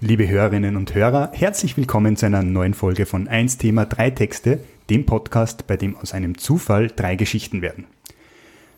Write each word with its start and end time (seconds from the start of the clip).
Liebe 0.00 0.28
Hörerinnen 0.28 0.76
und 0.76 0.94
Hörer, 0.94 1.30
herzlich 1.32 1.78
willkommen 1.78 2.16
zu 2.18 2.26
einer 2.26 2.42
neuen 2.42 2.74
Folge 2.74 3.06
von 3.06 3.28
1 3.28 3.56
Thema 3.56 3.86
3 3.86 4.10
Texte, 4.10 4.60
dem 4.90 5.06
Podcast, 5.06 5.66
bei 5.66 5.78
dem 5.78 5.96
aus 5.96 6.12
einem 6.12 6.36
Zufall 6.36 6.88
drei 6.88 7.16
Geschichten 7.16 7.62
werden. 7.62 7.86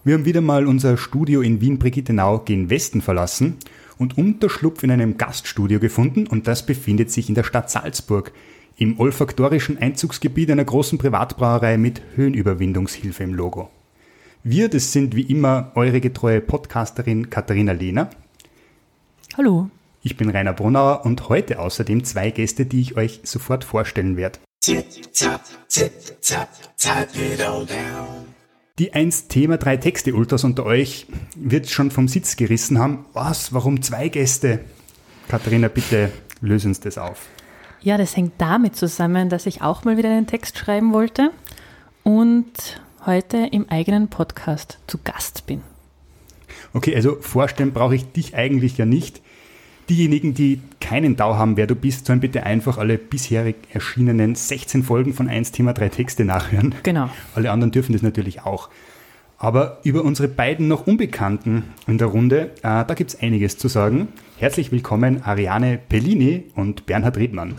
Wir 0.07 0.15
haben 0.15 0.25
wieder 0.25 0.41
mal 0.41 0.69
unser 0.69 0.97
Studio 0.97 1.41
in 1.41 1.61
Wien-Brigittenau 1.61 2.39
gen 2.45 2.71
Westen 2.71 3.03
verlassen 3.03 3.57
und 3.99 4.17
Unterschlupf 4.17 4.85
in 4.85 4.93
einem 4.93 5.19
Gaststudio 5.19 5.81
gefunden 5.81 6.29
und 6.29 6.47
das 6.47 6.65
befindet 6.65 7.11
sich 7.11 7.29
in 7.29 7.35
der 7.35 7.43
Stadt 7.43 7.73
Salzburg, 7.73 8.31
im 8.77 9.01
olfaktorischen 9.01 9.79
Einzugsgebiet 9.79 10.49
einer 10.53 10.65
großen 10.65 10.97
Privatbrauerei 10.97 11.77
mit 11.77 12.03
Höhenüberwindungshilfe 12.15 13.25
im 13.25 13.35
Logo. 13.35 13.69
Wir, 14.45 14.69
das 14.69 14.93
sind 14.93 15.17
wie 15.17 15.23
immer 15.23 15.73
eure 15.75 16.01
getreue 16.01 16.41
Podcasterin 16.41 17.29
Katharina 17.29 17.73
Lehner. 17.73 18.11
Hallo. 19.37 19.71
Ich 20.05 20.17
bin 20.17 20.31
Rainer 20.31 20.53
Brunauer 20.53 21.05
und 21.05 21.29
heute 21.29 21.59
außerdem 21.59 22.05
zwei 22.05 22.31
Gäste, 22.31 22.65
die 22.65 22.81
ich 22.81 22.97
euch 22.97 23.23
sofort 23.25 23.65
vorstellen 23.65 24.17
werde. 24.17 24.39
Die 28.79 28.93
1 28.93 29.29
Thema 29.29 29.57
3 29.57 29.79
Texte 29.79 30.15
Ultras 30.15 30.45
unter 30.45 30.67
euch 30.67 31.07
wird 31.35 31.71
schon 31.71 31.91
vom 31.91 32.09
Sitz 32.09 32.37
gerissen 32.37 32.79
haben. 32.79 33.07
Was? 33.15 33.55
Warum 33.55 33.81
zwei 33.81 34.11
Gäste? 34.11 34.61
Katharina, 35.29 35.69
bitte 35.69 36.13
löse 36.43 36.69
uns 36.69 36.81
das 36.81 36.99
auf. 36.99 37.27
Ja, 37.81 37.97
das 37.97 38.15
hängt 38.19 38.35
damit 38.37 38.77
zusammen, 38.77 39.31
dass 39.31 39.47
ich 39.47 39.63
auch 39.63 39.85
mal 39.85 39.97
wieder 39.97 40.11
einen 40.11 40.27
Text 40.27 40.59
schreiben 40.59 40.93
wollte 40.93 41.31
und 42.03 42.53
heute 43.07 43.49
im 43.51 43.67
eigenen 43.71 44.09
Podcast 44.09 44.79
zu 44.87 44.99
Gast 45.03 45.47
bin. 45.47 45.63
Okay, 46.75 46.95
also 46.95 47.17
vorstellen 47.19 47.73
brauche 47.73 47.95
ich 47.95 48.13
dich 48.13 48.37
eigentlich 48.37 48.77
ja 48.77 48.85
nicht. 48.85 49.23
Diejenigen, 49.89 50.35
die 50.35 50.61
keinen 50.81 51.15
Dau 51.15 51.37
haben, 51.37 51.57
wer 51.57 51.69
du 51.69 51.77
bist, 51.77 52.07
sollen 52.07 52.19
bitte 52.19 52.43
einfach 52.43 52.77
alle 52.79 52.99
bisherig 52.99 53.57
erschienenen 53.73 54.35
16 54.35 54.83
Folgen 54.83 55.15
von 55.15 55.29
1 55.29 55.53
Thema 55.53 55.75
3 55.75 55.91
Texte 55.91 56.25
nachhören. 56.25 56.75
Genau. 56.83 57.09
Alle 57.37 57.53
anderen 57.53 57.71
dürfen 57.71 57.93
das 57.93 58.03
natürlich 58.03 58.43
auch. 58.43 58.69
Aber 59.39 59.79
über 59.85 60.03
unsere 60.03 60.29
beiden 60.29 60.67
noch 60.67 60.87
Unbekannten 60.87 61.65
in 61.87 61.99
der 61.99 62.09
Runde, 62.09 62.53
äh, 62.63 62.85
da 62.85 62.95
gibt 62.95 63.11
es 63.11 63.21
einiges 63.21 63.59
zu 63.59 63.69
sagen. 63.69 64.09
Herzlich 64.39 64.73
willkommen 64.73 65.23
Ariane 65.23 65.79
Pellini 65.89 66.45
und 66.57 66.87
Bernhard 66.87 67.17
Riedmann. 67.17 67.55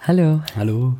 Hallo. 0.00 0.42
Hallo. 0.56 0.94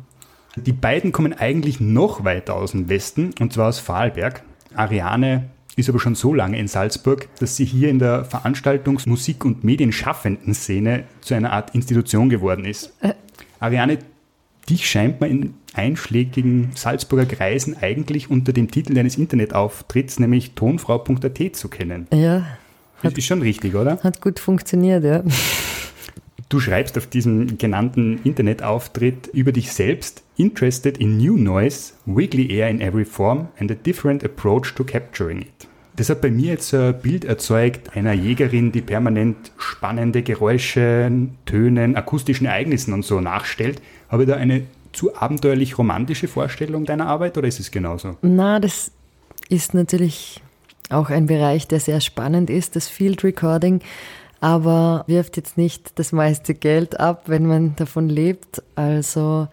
Die 0.55 0.73
beiden 0.73 1.11
kommen 1.11 1.33
eigentlich 1.33 1.79
noch 1.79 2.23
weiter 2.23 2.55
aus 2.55 2.71
dem 2.71 2.89
Westen, 2.89 3.31
und 3.39 3.53
zwar 3.53 3.69
aus 3.69 3.79
Vorarlberg. 3.79 4.41
Ariane 4.73 5.49
ist 5.75 5.89
aber 5.89 5.99
schon 5.99 6.15
so 6.15 6.33
lange 6.33 6.57
in 6.57 6.67
Salzburg, 6.67 7.27
dass 7.39 7.55
sie 7.57 7.65
hier 7.65 7.89
in 7.89 7.99
der 7.99 8.25
Veranstaltungs-, 8.25 9.07
Musik- 9.07 9.45
und 9.45 9.63
Medienschaffenden-Szene 9.63 11.03
zu 11.21 11.33
einer 11.33 11.51
Art 11.51 11.75
Institution 11.75 12.29
geworden 12.29 12.65
ist. 12.65 12.93
Äh. 13.01 13.13
Ariane, 13.59 13.99
dich 14.69 14.89
scheint 14.89 15.21
man 15.21 15.29
in 15.29 15.53
einschlägigen 15.73 16.71
Salzburger 16.75 17.25
Kreisen 17.25 17.75
eigentlich 17.79 18.29
unter 18.29 18.53
dem 18.53 18.71
Titel 18.71 18.93
deines 18.93 19.17
Internetauftritts, 19.17 20.19
nämlich 20.19 20.51
tonfrau.at 20.51 21.55
zu 21.55 21.67
kennen. 21.67 22.07
Ja. 22.13 22.45
Das 23.01 23.13
ist 23.13 23.25
schon 23.25 23.41
richtig, 23.41 23.75
oder? 23.75 23.99
Hat 24.01 24.21
gut 24.21 24.39
funktioniert, 24.39 25.03
ja. 25.03 25.23
Du 26.47 26.59
schreibst 26.59 26.97
auf 26.97 27.07
diesem 27.07 27.57
genannten 27.57 28.19
Internetauftritt 28.23 29.27
über 29.33 29.51
dich 29.51 29.71
selbst, 29.71 30.23
interested 30.37 30.97
in 30.99 31.17
new 31.17 31.37
noise, 31.37 31.93
wiggly 32.05 32.51
air 32.51 32.69
in 32.69 32.81
every 32.81 33.05
form 33.05 33.47
and 33.59 33.71
a 33.71 33.75
different 33.75 34.23
approach 34.23 34.73
to 34.75 34.83
capturing 34.83 35.41
it. 35.41 35.67
Das 35.95 36.09
hat 36.09 36.21
bei 36.21 36.29
mir 36.29 36.51
jetzt 36.51 36.73
ein 36.73 36.99
Bild 36.99 37.25
erzeugt 37.25 37.95
einer 37.95 38.13
Jägerin, 38.13 38.71
die 38.71 38.81
permanent 38.81 39.51
spannende 39.57 40.23
Geräusche, 40.23 41.09
Tönen, 41.45 41.95
akustischen 41.95 42.47
Ereignissen 42.47 42.93
und 42.93 43.05
so 43.05 43.21
nachstellt. 43.21 43.81
Habe 44.09 44.23
ich 44.23 44.29
da 44.29 44.35
eine 44.35 44.63
zu 44.91 45.15
abenteuerlich 45.15 45.77
romantische 45.77 46.27
Vorstellung 46.27 46.85
deiner 46.85 47.07
Arbeit 47.07 47.37
oder 47.37 47.47
ist 47.47 47.59
es 47.59 47.71
genauso? 47.71 48.17
Na, 48.21 48.59
das 48.59 48.91
ist 49.49 49.73
natürlich 49.73 50.41
auch 50.89 51.09
ein 51.09 51.25
Bereich, 51.25 51.67
der 51.67 51.79
sehr 51.79 52.01
spannend 52.01 52.49
ist, 52.49 52.75
das 52.75 52.87
Field 52.87 53.23
Recording 53.23 53.81
aber 54.45 55.03
wirft 55.07 55.37
jetzt 55.37 55.57
nicht 55.57 55.97
das 55.97 56.11
meiste 56.11 56.53
Geld 56.53 56.99
ab, 56.99 57.23
wenn 57.25 57.47
man 57.47 57.75
davon 57.77 58.09
lebt. 58.09 58.61
Also 58.75 59.47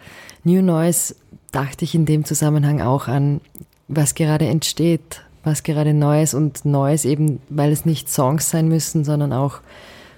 New 0.45 0.61
Noise 0.61 1.15
dachte 1.51 1.87
ich 1.87 1.95
in 1.95 2.05
dem 2.05 2.27
Zusammenhang 2.27 2.83
auch 2.83 3.09
an, 3.09 3.41
was 3.89 4.15
gerade 4.15 4.47
entsteht, 4.47 5.23
was 5.45 5.63
gerade 5.63 5.95
Neues 5.95 6.35
und 6.35 6.65
Neues 6.65 7.05
eben, 7.05 7.41
weil 7.49 7.73
es 7.73 7.85
nicht 7.85 8.09
Songs 8.09 8.51
sein 8.51 8.69
müssen, 8.69 9.05
sondern 9.05 9.33
auch 9.33 9.61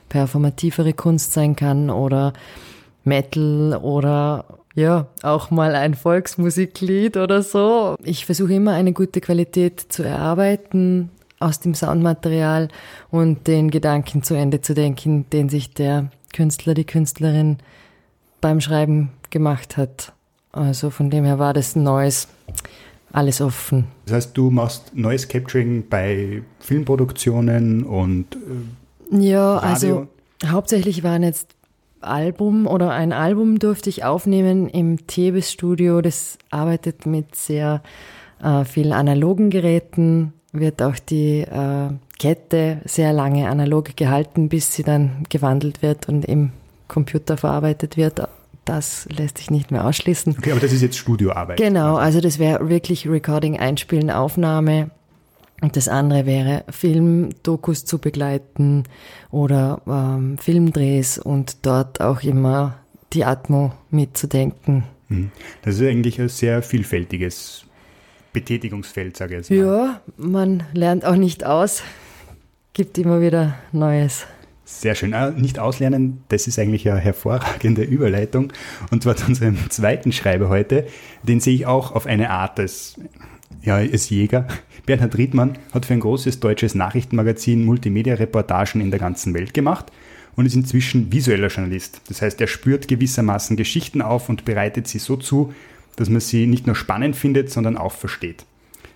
performativere 0.09 0.93
Kunst 0.93 1.33
sein 1.33 1.57
kann 1.57 1.91
oder 1.91 2.33
Metal 3.05 3.79
oder 3.83 4.45
ja, 4.75 5.07
auch 5.23 5.51
mal 5.51 5.75
ein 5.77 5.95
Volksmusiklied 5.95 7.17
oder 7.17 7.43
so. 7.43 7.97
Ich 8.03 8.27
versuche 8.27 8.55
immer 8.55 8.73
eine 8.73 8.93
gute 8.93 9.21
Qualität 9.21 9.81
zu 9.81 10.03
erarbeiten, 10.03 11.11
aus 11.39 11.61
dem 11.61 11.75
Soundmaterial 11.75 12.69
und 13.11 13.47
den 13.47 13.71
Gedanken 13.71 14.23
zu 14.23 14.35
Ende 14.35 14.61
zu 14.61 14.75
denken, 14.75 15.27
den 15.31 15.49
sich 15.49 15.75
der 15.75 16.11
Künstler, 16.33 16.75
die 16.75 16.85
Künstlerin 16.85 17.59
beim 18.41 18.61
Schreiben 18.61 19.11
gemacht 19.31 19.77
hat. 19.77 20.13
Also 20.53 20.91
von 20.91 21.11
dem 21.11 21.25
her 21.25 21.39
war 21.39 21.53
das 21.53 21.77
Neues 21.77 22.29
alles 23.15 23.41
offen. 23.41 23.87
Das 24.07 24.15
heißt, 24.15 24.37
du 24.37 24.51
machst 24.51 24.95
Noise 24.95 25.29
Capturing 25.29 25.85
bei 25.89 26.43
Filmproduktionen 26.59 27.85
und 27.85 28.37
äh, 29.13 29.29
ja, 29.29 29.57
Radio. 29.57 29.69
also 29.69 30.07
hauptsächlich 30.47 31.03
waren 31.05 31.23
jetzt 31.23 31.55
Album 32.01 32.67
oder 32.67 32.91
ein 32.91 33.13
Album 33.13 33.59
durfte 33.59 33.89
ich 33.89 34.05
aufnehmen 34.05 34.69
im 34.69 35.07
Tebes 35.07 35.53
Studio. 35.53 36.01
Das 36.03 36.39
arbeitet 36.51 37.07
mit 37.07 37.35
sehr 37.37 37.83
äh, 38.43 38.65
vielen 38.65 38.93
analogen 38.93 39.49
Geräten, 39.49 40.33
wird 40.53 40.83
auch 40.83 40.99
die 40.99 41.41
äh, 41.41 41.91
Kette 42.19 42.81
sehr 42.85 43.13
lange 43.13 43.49
analog 43.49 43.97
gehalten, 43.97 44.49
bis 44.49 44.75
sie 44.75 44.83
dann 44.83 45.25
gewandelt 45.29 45.83
wird 45.83 46.09
und 46.09 46.25
im 46.25 46.51
Computer 46.89 47.37
verarbeitet 47.37 47.97
wird. 47.97 48.21
Das 48.65 49.07
lässt 49.11 49.39
sich 49.39 49.51
nicht 49.51 49.71
mehr 49.71 49.85
ausschließen. 49.85 50.37
Okay, 50.39 50.53
aber 50.53 50.61
das 50.61 50.73
ist 50.73 50.83
jetzt 50.83 50.97
Studioarbeit. 50.97 51.59
Genau, 51.59 51.97
also 51.97 52.21
das 52.21 52.39
wäre 52.39 52.69
wirklich 52.69 53.09
Recording, 53.09 53.59
Einspielen, 53.59 54.11
Aufnahme. 54.11 54.91
Und 55.61 55.77
das 55.77 55.89
andere 55.89 56.27
wäre 56.27 56.65
Filmdokus 56.69 57.85
zu 57.85 57.99
begleiten 57.99 58.85
oder 59.31 59.81
ähm, 59.87 60.37
Filmdrehs 60.39 61.19
und 61.19 61.65
dort 61.65 62.01
auch 62.01 62.23
immer 62.23 62.79
die 63.13 63.25
Atmo 63.25 63.73
mitzudenken. 63.91 64.85
Hm. 65.09 65.31
Das 65.63 65.77
ist 65.77 65.83
eigentlich 65.83 66.21
ein 66.21 66.29
sehr 66.29 66.63
vielfältiges 66.63 67.65
Betätigungsfeld, 68.33 69.17
sage 69.17 69.35
ich 69.35 69.49
jetzt 69.49 69.51
mal. 69.51 69.59
Ja, 69.59 70.01
man 70.17 70.65
lernt 70.73 71.05
auch 71.05 71.17
nicht 71.17 71.45
aus, 71.45 71.83
gibt 72.73 72.99
immer 72.99 73.21
wieder 73.21 73.55
Neues. 73.73 74.27
Sehr 74.65 74.95
schön. 74.95 75.13
Ah, 75.13 75.31
nicht 75.31 75.59
auslernen, 75.59 76.25
das 76.29 76.47
ist 76.47 76.59
eigentlich 76.59 76.89
eine 76.89 76.99
hervorragende 76.99 77.83
Überleitung. 77.85 78.53
Und 78.91 79.03
zwar 79.03 79.17
zu 79.17 79.27
unserem 79.27 79.71
zweiten 79.71 80.11
Schreiber 80.11 80.49
heute. 80.49 80.87
Den 81.23 81.41
sehe 81.41 81.55
ich 81.55 81.67
auch 81.67 81.93
auf 81.93 82.07
eine 82.07 82.31
Art 82.31 82.59
als, 82.59 82.99
ja, 83.63 83.77
als 83.77 84.09
Jäger. 84.09 84.47
Bernhard 84.87 85.19
Riedmann 85.19 85.59
hat 85.73 85.87
für 85.87 85.93
ein 85.93 86.01
großes 86.01 86.41
deutsches 86.41 86.75
Nachrichtenmagazin 86.75 87.65
Multimedia-Reportagen 87.65 88.81
in 88.81 88.91
der 88.91 89.01
ganzen 89.01 89.35
Welt 89.35 89.53
gemacht 89.53 89.93
und 90.35 90.47
ist 90.47 90.55
inzwischen 90.55 91.13
visueller 91.13 91.49
Journalist. 91.49 92.01
Das 92.09 92.23
heißt, 92.23 92.41
er 92.41 92.47
spürt 92.47 92.89
gewissermaßen 92.89 93.57
Geschichten 93.57 94.01
auf 94.01 94.29
und 94.29 94.45
bereitet 94.45 94.89
sie 94.89 94.99
so 94.99 95.17
zu, 95.17 95.53
dass 95.97 96.09
man 96.09 96.21
sie 96.21 96.47
nicht 96.47 96.67
nur 96.67 96.77
spannend 96.77 97.17
findet, 97.17 97.51
sondern 97.51 97.77
auch 97.77 97.93
versteht. 97.93 98.45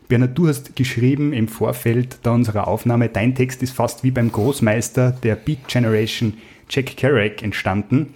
Bernhard, 0.09 0.39
du 0.39 0.49
hast 0.49 0.75
geschrieben 0.75 1.35
im 1.35 1.49
Vorfeld 1.49 2.21
da 2.23 2.33
unserer 2.33 2.67
Aufnahme, 2.67 3.11
dein 3.11 3.35
Text 3.35 3.63
ist 3.63 3.73
fast 3.73 4.05
wie 4.05 4.11
beim 4.11 4.33
Großmeister 4.33 5.13
der 5.13 5.37
Beat 5.37 5.69
Generation 5.69 6.35
Jack 6.71 6.97
Kerouac 6.97 7.43
entstanden. 7.43 8.15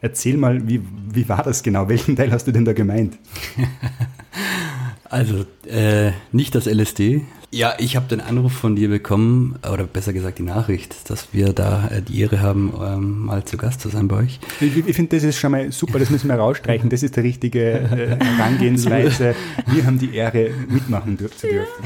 Erzähl 0.00 0.38
mal, 0.38 0.66
wie, 0.66 0.80
wie 1.12 1.28
war 1.28 1.42
das 1.42 1.62
genau? 1.62 1.88
Welchen 1.88 2.16
Teil 2.16 2.32
hast 2.32 2.46
du 2.46 2.52
denn 2.52 2.64
da 2.64 2.72
gemeint? 2.72 3.18
Also 5.14 5.46
äh, 5.68 6.10
nicht 6.32 6.56
das 6.56 6.66
LSD. 6.66 7.24
Ja, 7.52 7.74
ich 7.78 7.94
habe 7.94 8.08
den 8.08 8.20
Anruf 8.20 8.52
von 8.52 8.74
dir 8.74 8.88
bekommen, 8.88 9.54
oder 9.62 9.84
besser 9.84 10.12
gesagt 10.12 10.40
die 10.40 10.42
Nachricht, 10.42 11.08
dass 11.08 11.28
wir 11.32 11.52
da 11.52 11.86
äh, 11.86 12.02
die 12.02 12.20
Ehre 12.20 12.40
haben, 12.40 12.74
ähm, 12.84 13.26
mal 13.26 13.44
zu 13.44 13.56
Gast 13.56 13.80
zu 13.80 13.90
sein 13.90 14.08
bei 14.08 14.16
euch. 14.16 14.40
Ich, 14.60 14.76
ich 14.76 14.96
finde, 14.96 15.14
das 15.14 15.22
ist 15.22 15.38
schon 15.38 15.52
mal 15.52 15.70
super, 15.70 16.00
das 16.00 16.10
müssen 16.10 16.26
wir 16.26 16.34
rausstreichen. 16.34 16.90
Das 16.90 17.04
ist 17.04 17.14
die 17.14 17.20
richtige 17.20 17.74
äh, 17.74 18.16
Herangehensweise. 18.24 19.36
Wir 19.68 19.86
haben 19.86 20.00
die 20.00 20.16
Ehre, 20.16 20.50
mitmachen 20.68 21.16
zu 21.16 21.46
dürfen. 21.46 21.84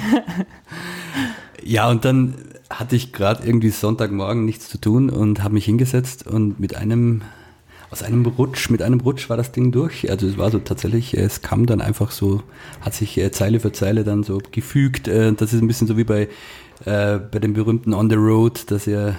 Ja, 1.62 1.90
und 1.90 2.06
dann 2.06 2.34
hatte 2.70 2.96
ich 2.96 3.12
gerade 3.12 3.46
irgendwie 3.46 3.68
Sonntagmorgen 3.68 4.46
nichts 4.46 4.70
zu 4.70 4.78
tun 4.78 5.10
und 5.10 5.42
habe 5.42 5.52
mich 5.52 5.66
hingesetzt 5.66 6.26
und 6.26 6.58
mit 6.58 6.76
einem, 6.76 7.20
aus 7.90 8.02
einem 8.02 8.26
Rutsch, 8.26 8.70
mit 8.70 8.82
einem 8.82 9.00
Rutsch 9.00 9.30
war 9.30 9.36
das 9.36 9.52
Ding 9.52 9.72
durch. 9.72 10.10
Also 10.10 10.26
es 10.26 10.36
war 10.36 10.50
so 10.50 10.58
tatsächlich, 10.58 11.14
es 11.14 11.40
kam 11.40 11.66
dann 11.66 11.80
einfach 11.80 12.10
so, 12.10 12.42
hat 12.80 12.94
sich 12.94 13.16
äh, 13.18 13.30
Zeile 13.30 13.60
für 13.60 13.72
Zeile 13.72 14.04
dann 14.04 14.22
so 14.22 14.40
gefügt. 14.50 15.08
Äh, 15.08 15.32
das 15.32 15.52
ist 15.52 15.62
ein 15.62 15.68
bisschen 15.68 15.86
so 15.86 15.96
wie 15.96 16.04
bei, 16.04 16.28
äh, 16.84 17.18
bei 17.18 17.38
dem 17.38 17.54
berühmten 17.54 17.94
On 17.94 18.10
the 18.10 18.16
Road, 18.16 18.70
dass 18.70 18.86
er, 18.86 19.16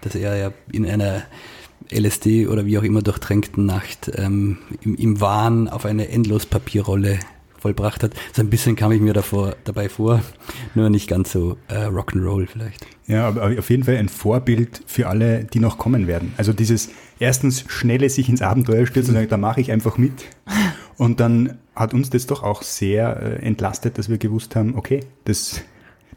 dass 0.00 0.14
er 0.14 0.36
ja 0.36 0.52
in 0.72 0.86
einer 0.86 1.22
LSD 1.90 2.46
oder 2.48 2.66
wie 2.66 2.78
auch 2.78 2.82
immer 2.82 3.02
durchtränkten 3.02 3.66
Nacht 3.66 4.10
ähm, 4.14 4.58
im, 4.82 4.94
im 4.96 5.20
Wahn 5.20 5.68
auf 5.68 5.84
eine 5.84 6.08
Endlospapierrolle 6.08 7.18
vollbracht 7.58 8.02
hat. 8.02 8.12
So 8.32 8.42
ein 8.42 8.50
bisschen 8.50 8.76
kam 8.76 8.92
ich 8.92 9.00
mir 9.00 9.12
davor, 9.12 9.56
dabei 9.64 9.88
vor, 9.88 10.22
nur 10.74 10.90
nicht 10.90 11.08
ganz 11.08 11.32
so 11.32 11.56
äh, 11.68 11.86
Rock'n'Roll 11.86 12.46
vielleicht. 12.46 12.86
Ja, 13.06 13.26
aber 13.28 13.58
auf 13.58 13.70
jeden 13.70 13.84
Fall 13.84 13.96
ein 13.96 14.08
Vorbild 14.08 14.82
für 14.86 15.08
alle, 15.08 15.44
die 15.44 15.60
noch 15.60 15.78
kommen 15.78 16.06
werden. 16.06 16.34
Also 16.36 16.52
dieses 16.52 16.90
erstens 17.18 17.64
schnelle 17.68 18.10
sich 18.10 18.28
ins 18.28 18.42
Abenteuer 18.42 18.86
stürzen 18.86 19.10
und 19.10 19.16
sagen, 19.16 19.30
da 19.30 19.36
mache 19.36 19.60
ich 19.60 19.72
einfach 19.72 19.98
mit. 19.98 20.12
Und 20.96 21.20
dann 21.20 21.58
hat 21.74 21.94
uns 21.94 22.10
das 22.10 22.26
doch 22.26 22.42
auch 22.42 22.62
sehr 22.62 23.22
äh, 23.22 23.46
entlastet, 23.46 23.98
dass 23.98 24.08
wir 24.08 24.18
gewusst 24.18 24.56
haben, 24.56 24.76
okay, 24.76 25.00
das, 25.24 25.62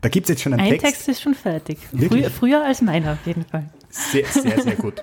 da 0.01 0.09
gibt 0.09 0.25
es 0.25 0.29
jetzt 0.31 0.41
schon 0.41 0.53
einen 0.53 0.63
Ein 0.63 0.71
Text. 0.71 0.85
Text 0.85 1.07
ist 1.07 1.21
schon 1.21 1.35
fertig. 1.35 1.77
Früher, 1.95 2.29
früher 2.29 2.65
als 2.65 2.81
meiner 2.81 3.13
auf 3.13 3.25
jeden 3.25 3.45
Fall. 3.45 3.69
Sehr, 3.89 4.25
sehr, 4.25 4.61
sehr 4.61 4.75
gut. 4.75 5.01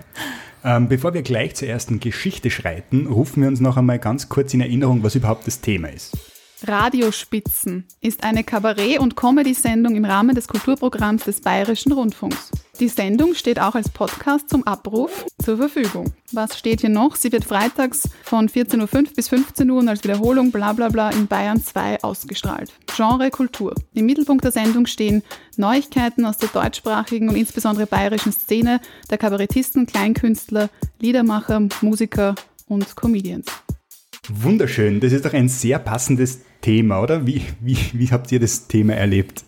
Ähm, 0.64 0.88
bevor 0.88 1.14
wir 1.14 1.22
gleich 1.22 1.54
zur 1.54 1.68
ersten 1.68 2.00
Geschichte 2.00 2.50
schreiten, 2.50 3.06
rufen 3.06 3.42
wir 3.42 3.48
uns 3.48 3.60
noch 3.60 3.76
einmal 3.76 3.98
ganz 3.98 4.28
kurz 4.28 4.52
in 4.54 4.60
Erinnerung, 4.60 5.02
was 5.04 5.14
überhaupt 5.14 5.46
das 5.46 5.60
Thema 5.60 5.88
ist. 5.88 6.16
Radiospitzen 6.66 7.84
ist 8.00 8.24
eine 8.24 8.42
Kabarett- 8.42 8.98
und 8.98 9.16
Comedy-Sendung 9.16 9.94
im 9.94 10.04
Rahmen 10.04 10.34
des 10.34 10.48
Kulturprogramms 10.48 11.24
des 11.24 11.40
Bayerischen 11.40 11.92
Rundfunks. 11.92 12.50
Die 12.80 12.88
Sendung 12.88 13.34
steht 13.34 13.60
auch 13.60 13.74
als 13.74 13.88
Podcast 13.88 14.50
zum 14.50 14.66
Abruf 14.66 15.26
zur 15.42 15.56
Verfügung. 15.56 16.12
Was 16.32 16.58
steht 16.58 16.80
hier 16.80 16.90
noch? 16.90 17.16
Sie 17.16 17.32
wird 17.32 17.44
freitags 17.44 18.08
von 18.22 18.48
14.05 18.48 18.96
Uhr 18.96 19.02
bis 19.14 19.28
15 19.28 19.70
Uhr 19.70 19.78
und 19.78 19.88
als 19.88 20.04
Wiederholung 20.04 20.50
bla 20.50 20.72
bla 20.72 20.88
bla 20.88 21.10
in 21.10 21.26
Bayern 21.26 21.62
2 21.62 22.02
ausgestrahlt. 22.02 22.72
Genre 22.94 23.30
Kultur. 23.30 23.74
Im 23.94 24.06
Mittelpunkt 24.06 24.44
der 24.44 24.52
Sendung 24.52 24.86
stehen 24.86 25.22
Neuigkeiten 25.56 26.24
aus 26.24 26.38
der 26.38 26.48
deutschsprachigen 26.48 27.28
und 27.28 27.36
insbesondere 27.36 27.86
bayerischen 27.86 28.32
Szene 28.32 28.80
der 29.10 29.18
Kabarettisten, 29.18 29.86
Kleinkünstler, 29.86 30.70
Liedermacher, 31.00 31.68
Musiker 31.82 32.34
und 32.66 32.96
Comedians. 32.96 33.46
Wunderschön, 34.28 35.00
das 35.00 35.12
ist 35.12 35.24
doch 35.24 35.32
ein 35.32 35.48
sehr 35.48 35.78
passendes 35.78 36.40
Thema, 36.60 37.00
oder? 37.00 37.26
Wie, 37.26 37.42
wie, 37.60 37.78
wie 37.92 38.10
habt 38.10 38.32
ihr 38.32 38.40
das 38.40 38.66
Thema 38.68 38.94
erlebt? 38.94 39.44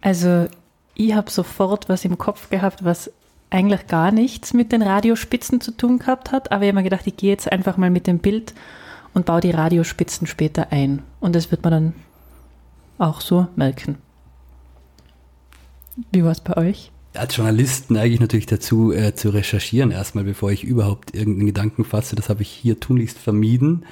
Also 0.00 0.46
ich 0.94 1.14
habe 1.14 1.30
sofort 1.30 1.88
was 1.88 2.04
im 2.04 2.18
Kopf 2.18 2.50
gehabt, 2.50 2.84
was 2.84 3.10
eigentlich 3.50 3.86
gar 3.86 4.10
nichts 4.10 4.52
mit 4.52 4.72
den 4.72 4.82
Radiospitzen 4.82 5.60
zu 5.60 5.72
tun 5.72 5.98
gehabt 5.98 6.32
hat, 6.32 6.52
aber 6.52 6.64
ich 6.64 6.68
habe 6.68 6.76
mir 6.76 6.84
gedacht, 6.84 7.06
ich 7.06 7.16
gehe 7.16 7.30
jetzt 7.30 7.50
einfach 7.50 7.76
mal 7.76 7.90
mit 7.90 8.06
dem 8.06 8.18
Bild 8.18 8.54
und 9.14 9.26
baue 9.26 9.40
die 9.40 9.50
Radiospitzen 9.50 10.26
später 10.26 10.70
ein. 10.70 11.02
Und 11.20 11.34
das 11.34 11.50
wird 11.50 11.62
man 11.62 11.72
dann 11.72 11.92
auch 12.98 13.20
so 13.20 13.48
merken. 13.56 13.96
Wie 16.12 16.22
war 16.22 16.32
es 16.32 16.40
bei 16.40 16.56
euch? 16.56 16.90
Als 17.14 17.36
Journalist 17.36 17.90
neige 17.90 18.14
ich 18.14 18.20
natürlich 18.20 18.46
dazu, 18.46 18.92
äh, 18.92 19.14
zu 19.14 19.30
recherchieren 19.30 19.90
erstmal, 19.90 20.24
bevor 20.24 20.52
ich 20.52 20.62
überhaupt 20.62 21.14
irgendeinen 21.14 21.46
Gedanken 21.46 21.84
fasse. 21.84 22.16
Das 22.16 22.28
habe 22.28 22.42
ich 22.42 22.50
hier 22.50 22.78
tunlichst 22.78 23.18
vermieden 23.18 23.84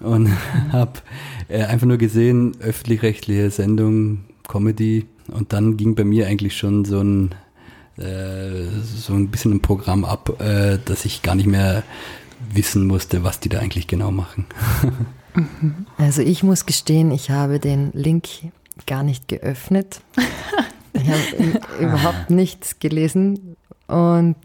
und 0.00 0.30
habe 0.72 1.00
äh, 1.48 1.64
einfach 1.64 1.86
nur 1.86 1.98
gesehen, 1.98 2.56
öffentlich-rechtliche 2.60 3.50
Sendung, 3.50 4.24
Comedy 4.46 5.06
und 5.28 5.52
dann 5.52 5.76
ging 5.76 5.94
bei 5.94 6.04
mir 6.04 6.26
eigentlich 6.26 6.56
schon 6.56 6.84
so 6.84 7.00
ein 7.00 7.34
äh, 7.98 8.68
so 8.82 9.14
ein 9.14 9.28
bisschen 9.28 9.52
ein 9.54 9.60
Programm 9.60 10.04
ab, 10.04 10.40
äh, 10.40 10.78
dass 10.84 11.04
ich 11.04 11.22
gar 11.22 11.34
nicht 11.34 11.48
mehr 11.48 11.82
wissen 12.52 12.86
musste, 12.86 13.24
was 13.24 13.40
die 13.40 13.48
da 13.48 13.58
eigentlich 13.58 13.86
genau 13.86 14.10
machen. 14.10 14.46
Also 15.98 16.22
ich 16.22 16.42
muss 16.42 16.66
gestehen, 16.66 17.12
ich 17.12 17.30
habe 17.30 17.60
den 17.60 17.92
Link 17.92 18.26
gar 18.86 19.04
nicht 19.04 19.28
geöffnet. 19.28 20.00
Ich 20.94 21.08
habe 21.08 21.60
überhaupt 21.80 22.30
nichts 22.30 22.80
gelesen 22.80 23.56
und 23.86 24.36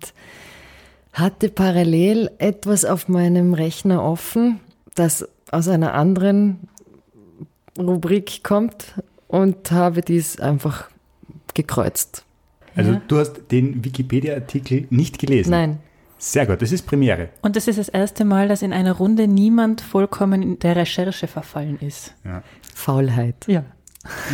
hatte 1.14 1.50
parallel 1.50 2.30
etwas 2.38 2.86
auf 2.86 3.08
meinem 3.08 3.56
Rechner 3.56 4.04
offen, 4.04 4.60
das 4.94 5.28
aus 5.54 5.68
einer 5.68 5.94
anderen 5.94 6.68
Rubrik 7.78 8.44
kommt 8.44 8.96
und 9.28 9.72
habe 9.72 10.02
dies 10.02 10.40
einfach 10.40 10.90
gekreuzt. 11.54 12.26
Also 12.76 12.92
Ja. 12.94 13.02
du 13.08 13.18
hast 13.18 13.52
den 13.52 13.84
Wikipedia-Artikel 13.84 14.88
nicht 14.90 15.20
gelesen? 15.20 15.52
Nein, 15.52 15.80
Sehr 16.18 16.46
gut, 16.46 16.62
das 16.62 16.72
ist 16.72 16.88
Premiere. 16.88 17.30
Und 17.42 17.58
das 17.58 17.68
ist 17.68 17.78
das 17.78 17.90
erste 17.90 18.24
Mal, 18.24 18.48
dass 18.48 18.62
in 18.62 18.72
einer 18.72 18.94
Runde 18.94 19.28
niemand 19.28 19.82
vollkommen 19.82 20.42
in 20.42 20.60
der 20.60 20.78
Recherche 20.78 21.28
verfallen 21.28 21.78
ist. 21.82 22.14
Ja, 22.24 22.42
Faulheit. 22.74 23.36
Ja. 23.48 23.66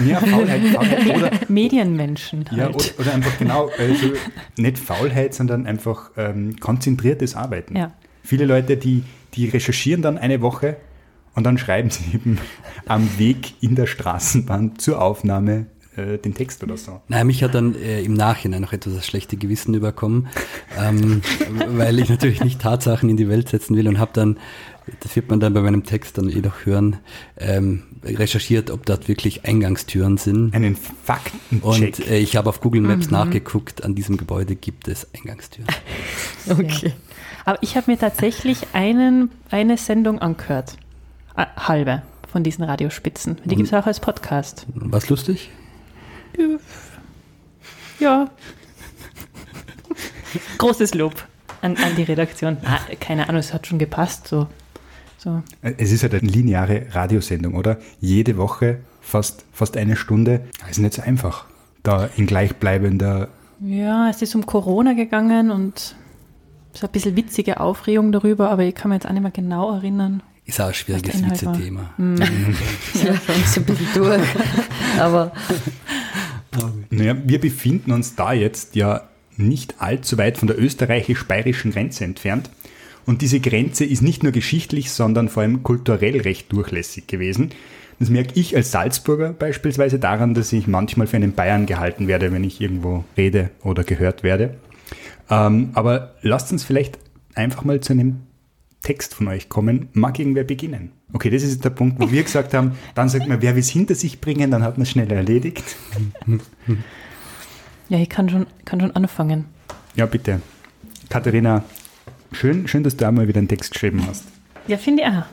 ja 0.05 0.19
Faulheit, 0.19 0.61
Faulheit 0.67 1.07
oder, 1.17 1.31
Medienmenschen 1.47 2.45
ja, 2.51 2.65
halt. 2.65 2.75
oder, 2.75 2.85
oder 2.99 3.13
einfach 3.15 3.35
genau, 3.39 3.69
also 3.77 4.13
nicht 4.57 4.77
Faulheit, 4.77 5.33
sondern 5.33 5.65
einfach 5.65 6.11
ähm, 6.15 6.57
konzentriertes 6.59 7.35
Arbeiten. 7.35 7.75
Ja. 7.75 7.91
Viele 8.23 8.45
Leute, 8.45 8.77
die, 8.77 9.03
die 9.33 9.49
recherchieren 9.49 10.03
dann 10.03 10.19
eine 10.19 10.41
Woche 10.41 10.77
und 11.35 11.43
dann 11.43 11.57
schreiben 11.57 11.89
sie 11.89 12.13
eben 12.13 12.39
am 12.85 13.17
Weg 13.17 13.53
in 13.61 13.75
der 13.75 13.87
Straßenbahn 13.87 14.77
zur 14.77 15.01
Aufnahme 15.01 15.67
äh, 15.99 16.17
den 16.17 16.33
Text 16.33 16.63
oder 16.63 16.77
so. 16.77 17.01
Naja, 17.07 17.23
mich 17.23 17.43
hat 17.43 17.55
dann 17.55 17.75
äh, 17.75 18.01
im 18.01 18.13
Nachhinein 18.13 18.61
noch 18.61 18.73
etwas 18.73 18.93
das 18.93 19.05
schlechte 19.05 19.37
Gewissen 19.37 19.73
überkommen, 19.73 20.27
ähm, 20.77 21.21
weil 21.67 21.99
ich 21.99 22.09
natürlich 22.09 22.43
nicht 22.43 22.61
Tatsachen 22.61 23.09
in 23.09 23.17
die 23.17 23.27
Welt 23.27 23.49
setzen 23.49 23.75
will 23.75 23.87
und 23.87 23.99
habe 23.99 24.11
dann, 24.13 24.37
das 25.01 25.15
wird 25.15 25.29
man 25.29 25.39
dann 25.39 25.53
bei 25.53 25.61
meinem 25.61 25.83
Text 25.83 26.17
dann 26.17 26.29
eh 26.29 26.41
noch 26.41 26.65
hören, 26.65 26.97
ähm, 27.37 27.83
recherchiert, 28.03 28.71
ob 28.71 28.85
dort 28.85 29.07
wirklich 29.07 29.45
Eingangstüren 29.45 30.17
sind. 30.17 30.53
Einen 30.53 30.75
Faktencheck. 30.75 31.63
Und 31.63 32.07
äh, 32.07 32.19
ich 32.19 32.35
habe 32.35 32.49
auf 32.49 32.61
Google 32.61 32.81
Maps 32.81 33.09
nachgeguckt, 33.09 33.83
an 33.83 33.95
diesem 33.95 34.17
Gebäude 34.17 34.55
gibt 34.55 34.87
es 34.87 35.07
Eingangstüren. 35.13 35.67
Okay. 36.49 36.93
Aber 37.45 37.61
ich 37.61 37.75
habe 37.75 37.91
mir 37.91 37.97
tatsächlich 37.97 38.67
einen, 38.73 39.29
eine 39.51 39.77
Sendung 39.77 40.19
angehört. 40.19 40.77
Halbe 41.57 42.03
von 42.31 42.43
diesen 42.43 42.63
Radiospitzen. 42.63 43.37
Die 43.45 43.55
gibt 43.55 43.67
es 43.67 43.73
auch 43.73 43.85
als 43.85 43.99
Podcast. 43.99 44.65
Was 44.75 45.09
lustig? 45.09 45.49
Ja. 47.99 48.29
Großes 50.57 50.93
Lob 50.93 51.15
an, 51.61 51.75
an 51.77 51.95
die 51.95 52.03
Redaktion. 52.03 52.57
Ah, 52.63 52.79
keine 52.99 53.27
Ahnung, 53.27 53.39
es 53.39 53.53
hat 53.53 53.67
schon 53.67 53.79
gepasst. 53.79 54.27
So. 54.27 54.47
So. 55.17 55.43
Es 55.61 55.91
ist 55.91 56.03
halt 56.03 56.13
eine 56.13 56.29
lineare 56.29 56.85
Radiosendung, 56.91 57.55
oder? 57.55 57.77
Jede 57.99 58.37
Woche 58.37 58.79
fast, 59.01 59.43
fast 59.51 59.75
eine 59.75 59.97
Stunde. 59.97 60.41
Das 60.59 60.71
ist 60.71 60.79
nicht 60.79 60.93
so 60.93 61.01
einfach, 61.01 61.45
da 61.83 62.09
in 62.15 62.25
gleichbleibender. 62.25 63.27
Ja, 63.59 64.09
es 64.09 64.21
ist 64.21 64.35
um 64.35 64.45
Corona 64.45 64.93
gegangen 64.93 65.51
und 65.51 65.95
so 66.73 66.87
ein 66.87 66.91
bisschen 66.91 67.17
witzige 67.17 67.59
Aufregung 67.59 68.13
darüber, 68.13 68.49
aber 68.49 68.63
ich 68.63 68.75
kann 68.75 68.89
mir 68.89 68.95
jetzt 68.95 69.07
auch 69.07 69.11
nicht 69.11 69.23
mehr 69.23 69.31
genau 69.31 69.73
erinnern. 69.73 70.23
Ist 70.49 70.59
auch 70.59 70.69
ein 70.69 70.73
schwieriges 70.73 71.13
Was 71.13 71.21
der 71.21 71.27
Inhalt 71.29 71.45
war. 71.45 71.53
Witze-Thema. 71.53 71.93
Ja, 73.05 73.13
schon 73.13 73.43
so 73.45 73.59
ein 73.61 73.65
bisschen 73.65 73.87
durch. 73.93 74.21
Aber 74.99 75.31
Naja, 76.89 77.15
wir 77.23 77.39
befinden 77.39 77.91
uns 77.91 78.15
da 78.15 78.33
jetzt 78.33 78.75
ja 78.75 79.07
nicht 79.37 79.75
allzu 79.77 80.17
weit 80.17 80.39
von 80.39 80.47
der 80.47 80.59
österreichisch-bayerischen 80.59 81.71
Grenze 81.71 82.03
entfernt. 82.03 82.49
Und 83.05 83.21
diese 83.21 83.39
Grenze 83.39 83.85
ist 83.85 84.01
nicht 84.01 84.23
nur 84.23 84.31
geschichtlich, 84.31 84.91
sondern 84.91 85.29
vor 85.29 85.43
allem 85.43 85.61
kulturell 85.61 86.19
recht 86.21 86.51
durchlässig 86.51 87.05
gewesen. 87.05 87.51
Das 87.99 88.09
merke 88.09 88.39
ich 88.39 88.55
als 88.55 88.71
Salzburger 88.71 89.33
beispielsweise 89.33 89.99
daran, 89.99 90.33
dass 90.33 90.51
ich 90.51 90.65
manchmal 90.65 91.05
für 91.05 91.17
einen 91.17 91.33
Bayern 91.33 91.67
gehalten 91.67 92.07
werde, 92.07 92.31
wenn 92.31 92.43
ich 92.43 92.59
irgendwo 92.59 93.03
rede 93.15 93.51
oder 93.61 93.83
gehört 93.83 94.23
werde. 94.23 94.55
Ähm, 95.29 95.69
aber 95.73 96.15
lasst 96.23 96.51
uns 96.51 96.63
vielleicht 96.63 96.97
einfach 97.35 97.63
mal 97.63 97.81
zu 97.81 97.93
einem 97.93 98.21
Text 98.81 99.15
von 99.15 99.27
euch 99.27 99.49
kommen. 99.49 99.89
Mag 99.93 100.19
irgendwer 100.19 100.43
beginnen? 100.43 100.91
Okay, 101.11 101.29
das 101.29 101.43
ist 101.43 101.63
der 101.65 101.71
Punkt, 101.71 101.99
wo 101.99 102.11
wir 102.11 102.23
gesagt 102.23 102.53
haben, 102.53 102.73
dann 102.95 103.09
sagt 103.09 103.27
man, 103.27 103.41
wer 103.41 103.55
will 103.55 103.61
es 103.61 103.69
hinter 103.69 103.95
sich 103.95 104.21
bringen, 104.21 104.51
dann 104.51 104.63
hat 104.63 104.77
man 104.77 104.83
es 104.83 104.91
schnell 104.91 105.11
erledigt. 105.11 105.75
Ja, 107.89 107.97
ich 107.97 108.09
kann 108.09 108.29
schon, 108.29 108.45
kann 108.65 108.79
schon 108.79 108.95
anfangen. 108.95 109.45
Ja, 109.95 110.05
bitte. 110.05 110.41
Katharina, 111.09 111.63
schön, 112.31 112.67
schön, 112.67 112.83
dass 112.83 112.95
du 112.95 113.07
einmal 113.07 113.27
wieder 113.27 113.39
einen 113.39 113.47
Text 113.47 113.71
geschrieben 113.73 114.05
hast. 114.07 114.25
Ja, 114.67 114.77
finde 114.77 115.03
ich 115.03 115.09
auch. 115.09 115.25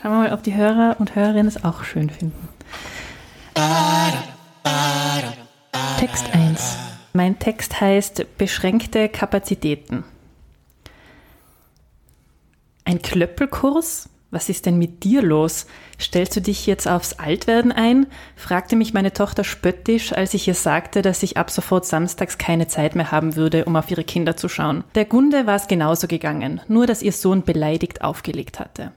Schauen 0.00 0.12
wir 0.12 0.18
mal, 0.18 0.32
ob 0.32 0.42
die 0.44 0.54
Hörer 0.54 0.96
und 1.00 1.16
Hörerinnen 1.16 1.48
es 1.48 1.64
auch 1.64 1.82
schön 1.82 2.10
finden. 2.10 2.48
Text 5.98 6.26
1. 6.32 6.76
Mein 7.12 7.38
Text 7.38 7.80
heißt 7.80 8.38
Beschränkte 8.38 9.08
Kapazitäten. 9.08 10.04
Ein 12.94 13.02
Klöppelkurs 13.02 14.08
Was 14.30 14.48
ist 14.48 14.66
denn 14.66 14.78
mit 14.78 15.02
dir 15.02 15.20
los? 15.20 15.66
Stellst 16.00 16.36
du 16.36 16.40
dich 16.40 16.64
jetzt 16.64 16.86
aufs 16.86 17.14
Altwerden 17.14 17.72
ein? 17.72 18.06
fragte 18.36 18.76
mich 18.76 18.94
meine 18.94 19.12
Tochter 19.12 19.42
spöttisch, 19.42 20.12
als 20.12 20.32
ich 20.32 20.46
ihr 20.46 20.54
sagte, 20.54 21.02
dass 21.02 21.24
ich 21.24 21.36
ab 21.36 21.50
sofort 21.50 21.86
samstags 21.86 22.38
keine 22.38 22.68
Zeit 22.68 22.94
mehr 22.94 23.10
haben 23.10 23.34
würde, 23.34 23.64
um 23.64 23.74
auf 23.74 23.90
ihre 23.90 24.04
Kinder 24.04 24.36
zu 24.36 24.48
schauen. 24.48 24.84
Der 24.94 25.06
Gunde 25.06 25.44
war 25.48 25.56
es 25.56 25.66
genauso 25.66 26.06
gegangen, 26.06 26.60
nur 26.68 26.86
dass 26.86 27.02
ihr 27.02 27.10
Sohn 27.10 27.42
beleidigt 27.42 28.02
aufgelegt 28.02 28.60
hatte. 28.60 28.92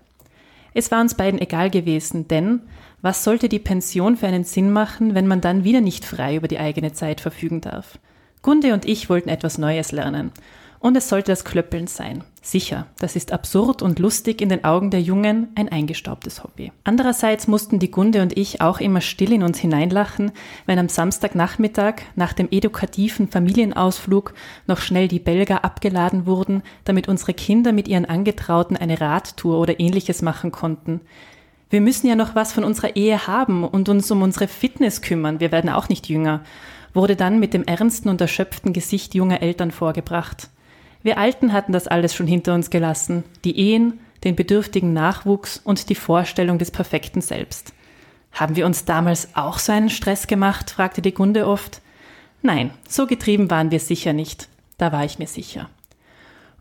Es 0.76 0.92
war 0.92 1.02
uns 1.02 1.16
beiden 1.16 1.42
egal 1.42 1.72
gewesen, 1.72 2.28
denn 2.28 2.62
was 3.02 3.24
sollte 3.24 3.50
die 3.50 3.58
Pension 3.58 4.16
für 4.16 4.28
einen 4.28 4.44
Sinn 4.44 4.72
machen, 4.72 5.16
wenn 5.16 5.26
man 5.26 5.42
dann 5.42 5.64
wieder 5.64 5.82
nicht 5.82 6.06
frei 6.06 6.36
über 6.36 6.48
die 6.48 6.60
eigene 6.60 6.94
Zeit 6.94 7.20
verfügen 7.20 7.62
darf? 7.62 7.98
Gunde 8.44 8.76
und 8.76 8.86
ich 8.86 9.10
wollten 9.10 9.30
etwas 9.30 9.58
Neues 9.58 9.92
lernen. 9.92 10.32
Und 10.80 10.96
es 10.96 11.10
sollte 11.10 11.32
das 11.32 11.44
Klöppeln 11.44 11.88
sein. 11.88 12.24
Sicher, 12.42 12.88
das 13.00 13.16
ist 13.16 13.34
absurd 13.34 13.82
und 13.82 14.00
lustig 14.00 14.42
in 14.42 14.48
den 14.48 14.64
Augen 14.64 14.90
der 14.90 15.02
Jungen, 15.02 15.50
ein 15.56 15.70
eingestaubtes 15.70 16.44
Hobby. 16.44 16.72
Andererseits 16.86 17.48
mussten 17.48 17.80
die 17.80 17.92
Gunde 17.92 18.22
und 18.22 18.38
ich 18.38 18.62
auch 18.62 18.80
immer 18.80 19.02
still 19.02 19.34
in 19.34 19.44
uns 19.44 19.58
hineinlachen, 19.58 20.32
wenn 20.66 20.80
am 20.80 20.88
Samstagnachmittag 20.88 21.96
nach 22.16 22.32
dem 22.32 22.48
edukativen 22.50 23.28
Familienausflug 23.28 24.34
noch 24.66 24.80
schnell 24.80 25.10
die 25.10 25.20
Belger 25.20 25.66
abgeladen 25.66 26.26
wurden, 26.26 26.62
damit 26.86 27.10
unsere 27.10 27.34
Kinder 27.34 27.74
mit 27.74 27.88
ihren 27.88 28.06
Angetrauten 28.06 28.78
eine 28.78 29.02
Radtour 29.02 29.60
oder 29.60 29.80
ähnliches 29.80 30.22
machen 30.22 30.52
konnten. 30.52 31.02
Wir 31.70 31.82
müssen 31.82 32.08
ja 32.08 32.16
noch 32.16 32.34
was 32.34 32.54
von 32.54 32.64
unserer 32.64 32.96
Ehe 32.96 33.28
haben 33.28 33.66
und 33.66 33.90
uns 33.90 34.10
um 34.10 34.22
unsere 34.22 34.48
Fitness 34.48 35.02
kümmern, 35.02 35.42
wir 35.42 35.52
werden 35.52 35.70
auch 35.70 35.90
nicht 35.90 36.08
jünger, 36.08 36.46
wurde 36.94 37.18
dann 37.18 37.40
mit 37.40 37.54
dem 37.54 37.66
ernsten 37.66 38.08
und 38.08 38.22
erschöpften 38.22 38.72
Gesicht 38.72 39.16
junger 39.16 39.42
Eltern 39.42 39.72
vorgebracht. 39.72 40.50
Wir 41.08 41.18
Alten 41.18 41.54
hatten 41.54 41.72
das 41.72 41.88
alles 41.88 42.14
schon 42.14 42.28
hinter 42.28 42.54
uns 42.54 42.70
gelassen, 42.70 43.24
die 43.46 43.58
Ehen, 43.58 44.02
den 44.26 44.36
bedürftigen 44.36 44.92
Nachwuchs 44.92 45.58
und 45.64 45.88
die 45.88 45.96
Vorstellung 45.96 46.58
des 46.58 46.70
perfekten 46.70 47.22
Selbst. 47.22 47.74
Haben 48.34 48.58
wir 48.58 48.66
uns 48.66 48.84
damals 48.84 49.30
auch 49.34 49.58
so 49.58 49.72
einen 49.72 49.90
Stress 49.90 50.28
gemacht? 50.28 50.70
fragte 50.70 51.02
die 51.02 51.14
Gunde 51.14 51.48
oft. 51.48 51.82
Nein, 52.42 52.72
so 52.90 53.08
getrieben 53.08 53.50
waren 53.50 53.72
wir 53.72 53.80
sicher 53.80 54.12
nicht. 54.12 54.50
Da 54.78 54.92
war 54.92 55.06
ich 55.06 55.18
mir 55.18 55.28
sicher. 55.28 55.70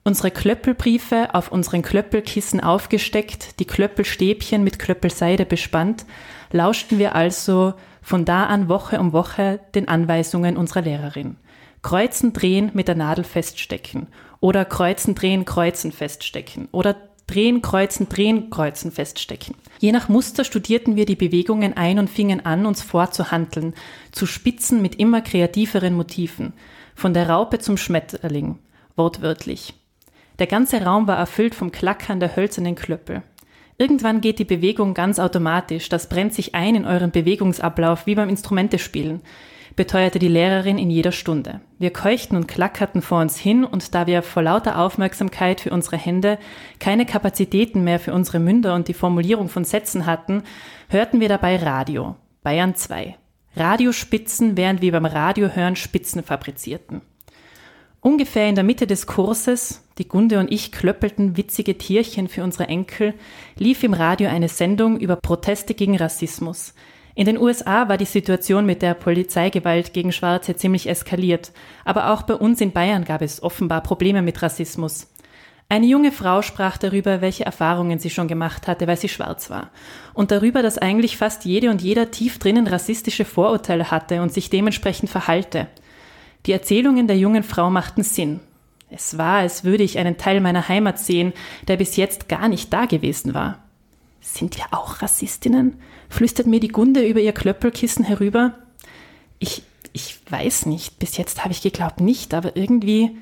Unsere 0.05 0.31
Klöppelbriefe 0.31 1.35
auf 1.35 1.51
unseren 1.51 1.83
Klöppelkissen 1.83 2.61
aufgesteckt, 2.61 3.59
die 3.59 3.65
Klöppelstäbchen 3.65 4.63
mit 4.63 4.79
Klöppelseide 4.79 5.45
bespannt, 5.45 6.07
lauschten 6.53 7.01
wir 7.01 7.17
also 7.17 7.75
von 8.01 8.25
da 8.25 8.45
an 8.45 8.69
Woche 8.69 9.01
um 9.01 9.13
Woche 9.13 9.59
den 9.75 9.89
Anweisungen 9.89 10.57
unserer 10.57 10.83
Lehrerin. 10.83 11.35
Kreuzen, 11.83 12.33
drehen, 12.33 12.71
mit 12.75 12.87
der 12.87 12.95
Nadel 12.95 13.25
feststecken 13.25 14.07
oder 14.41 14.65
kreuzen, 14.65 15.15
drehen, 15.15 15.45
kreuzen 15.45 15.93
feststecken 15.93 16.69
oder 16.73 16.97
drehen, 17.27 17.63
kreuzen, 17.63 18.09
drehen, 18.09 18.51
kreuzen 18.51 18.93
feststecken. 18.93 19.55
Je 19.79 19.93
nach 19.93 20.09
Muster 20.09 20.45
studierten 20.45 20.97
wir 20.97 21.07
die 21.07 21.17
Bewegungen 21.17 21.77
ein 21.77 21.99
und 21.99 22.09
fingen 22.09 22.45
an, 22.47 22.67
uns 22.67 22.83
vorzuhandeln, 22.83 23.75
zu 24.13 24.27
spitzen 24.27 24.81
mit 24.81 24.97
immer 24.97 25.21
kreativeren 25.21 25.95
Motiven, 25.95 26.53
von 26.95 27.15
der 27.15 27.29
Raupe 27.29 27.59
zum 27.59 27.77
Schmetterling, 27.77 28.59
wortwörtlich. 28.95 29.75
Der 30.39 30.47
ganze 30.47 30.83
Raum 30.83 31.07
war 31.07 31.17
erfüllt 31.17 31.55
vom 31.55 31.73
Klackern 31.73 32.21
der 32.21 32.37
hölzernen 32.37 32.75
Klöppel. 32.75 33.23
Irgendwann 33.79 34.21
geht 34.21 34.39
die 34.39 34.45
Bewegung 34.45 34.95
ganz 34.95 35.19
automatisch, 35.19 35.89
das 35.89 36.09
brennt 36.09 36.33
sich 36.33 36.55
ein 36.55 36.75
in 36.75 36.87
euren 36.87 37.11
Bewegungsablauf 37.11 38.07
wie 38.07 38.15
beim 38.15 38.31
Instrumentespielen 38.31 39.21
beteuerte 39.77 40.19
die 40.19 40.29
Lehrerin 40.29 40.79
in 40.79 40.91
jeder 40.91 41.13
Stunde. 41.13 41.61
Wir 41.79 41.93
keuchten 41.93 42.37
und 42.37 42.49
klackerten 42.49 43.03
vor 43.03 43.21
uns 43.21 43.37
hin, 43.37 43.63
und 43.63 43.95
da 43.95 44.07
wir 44.07 44.23
vor 44.23 44.43
lauter 44.43 44.79
Aufmerksamkeit 44.79 45.61
für 45.61 45.71
unsere 45.71 45.99
Hände 45.99 46.39
keine 46.81 47.05
Kapazitäten 47.05 47.85
mehr 47.85 48.01
für 48.01 48.15
unsere 48.15 48.41
Münder 48.41 48.75
und 48.75 48.89
die 48.89 48.95
Formulierung 48.95 49.49
von 49.49 49.65
Sätzen 49.65 50.07
hatten, 50.07 50.43
hörten 50.89 51.21
wir 51.21 51.29
dabei 51.29 51.57
Radio, 51.57 52.17
Bayern 52.43 52.75
2. 52.75 53.17
Radiospitzen, 53.55 54.57
während 54.57 54.81
wir 54.81 54.93
beim 54.93 55.07
Radiohören 55.07 55.77
Spitzen 55.77 56.23
fabrizierten. 56.23 57.03
Ungefähr 58.01 58.49
in 58.49 58.55
der 58.55 58.65
Mitte 58.65 58.87
des 58.87 59.07
Kurses, 59.07 59.83
die 59.99 60.09
Gunde 60.09 60.39
und 60.39 60.53
ich 60.53 60.73
klöppelten 60.73 61.37
witzige 61.37 61.77
Tierchen 61.77 62.29
für 62.29 62.45
unsere 62.45 62.69
Enkel, 62.69 63.15
lief 63.59 63.83
im 63.83 63.95
Radio 63.95 64.29
eine 64.29 64.49
Sendung 64.49 65.01
über 65.01 65.17
Proteste 65.17 65.75
gegen 65.75 65.97
Rassismus. 65.97 66.73
In 67.17 67.25
den 67.25 67.39
USA 67.39 67.89
war 67.89 67.97
die 67.97 68.05
Situation 68.05 68.67
mit 68.67 68.83
der 68.83 68.93
Polizeigewalt 68.93 69.95
gegen 69.95 70.13
Schwarze 70.13 70.55
ziemlich 70.55 70.87
eskaliert, 70.87 71.51
aber 71.87 72.13
auch 72.13 72.23
bei 72.23 72.35
uns 72.35 72.61
in 72.61 72.73
Bayern 72.73 73.07
gab 73.07 73.23
es 73.23 73.43
offenbar 73.43 73.83
Probleme 73.83 74.21
mit 74.21 74.43
Rassismus. 74.43 75.09
Eine 75.71 75.87
junge 75.87 76.13
Frau 76.13 76.43
sprach 76.43 76.77
darüber, 76.77 77.23
welche 77.23 77.47
Erfahrungen 77.47 77.99
sie 77.99 78.11
schon 78.11 78.29
gemacht 78.29 78.69
hatte, 78.69 78.87
weil 78.87 78.99
sie 78.99 79.09
schwarz 79.09 79.49
war. 79.49 79.71
Und 80.13 80.31
darüber, 80.31 80.61
dass 80.61 80.77
eigentlich 80.77 81.17
fast 81.17 81.47
jede 81.47 81.71
und 81.71 81.81
jeder 81.81 82.11
tief 82.11 82.39
drinnen 82.39 82.67
rassistische 82.67 83.25
Vorurteile 83.25 83.91
hatte 83.91 84.21
und 84.21 84.31
sich 84.31 84.51
dementsprechend 84.51 85.09
verhalte. 85.09 85.69
Die 86.45 86.53
Erzählungen 86.53 87.07
der 87.07 87.17
jungen 87.17 87.45
Frau 87.45 87.71
machten 87.71 88.03
Sinn. 88.03 88.41
Es 88.91 89.17
war, 89.17 89.39
als 89.39 89.65
würde 89.65 89.85
ich 89.85 89.99
einen 89.99 90.19
Teil 90.19 90.43
meiner 90.43 90.69
Heimat 90.69 90.99
sehen, 90.99 91.33
der 91.67 91.79
bis 91.79 91.97
jetzt 91.97 92.29
gar 92.29 92.49
nicht 92.49 92.75
da 92.75 92.85
gewesen 92.85 93.33
war. 93.33 93.66
Sind 94.21 94.57
wir 94.57 94.67
auch 94.73 95.03
Rassistinnen? 95.03 95.77
flüstert 96.09 96.47
mir 96.47 96.61
die 96.61 96.69
Gunde 96.69 97.07
über 97.07 97.21
ihr 97.21 97.33
Klöppelkissen 97.33 98.05
herüber. 98.05 98.55
Ich, 99.39 99.63
ich 99.93 100.19
weiß 100.31 100.67
nicht, 100.67 100.99
bis 100.99 101.17
jetzt 101.17 101.43
habe 101.43 101.53
ich 101.53 101.63
geglaubt 101.63 102.01
nicht, 102.01 102.35
aber 102.35 102.57
irgendwie. 102.57 103.17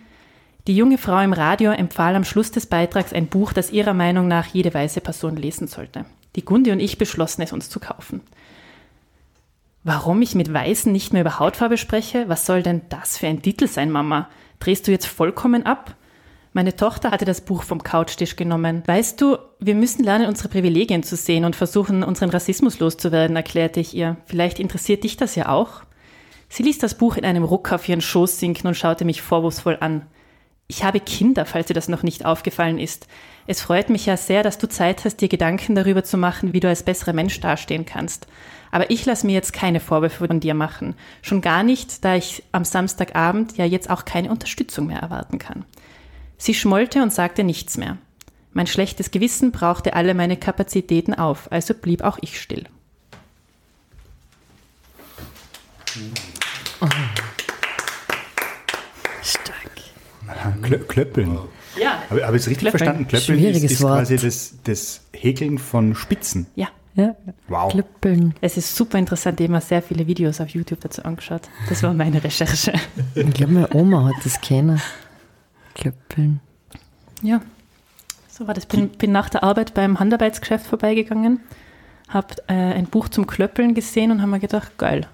Die 0.66 0.76
junge 0.76 0.96
Frau 0.96 1.20
im 1.20 1.34
Radio 1.34 1.72
empfahl 1.72 2.14
am 2.16 2.24
Schluss 2.24 2.50
des 2.50 2.66
Beitrags 2.66 3.12
ein 3.12 3.26
Buch, 3.26 3.52
das 3.52 3.70
ihrer 3.70 3.92
Meinung 3.92 4.28
nach 4.28 4.46
jede 4.46 4.72
weiße 4.72 5.02
Person 5.02 5.36
lesen 5.36 5.68
sollte. 5.68 6.06
Die 6.36 6.44
Gunde 6.44 6.72
und 6.72 6.80
ich 6.80 6.96
beschlossen 6.96 7.42
es 7.42 7.52
uns 7.52 7.68
zu 7.68 7.80
kaufen. 7.80 8.22
Warum 9.82 10.22
ich 10.22 10.34
mit 10.34 10.52
Weißen 10.52 10.90
nicht 10.90 11.12
mehr 11.12 11.20
über 11.20 11.38
Hautfarbe 11.38 11.76
spreche? 11.76 12.28
Was 12.28 12.46
soll 12.46 12.62
denn 12.62 12.80
das 12.88 13.18
für 13.18 13.26
ein 13.26 13.42
Titel 13.42 13.68
sein, 13.68 13.90
Mama? 13.90 14.30
Drehst 14.58 14.88
du 14.88 14.90
jetzt 14.90 15.06
vollkommen 15.06 15.66
ab? 15.66 15.94
Meine 16.56 16.76
Tochter 16.76 17.11
hatte 17.11 17.25
das 17.25 17.40
Buch 17.40 17.64
vom 17.64 17.82
Couchtisch 17.82 18.37
genommen. 18.37 18.84
Weißt 18.87 19.20
du, 19.20 19.38
wir 19.58 19.75
müssen 19.75 20.04
lernen, 20.04 20.28
unsere 20.28 20.49
Privilegien 20.49 21.02
zu 21.02 21.16
sehen 21.16 21.44
und 21.44 21.56
versuchen, 21.56 22.04
unseren 22.04 22.30
Rassismus 22.30 22.78
loszuwerden, 22.78 23.34
erklärte 23.34 23.80
ich 23.80 23.92
ihr. 23.92 24.18
Vielleicht 24.26 24.61
interessiert 24.61 25.02
dich 25.02 25.16
das 25.16 25.34
ja 25.34 25.49
auch. 25.49 25.82
Sie 26.49 26.62
ließ 26.62 26.78
das 26.78 26.96
Buch 26.96 27.16
in 27.16 27.25
einem 27.25 27.42
Ruck 27.42 27.73
auf 27.73 27.88
ihren 27.88 28.00
Schoß 28.00 28.38
sinken 28.38 28.68
und 28.68 28.76
schaute 28.76 29.04
mich 29.04 29.20
vorwurfsvoll 29.20 29.78
an. 29.80 30.06
Ich 30.68 30.84
habe 30.84 31.00
Kinder, 31.00 31.44
falls 31.44 31.66
dir 31.66 31.75
das 31.75 31.88
noch 31.88 32.04
nicht 32.04 32.25
aufgefallen 32.25 32.78
ist. 32.78 33.08
Es 33.49 33.61
freut 33.61 33.90
mich 33.90 34.06
ja 34.06 34.16
sehr, 34.16 34.44
dass 34.44 34.56
du 34.56 34.68
Zeit 34.68 35.04
hast, 35.04 35.16
dir 35.16 35.28
Gedanken 35.28 35.75
darüber 35.75 36.04
zu 36.04 36.16
machen, 36.16 36.52
wie 36.52 36.61
du 36.61 36.68
als 36.68 36.84
besserer 36.84 37.14
Mensch 37.14 37.40
dastehen 37.40 37.84
kannst. 37.84 38.28
Aber 38.70 38.90
ich 38.90 39.04
lasse 39.04 39.26
mir 39.26 39.32
jetzt 39.32 39.52
keine 39.52 39.80
Vorwürfe 39.80 40.28
von 40.28 40.38
dir 40.38 40.54
machen. 40.54 40.94
Schon 41.20 41.40
gar 41.40 41.64
nicht, 41.64 42.04
da 42.04 42.14
ich 42.14 42.44
am 42.52 42.64
Samstagabend 42.64 43.56
ja 43.56 43.64
jetzt 43.64 43.90
auch 43.90 44.04
keine 44.04 44.30
Unterstützung 44.30 44.87
mehr 44.87 45.00
erwarten 45.00 45.40
kann. 45.40 45.64
Sie 46.38 46.54
schmollte 46.54 47.02
und 47.02 47.12
sagte 47.12 47.44
nichts 47.44 47.76
mehr. 47.76 47.98
Mein 48.52 48.66
schlechtes 48.66 49.10
Gewissen 49.10 49.50
brauchte 49.50 49.94
alle 49.94 50.14
meine 50.14 50.36
Kapazitäten 50.36 51.14
auf, 51.14 51.50
also 51.50 51.74
blieb 51.74 52.02
auch 52.02 52.18
ich 52.20 52.40
still. 52.40 52.64
Oh. 56.80 56.86
Stark. 59.22 59.70
Klö 60.62 60.78
Klöppeln. 60.78 61.38
Ja. 61.80 62.02
Habe 62.10 62.26
hab 62.26 62.34
ich 62.34 62.42
es 62.42 62.48
richtig 62.48 62.58
Klöppeln. 62.58 62.78
verstanden? 62.78 63.08
Klöppeln 63.08 63.38
ist, 63.38 63.40
Schwieriges 63.42 63.72
ist 63.72 63.82
Wort. 63.82 63.98
quasi 63.98 64.16
das, 64.16 64.54
das 64.64 65.00
Häkeln 65.12 65.58
von 65.58 65.94
Spitzen. 65.94 66.46
Ja. 66.54 66.68
Ja, 66.96 67.16
Wow. 67.48 67.72
Klöppeln. 67.72 68.34
Es 68.40 68.56
ist 68.56 68.76
super 68.76 68.98
interessant, 68.98 69.40
ich 69.40 69.44
habe 69.46 69.54
mir 69.54 69.60
sehr 69.60 69.82
viele 69.82 70.06
Videos 70.06 70.40
auf 70.40 70.50
YouTube 70.50 70.80
dazu 70.80 71.02
angeschaut. 71.04 71.42
Das 71.68 71.82
war 71.82 71.92
meine 71.92 72.22
Recherche. 72.22 72.72
Ich 73.16 73.32
glaube, 73.34 73.52
meine 73.52 73.74
Oma 73.74 74.04
hat 74.04 74.24
das 74.24 74.40
kennen. 74.40 74.80
Klöppeln. 75.75 76.40
Ja, 77.23 77.40
so 78.28 78.47
war 78.47 78.54
das. 78.54 78.66
Bin, 78.66 78.88
bin 78.90 79.12
nach 79.12 79.28
der 79.28 79.43
Arbeit 79.43 79.75
beim 79.75 80.00
Handarbeitsgeschäft 80.00 80.66
vorbeigegangen, 80.66 81.40
habe 82.09 82.35
äh, 82.49 82.52
ein 82.52 82.87
Buch 82.87 83.09
zum 83.09 83.26
Klöppeln 83.26 83.75
gesehen 83.75 84.11
und 84.11 84.21
habe 84.21 84.31
mir 84.31 84.40
gedacht, 84.40 84.76
geil, 84.78 85.07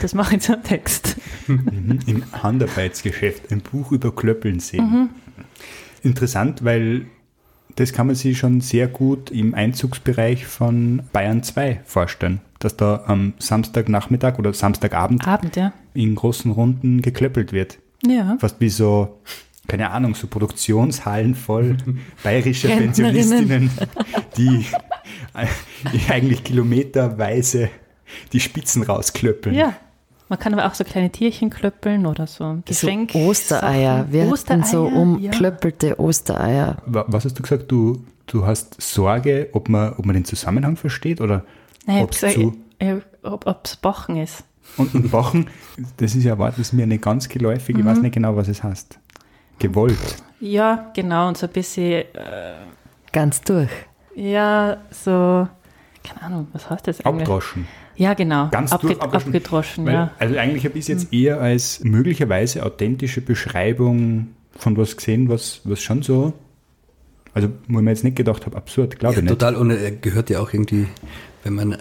das 0.00 0.14
mache 0.14 0.36
ich 0.36 0.42
zum 0.42 0.62
Text. 0.62 1.16
Mhm. 1.46 2.00
Im 2.06 2.24
Handarbeitsgeschäft 2.42 3.50
ein 3.50 3.60
Buch 3.60 3.92
über 3.92 4.14
Klöppeln 4.14 4.60
sehen. 4.60 4.84
Mhm. 4.84 5.08
Interessant, 6.02 6.64
weil 6.64 7.06
das 7.76 7.92
kann 7.92 8.06
man 8.06 8.16
sich 8.16 8.38
schon 8.38 8.60
sehr 8.60 8.88
gut 8.88 9.30
im 9.30 9.54
Einzugsbereich 9.54 10.46
von 10.46 11.02
Bayern 11.12 11.42
2 11.42 11.80
vorstellen, 11.84 12.40
dass 12.58 12.76
da 12.76 13.04
am 13.06 13.34
Samstagnachmittag 13.38 14.38
oder 14.38 14.52
Samstagabend 14.52 15.26
Abend, 15.26 15.56
ja. 15.56 15.72
in 15.94 16.14
großen 16.14 16.50
Runden 16.50 17.00
geklöppelt 17.02 17.52
wird. 17.52 17.78
Ja. 18.04 18.36
Fast 18.38 18.60
wie 18.60 18.68
so, 18.68 19.20
keine 19.68 19.90
Ahnung, 19.90 20.14
so 20.14 20.26
Produktionshallen 20.26 21.34
voll 21.34 21.76
bayerische 22.24 22.68
Rentnerinnen. 22.68 23.12
Pensionistinnen, 23.14 23.70
die, 24.36 24.64
eigentlich 26.08 26.44
kilometerweise 26.44 27.70
die 28.32 28.40
Spitzen 28.40 28.82
rausklöppeln. 28.82 29.54
Ja. 29.54 29.74
Man 30.28 30.38
kann 30.38 30.52
aber 30.54 30.66
auch 30.66 30.74
so 30.74 30.84
kleine 30.84 31.10
Tierchen 31.10 31.50
klöppeln 31.50 32.06
oder 32.06 32.26
so 32.28 32.58
Geschenk. 32.64 33.10
so 33.12 33.18
Ostereier. 33.18 34.06
Wir 34.10 34.22
hatten 34.28 34.30
so 34.64 34.84
Ostereier, 34.84 34.90
ja. 34.94 35.00
umklöppelte 35.00 35.98
Ostereier. 35.98 36.76
Wa- 36.86 37.04
Was 37.08 37.24
hast 37.24 37.36
du 37.38 37.42
gesagt? 37.42 37.64
Du, 37.70 38.04
du 38.26 38.46
hast 38.46 38.80
Sorge, 38.80 39.48
ob 39.52 39.68
man, 39.68 39.92
ob 39.94 40.06
man 40.06 40.14
den 40.14 40.24
Zusammenhang 40.24 40.76
versteht 40.76 41.20
oder 41.20 41.44
Nein, 41.86 42.04
ob's 42.04 42.22
ich 42.22 42.34
zu- 42.34 42.54
ob 43.22 43.64
es 43.64 43.76
Bachen 43.76 44.16
ist. 44.16 44.44
und, 44.76 44.94
und 44.94 45.10
Bachen, 45.10 45.48
das 45.96 46.14
ist 46.14 46.22
ja 46.22 46.34
ein 46.34 46.38
Wort, 46.38 46.54
das 46.58 46.72
mir 46.72 46.86
nicht 46.86 47.02
ganz 47.02 47.28
geläufig, 47.28 47.76
ich 47.76 47.84
weiß 47.84 47.98
nicht 47.98 48.14
genau, 48.14 48.36
was 48.36 48.46
es 48.46 48.62
heißt. 48.62 49.00
Gewollt. 49.60 49.96
Ja, 50.40 50.90
genau, 50.94 51.28
und 51.28 51.36
so 51.38 51.46
ein 51.46 51.52
bisschen, 51.52 52.04
Ganz 53.12 53.40
durch. 53.42 53.70
ja, 54.16 54.78
so, 54.90 55.46
keine 56.02 56.22
Ahnung, 56.22 56.48
was 56.52 56.68
heißt 56.70 56.88
das 56.88 57.00
eigentlich? 57.04 57.22
Abdroschen. 57.22 57.66
Ja, 57.96 58.14
genau, 58.14 58.48
Ganz 58.50 58.72
Abge 58.72 58.86
durch 58.88 59.00
abdroschen. 59.02 59.28
abgedroschen, 59.28 59.86
Weil, 59.86 59.92
ja. 59.94 60.10
Also 60.18 60.36
eigentlich 60.38 60.64
habe 60.64 60.78
ich 60.78 60.84
es 60.84 60.88
jetzt 60.88 61.12
eher 61.12 61.40
als 61.40 61.80
möglicherweise 61.84 62.64
authentische 62.64 63.20
Beschreibung 63.20 64.28
von 64.56 64.76
was 64.78 64.96
gesehen, 64.96 65.28
was, 65.28 65.60
was 65.64 65.80
schon 65.82 66.02
so, 66.02 66.32
also 67.34 67.48
wo 67.68 67.78
ich 67.78 67.84
mir 67.84 67.90
jetzt 67.90 68.04
nicht 68.04 68.16
gedacht 68.16 68.46
habe, 68.46 68.56
absurd, 68.56 68.98
glaube 68.98 69.14
Ja, 69.16 69.18
ich 69.20 69.24
nicht. 69.24 69.38
total, 69.38 69.54
und 69.56 69.70
er 69.70 69.90
gehört 69.90 70.30
ja 70.30 70.40
auch 70.40 70.52
irgendwie, 70.54 70.86
wenn 71.44 71.54
man 71.54 71.72
äh, 71.72 71.78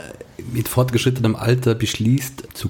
mit 0.52 0.68
fortgeschrittenem 0.68 1.36
Alter 1.38 1.76
beschließt, 1.76 2.50
zu 2.54 2.70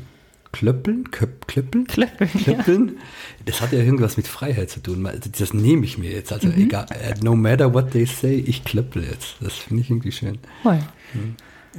klöppeln, 0.51 1.11
Köp, 1.11 1.47
klöppeln, 1.47 1.85
Klöppeln, 1.85 2.29
ja. 2.33 2.39
klöppeln, 2.53 2.97
das 3.45 3.61
hat 3.61 3.71
ja 3.71 3.79
irgendwas 3.79 4.17
mit 4.17 4.27
Freiheit 4.27 4.69
zu 4.69 4.79
tun. 4.81 5.07
Das 5.37 5.53
nehme 5.53 5.85
ich 5.85 5.97
mir 5.97 6.11
jetzt. 6.11 6.31
Also 6.33 6.47
Mhm. 6.47 6.53
egal, 6.63 6.85
äh, 6.91 7.13
no 7.23 7.35
matter 7.35 7.73
what 7.73 7.91
they 7.91 8.05
say, 8.05 8.35
ich 8.45 8.63
klöppel 8.63 9.03
jetzt. 9.03 9.35
Das 9.41 9.53
finde 9.57 9.81
ich 9.83 9.89
irgendwie 9.89 10.11
schön. 10.11 10.39
Voll. 10.63 10.79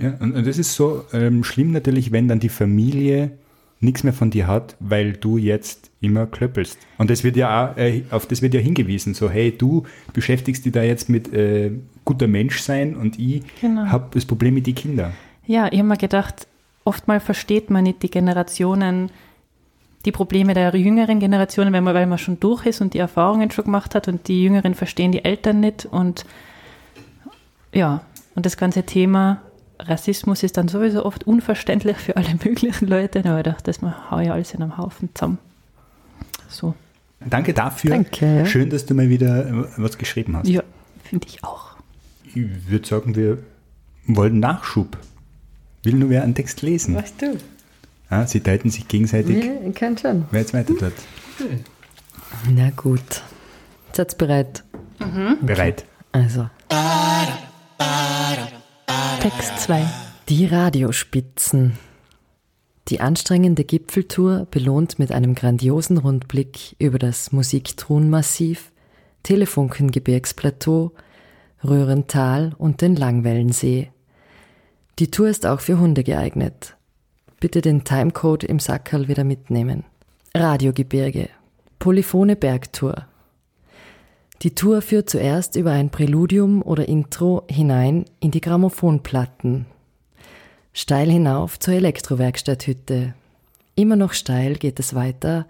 Ja, 0.00 0.17
und, 0.21 0.33
und 0.37 0.47
das 0.47 0.57
ist 0.59 0.75
so 0.75 1.05
ähm, 1.12 1.43
schlimm 1.45 1.73
natürlich, 1.73 2.12
wenn 2.12 2.29
dann 2.29 2.39
die 2.41 2.49
Familie 2.49 3.33
nichts 3.81 4.05
mehr 4.05 4.12
von 4.12 4.31
dir 4.31 4.47
hat, 4.47 4.77
weil 4.79 5.15
du 5.15 5.37
jetzt 5.39 5.91
immer 6.00 6.27
klöppelst. 6.27 6.79
Und 6.99 7.11
das 7.11 7.25
wird 7.25 7.37
ja 7.37 7.73
auch, 7.73 7.77
äh, 7.77 8.03
auf 8.11 8.27
das 8.27 8.43
wird 8.43 8.55
ja 8.55 8.61
hingewiesen, 8.61 9.15
so 9.15 9.31
hey, 9.31 9.57
du 9.57 9.85
beschäftigst 10.12 10.65
dich 10.65 10.73
da 10.73 10.83
jetzt 10.83 11.09
mit 11.09 11.33
äh, 11.33 11.73
guter 12.05 12.29
Mensch 12.29 12.61
sein 12.61 12.95
und 12.95 13.19
ich 13.19 13.43
Genau. 13.61 13.87
habe 13.87 14.09
das 14.12 14.25
Problem 14.27 14.55
mit 14.55 14.67
den 14.67 14.75
Kindern. 14.75 15.12
Ja, 15.47 15.69
ich 15.73 15.79
habe 15.79 15.89
mir 15.89 15.97
gedacht, 15.97 16.47
oftmal 16.84 17.20
versteht 17.20 17.70
man 17.70 17.84
nicht 17.84 18.02
die 18.02 18.10
Generationen, 18.10 19.10
die 20.04 20.12
Probleme 20.12 20.54
der 20.54 20.75
jüngeren 20.76 21.20
Generationen, 21.20 21.72
weil 21.72 21.82
man, 21.82 21.94
weil 21.94 22.06
man 22.06 22.18
schon 22.18 22.40
durch 22.40 22.66
ist 22.66 22.80
und 22.80 22.94
die 22.94 22.99
Erfahrungen 22.99 23.50
schon 23.50 23.66
gemacht 23.66 23.94
hat 23.94 24.08
und 24.08 24.28
die 24.28 24.42
Jüngeren 24.44 24.75
verstehen 24.75 25.12
die 25.12 25.25
Eltern 25.25 25.60
nicht 25.60 25.87
und 25.87 26.25
ja, 27.72 28.00
und 28.34 28.46
das 28.46 28.56
ganze 28.56 28.84
Thema 28.84 29.42
Rassismus 29.78 30.42
ist 30.42 30.56
dann 30.56 30.68
sowieso 30.68 31.04
oft 31.04 31.25
unverständlich 31.25 31.96
für 31.96 32.16
alle 32.16 32.34
möglichen 32.44 32.88
Leute, 32.88 33.20
aber 33.20 33.38
ich 33.38 33.44
dachte, 33.44 33.64
das 33.64 33.80
hau 33.82 34.20
ja 34.20 34.32
alles 34.32 34.54
in 34.54 34.62
einem 34.62 34.76
Haufen 34.76 35.10
zusammen. 35.14 35.38
So, 36.49 36.75
Danke 37.28 37.52
dafür. 37.52 37.90
Danke. 37.90 38.46
Schön, 38.46 38.70
dass 38.70 38.87
du 38.87 38.94
mal 38.94 39.08
wieder 39.08 39.46
äh, 39.46 39.64
was 39.76 39.99
geschrieben 39.99 40.37
hast. 40.37 40.49
ja, 40.49 40.62
finde 41.04 41.26
ich 41.28 41.44
auch. 41.44 41.70
Ich 42.34 42.70
würde 42.70 42.87
sagen, 42.87 43.14
wir 43.14 43.38
wollen 44.06 44.40
Nachschub. 44.40 44.96
Will 45.82 45.94
nur 45.94 46.10
wer 46.10 46.22
einen 46.22 46.34
Text 46.34 46.62
lesen. 46.62 46.94
Machst 46.94 47.20
du? 47.22 47.37
Ja, 48.10 48.26
sie 48.26 48.40
teilten 48.40 48.70
sich 48.70 48.88
gegenseitig, 48.88 49.44
Ja, 49.44 49.52
ich 49.66 49.75
kann 49.75 49.96
schon. 49.96 50.25
wer 50.30 50.40
jetzt 50.40 50.52
weiter 50.52 50.75
tut. 50.76 50.92
Na 52.50 52.70
gut. 52.70 53.22
Seid 53.92 54.16
bereit? 54.18 54.64
Bereit. 55.42 55.84
Also. 56.12 56.49
Text 59.20 59.58
2. 59.60 59.84
Die 60.28 60.46
Radiospitzen. 60.46 61.78
Die 62.88 63.00
anstrengende 63.00 63.64
Gipfeltour 63.64 64.46
belohnt 64.50 64.99
mit 64.99 65.12
einem 65.12 65.34
grandiosen 65.34 65.99
Rundblick 65.99 66.75
über 66.78 66.99
das 66.99 67.30
Musiktrunmassiv, 67.32 68.72
Telefunkengebirgsplateau, 69.22 70.92
Röhrental 71.62 72.54
und 72.58 72.80
den 72.80 72.96
Langwellensee. 72.96 73.90
Die 74.99 75.11
Tour 75.11 75.28
ist 75.28 75.47
auch 75.47 75.61
für 75.61 75.78
Hunde 75.78 76.04
geeignet. 76.04 76.76
Bitte 77.38 77.62
den 77.62 77.85
Timecode 77.85 78.44
im 78.44 78.59
Sackerl 78.59 79.09
wieder 79.09 79.25
mitnehmen. 79.25 79.85
Radiogebirge. 80.35 81.28
Polyphone 81.78 82.37
Bergtour. 82.37 83.06
Die 84.43 84.54
Tour 84.54 84.82
führt 84.82 85.10
zuerst 85.10 85.56
über 85.56 85.73
ein 85.73 85.91
Präludium 85.91 86.62
oder 86.62 86.88
Intro 86.88 87.45
hinein 87.50 88.04
in 88.21 88.30
die 88.30 88.41
Grammophonplatten. 88.41 89.67
Steil 90.73 91.10
hinauf 91.10 91.58
zur 91.58 91.75
Elektrowerkstatthütte. 91.75 93.15
Immer 93.75 93.97
noch 93.97 94.12
steil 94.12 94.54
geht 94.54 94.78
es 94.78 94.95
weiter, 94.95 95.47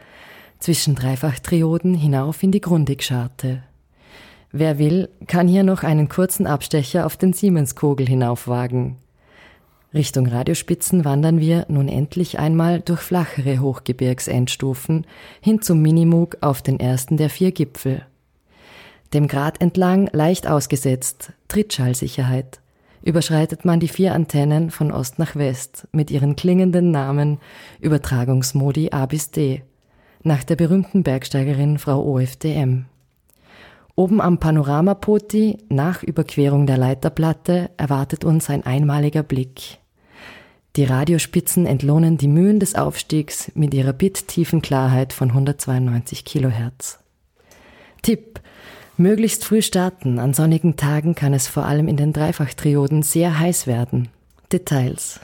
zwischen 0.60 0.94
Dreifachtrioden 0.94 1.94
hinauf 1.94 2.42
in 2.42 2.52
die 2.52 2.60
Grundigscharte. 2.60 3.62
Wer 4.52 4.78
will, 4.78 5.08
kann 5.26 5.46
hier 5.46 5.62
noch 5.62 5.82
einen 5.82 6.08
kurzen 6.08 6.46
Abstecher 6.46 7.06
auf 7.06 7.16
den 7.16 7.32
Siemenskogel 7.32 8.06
hinaufwagen. 8.06 8.96
Richtung 9.92 10.26
Radiospitzen 10.28 11.04
wandern 11.04 11.40
wir 11.40 11.66
nun 11.68 11.88
endlich 11.88 12.38
einmal 12.38 12.80
durch 12.80 13.00
flachere 13.00 13.58
Hochgebirgsendstufen 13.58 15.04
hin 15.40 15.62
zum 15.62 15.82
Minimug 15.82 16.36
auf 16.42 16.62
den 16.62 16.78
ersten 16.78 17.16
der 17.16 17.28
vier 17.28 17.50
Gipfel. 17.50 18.02
Dem 19.12 19.26
Grat 19.26 19.60
entlang 19.60 20.08
leicht 20.12 20.46
ausgesetzt, 20.46 21.32
Trittschallsicherheit. 21.48 22.60
Überschreitet 23.02 23.64
man 23.64 23.80
die 23.80 23.88
vier 23.88 24.14
Antennen 24.14 24.70
von 24.70 24.92
Ost 24.92 25.18
nach 25.18 25.34
West 25.34 25.88
mit 25.90 26.12
ihren 26.12 26.36
klingenden 26.36 26.92
Namen 26.92 27.38
Übertragungsmodi 27.80 28.90
A 28.92 29.06
bis 29.06 29.32
D, 29.32 29.62
nach 30.22 30.44
der 30.44 30.54
berühmten 30.54 31.02
Bergsteigerin 31.02 31.78
Frau 31.78 32.04
OFDM. 32.04 32.84
Oben 33.96 34.20
am 34.20 34.38
Panoramapoti, 34.38 35.58
nach 35.68 36.04
Überquerung 36.04 36.66
der 36.66 36.78
Leiterplatte, 36.78 37.70
erwartet 37.76 38.24
uns 38.24 38.48
ein 38.48 38.64
einmaliger 38.64 39.24
Blick. 39.24 39.79
Die 40.76 40.84
Radiospitzen 40.84 41.66
entlohnen 41.66 42.16
die 42.16 42.28
Mühen 42.28 42.60
des 42.60 42.76
Aufstiegs 42.76 43.50
mit 43.54 43.74
ihrer 43.74 43.92
bittiefen 43.92 44.62
Klarheit 44.62 45.12
von 45.12 45.30
192 45.30 46.24
Kilohertz. 46.24 47.00
Tipp. 48.02 48.40
Möglichst 48.96 49.44
früh 49.44 49.62
starten. 49.62 50.20
An 50.20 50.32
sonnigen 50.32 50.76
Tagen 50.76 51.14
kann 51.16 51.34
es 51.34 51.48
vor 51.48 51.64
allem 51.64 51.88
in 51.88 51.96
den 51.96 52.12
Dreifachtrioden 52.12 53.02
sehr 53.02 53.38
heiß 53.38 53.66
werden. 53.66 54.10
Details. 54.52 55.18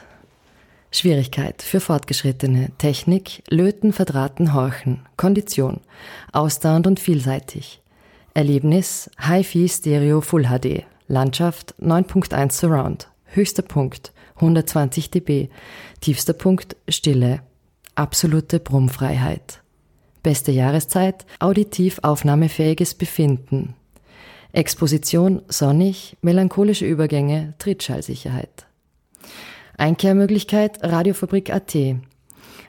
Schwierigkeit 0.91 1.63
für 1.63 1.79
Fortgeschrittene. 1.79 2.73
Technik, 2.79 3.45
Löten, 3.49 3.93
Verdrahten, 3.93 4.53
Horchen. 4.53 5.03
Kondition. 5.17 5.81
Ausdauernd 6.33 6.89
und 6.89 6.99
vielseitig. 6.99 7.81
Erlebnis, 8.35 9.11
Hi-Fi 9.19 9.69
Stereo 9.69 10.21
Full 10.23 10.49
HD. 10.49 10.85
Landschaft 11.07 11.75
9.1 11.81 12.53
Surround. 12.53 13.09
Höchster 13.27 13.63
Punkt 13.63 14.13
120 14.37 15.11
dB. 15.11 15.49
Tiefster 16.01 16.33
Punkt 16.33 16.77
Stille. 16.89 17.41
Absolute 17.95 18.61
Brummfreiheit. 18.61 19.63
Beste 20.23 20.53
Jahreszeit, 20.53 21.25
auditiv 21.39 22.01
aufnahmefähiges 22.03 22.95
Befinden. 22.95 23.75
Exposition 24.53 25.43
sonnig, 25.49 26.17
melancholische 26.23 26.87
Übergänge, 26.87 27.55
Trittschallsicherheit. 27.59 28.67
Einkehrmöglichkeit 29.79 30.83
Radiofabrik 30.83 31.53
AT. 31.53 31.77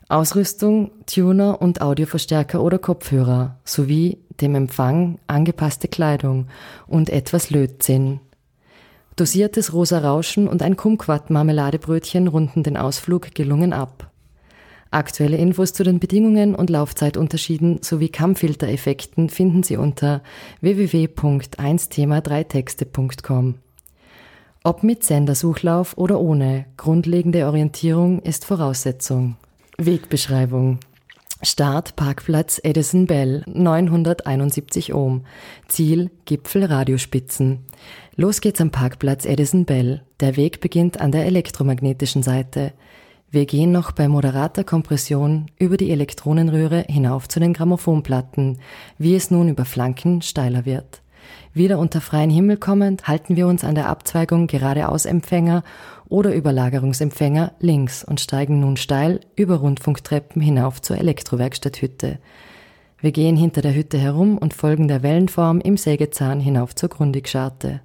Ausrüstung, 0.10 0.92
Tuner 1.06 1.62
und 1.62 1.82
Audioverstärker 1.82 2.62
oder 2.62 2.80
Kopfhörer 2.80 3.58
sowie 3.66 4.20
dem 4.42 4.56
Empfang 4.56 5.20
angepasste 5.28 5.88
Kleidung 5.88 6.48
und 6.88 7.10
etwas 7.10 7.50
Lötzinn. 7.50 8.20
Dosiertes 9.18 9.74
rosa 9.74 9.98
Rauschen 9.98 10.48
und 10.48 10.62
ein 10.62 10.78
Kumquat-Marmeladebrötchen 10.78 12.28
runden 12.28 12.62
den 12.62 12.78
Ausflug 12.78 13.34
gelungen 13.34 13.74
ab. 13.74 14.12
Aktuelle 14.92 15.38
Infos 15.38 15.74
zu 15.74 15.84
den 15.84 16.00
Bedingungen 16.00 16.54
und 16.54 16.70
Laufzeitunterschieden 16.70 17.80
sowie 17.82 18.10
Kammfiltereffekten 18.10 19.30
finden 19.30 19.64
Sie 19.64 19.76
unter 19.76 20.22
www.1thema3texte.com. 20.62 23.56
Ob 24.64 24.84
mit 24.84 25.04
Sendersuchlauf 25.04 25.98
oder 25.98 26.20
ohne, 26.20 26.66
grundlegende 26.78 27.48
Orientierung 27.48 28.22
ist 28.22 28.46
Voraussetzung. 28.46 29.36
Wegbeschreibung. 29.80 30.78
Start 31.44 31.96
Parkplatz 31.96 32.60
Edison 32.64 33.06
Bell 33.06 33.44
971 33.46 34.96
Ohm. 34.96 35.24
Ziel 35.68 36.10
Gipfel 36.26 36.66
Radiospitzen. 36.66 37.60
Los 38.16 38.42
geht's 38.42 38.60
am 38.60 38.72
Parkplatz 38.72 39.24
Edison 39.26 39.66
Bell. 39.66 40.02
Der 40.20 40.36
Weg 40.36 40.62
beginnt 40.62 41.00
an 41.00 41.12
der 41.12 41.28
elektromagnetischen 41.28 42.24
Seite. 42.24 42.74
Wir 43.30 43.46
gehen 43.46 43.72
noch 43.72 43.92
bei 43.92 44.08
moderater 44.08 44.64
Kompression 44.64 45.46
über 45.60 45.78
die 45.78 45.92
Elektronenröhre 45.92 46.86
hinauf 46.90 47.28
zu 47.28 47.40
den 47.40 47.54
Grammophonplatten, 47.54 48.58
wie 48.98 49.16
es 49.16 49.30
nun 49.30 49.48
über 49.48 49.66
Flanken 49.66 50.24
steiler 50.24 50.66
wird. 50.66 51.04
Wieder 51.54 51.78
unter 51.80 52.02
freien 52.02 52.30
Himmel 52.30 52.58
kommend 52.58 53.08
halten 53.08 53.36
wir 53.36 53.48
uns 53.48 53.64
an 53.64 53.76
der 53.76 53.90
Abzweigung 53.90 54.48
geradeaus-Empfänger 54.48 55.64
oder 56.10 56.34
Überlagerungsempfänger 56.34 57.54
links 57.60 58.04
und 58.04 58.20
steigen 58.20 58.60
nun 58.60 58.78
steil 58.78 59.20
über 59.36 59.56
Rundfunktreppen 59.56 60.42
hinauf 60.42 60.82
zur 60.82 60.98
Elektrowerkstatthütte. 60.98 62.20
Wir 63.00 63.12
gehen 63.12 63.38
hinter 63.38 63.62
der 63.62 63.76
Hütte 63.76 63.98
herum 63.98 64.38
und 64.38 64.54
folgen 64.54 64.88
der 64.88 65.04
Wellenform 65.04 65.62
im 65.62 65.78
Sägezahn 65.78 66.40
hinauf 66.40 66.74
zur 66.76 66.90
Grundigscharte. 66.90 67.82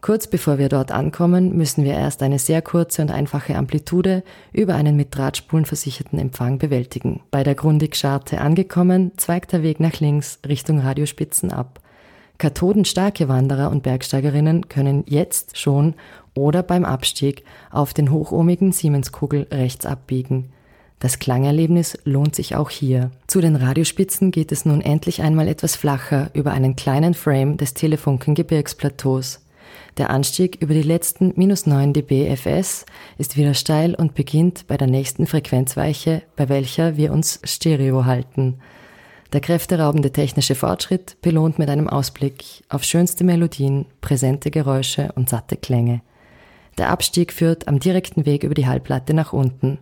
Kurz 0.00 0.26
bevor 0.26 0.58
wir 0.58 0.68
dort 0.68 0.92
ankommen, 0.92 1.56
müssen 1.56 1.82
wir 1.82 1.94
erst 1.94 2.22
eine 2.22 2.38
sehr 2.38 2.60
kurze 2.60 3.00
und 3.00 3.10
einfache 3.10 3.56
Amplitude 3.56 4.22
über 4.52 4.74
einen 4.74 4.96
mit 4.96 5.16
Drahtspulen 5.16 5.64
versicherten 5.64 6.18
Empfang 6.18 6.58
bewältigen. 6.58 7.22
Bei 7.30 7.42
der 7.42 7.54
Grundig-Scharte 7.54 8.40
angekommen, 8.40 9.12
zweigt 9.16 9.52
der 9.52 9.62
Weg 9.62 9.80
nach 9.80 10.00
links 10.00 10.40
Richtung 10.46 10.80
Radiospitzen 10.80 11.50
ab. 11.50 11.80
Kathodenstarke 12.38 13.28
Wanderer 13.28 13.70
und 13.70 13.82
Bergsteigerinnen 13.82 14.68
können 14.68 15.04
jetzt 15.06 15.58
schon 15.58 15.94
oder 16.34 16.62
beim 16.62 16.84
Abstieg 16.84 17.44
auf 17.70 17.94
den 17.94 18.10
hochohmigen 18.10 18.72
Siemenskugel 18.72 19.46
rechts 19.50 19.86
abbiegen. 19.86 20.50
Das 20.98 21.18
Klangerlebnis 21.18 21.98
lohnt 22.04 22.34
sich 22.34 22.56
auch 22.56 22.70
hier. 22.70 23.10
Zu 23.26 23.40
den 23.40 23.56
Radiospitzen 23.56 24.30
geht 24.30 24.52
es 24.52 24.64
nun 24.64 24.80
endlich 24.80 25.22
einmal 25.22 25.48
etwas 25.48 25.76
flacher 25.76 26.30
über 26.32 26.52
einen 26.52 26.76
kleinen 26.76 27.14
Frame 27.14 27.56
des 27.56 27.74
Telefunken 27.74 28.34
Gebirgsplateaus. 28.34 29.40
Der 29.96 30.10
Anstieg 30.10 30.56
über 30.60 30.74
die 30.74 30.82
letzten 30.82 31.32
minus 31.36 31.66
9 31.66 31.92
dB 31.92 32.34
FS 32.34 32.84
ist 33.16 33.36
wieder 33.36 33.54
steil 33.54 33.94
und 33.94 34.14
beginnt 34.14 34.66
bei 34.66 34.76
der 34.76 34.88
nächsten 34.88 35.26
Frequenzweiche, 35.26 36.22
bei 36.36 36.48
welcher 36.48 36.96
wir 36.96 37.12
uns 37.12 37.38
Stereo 37.44 38.04
halten. 38.04 38.58
Der 39.34 39.40
kräfteraubende 39.40 40.12
technische 40.12 40.54
Fortschritt 40.54 41.20
belohnt 41.20 41.58
mit 41.58 41.68
einem 41.68 41.88
Ausblick 41.88 42.62
auf 42.68 42.84
schönste 42.84 43.24
Melodien, 43.24 43.86
präsente 44.00 44.52
Geräusche 44.52 45.10
und 45.16 45.28
satte 45.28 45.56
Klänge. 45.56 46.02
Der 46.78 46.90
Abstieg 46.90 47.32
führt 47.32 47.66
am 47.66 47.80
direkten 47.80 48.26
Weg 48.26 48.44
über 48.44 48.54
die 48.54 48.68
Hallplatte 48.68 49.12
nach 49.12 49.32
unten. 49.32 49.78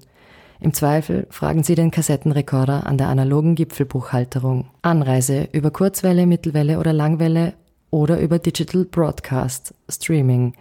Im 0.58 0.72
Zweifel 0.72 1.26
fragen 1.28 1.64
Sie 1.64 1.74
den 1.74 1.90
Kassettenrekorder 1.90 2.86
an 2.86 2.96
der 2.96 3.08
analogen 3.08 3.54
Gipfelbuchhalterung. 3.54 4.70
Anreise 4.80 5.50
über 5.52 5.70
Kurzwelle, 5.70 6.24
Mittelwelle 6.24 6.78
oder 6.78 6.94
Langwelle 6.94 7.52
oder 7.90 8.20
über 8.20 8.38
Digital 8.38 8.86
Broadcast, 8.86 9.74
Streaming. 9.86 10.54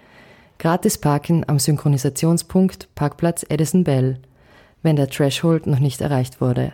Gratis 0.60 0.98
parken 0.98 1.46
am 1.48 1.60
Synchronisationspunkt 1.60 2.94
Parkplatz 2.94 3.46
Edison 3.48 3.86
Bell, 3.86 4.20
wenn 4.84 4.98
der 4.98 5.08
Threshold 5.08 5.66
noch 5.66 5.80
nicht 5.80 6.02
erreicht 6.02 6.42
wurde. 6.42 6.74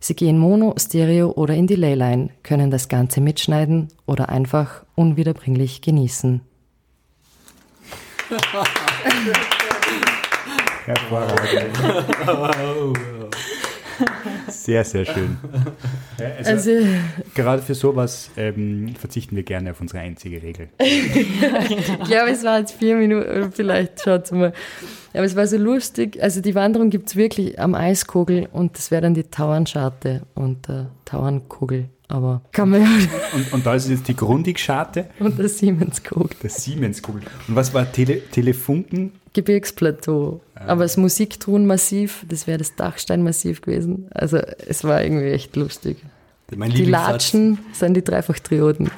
Sie 0.00 0.14
gehen 0.14 0.38
Mono, 0.38 0.74
Stereo 0.78 1.30
oder 1.32 1.54
in 1.54 1.66
die 1.66 1.74
Leyline, 1.74 2.30
können 2.42 2.70
das 2.70 2.88
Ganze 2.88 3.20
mitschneiden 3.20 3.88
oder 4.06 4.28
einfach 4.28 4.84
unwiederbringlich 4.94 5.82
genießen. 5.82 6.40
Hervorragend. 10.86 11.76
Sehr, 14.48 14.84
sehr 14.84 15.04
schön. 15.04 15.36
Also, 16.18 16.50
Also, 16.50 16.86
gerade 17.34 17.62
für 17.62 17.74
sowas 17.74 18.30
ähm, 18.36 18.94
verzichten 18.98 19.36
wir 19.36 19.42
gerne 19.42 19.70
auf 19.70 19.80
unsere 19.80 20.00
einzige 20.00 20.42
Regel. 20.42 20.68
ich 20.78 22.04
glaube, 22.04 22.30
es 22.30 22.42
waren 22.44 22.60
jetzt 22.60 22.72
vier 22.72 22.96
Minuten, 22.96 23.52
vielleicht 23.52 24.00
schaut 24.02 24.30
mal. 24.32 24.52
Aber 25.14 25.24
es 25.24 25.36
war 25.36 25.46
so 25.46 25.56
lustig. 25.56 26.22
Also 26.22 26.40
die 26.40 26.54
Wanderung 26.54 26.90
gibt 26.90 27.08
es 27.08 27.16
wirklich 27.16 27.58
am 27.58 27.74
Eiskogel 27.74 28.48
und 28.52 28.76
das 28.76 28.90
wäre 28.90 29.02
dann 29.02 29.14
die 29.14 29.24
Tauernscharte 29.24 30.22
und 30.34 30.68
der 30.68 30.90
Tauernkogel. 31.04 31.88
Aber 32.10 32.40
kann 32.52 32.70
man 32.70 32.82
ja 32.82 32.88
Und, 33.34 33.52
und 33.52 33.66
da 33.66 33.74
ist 33.74 33.88
jetzt 33.90 34.08
die 34.08 34.16
Grundig-Scharte, 34.16 35.10
und 35.18 35.38
der 35.38 35.48
Siemenskogel. 35.48 36.36
der 36.42 36.48
Siemens-Kugel. 36.48 37.22
Und 37.46 37.54
was 37.54 37.74
war 37.74 37.90
Tele 37.92 38.22
Telefunken? 38.30 39.12
Gebirgsplateau. 39.38 40.40
Aber 40.54 40.82
das 40.82 40.96
Musiktonmassiv, 40.96 42.24
das 42.28 42.46
wäre 42.46 42.58
das 42.58 42.74
Dachsteinmassiv 42.74 43.60
gewesen. 43.60 44.08
Also 44.12 44.38
es 44.38 44.82
war 44.82 45.02
irgendwie 45.02 45.30
echt 45.30 45.54
lustig. 45.54 45.98
Mein 46.54 46.70
Die 46.70 46.84
Latschen 46.84 47.58
sind 47.72 47.94
die 47.94 48.02
Dreifachtrioden. 48.02 48.90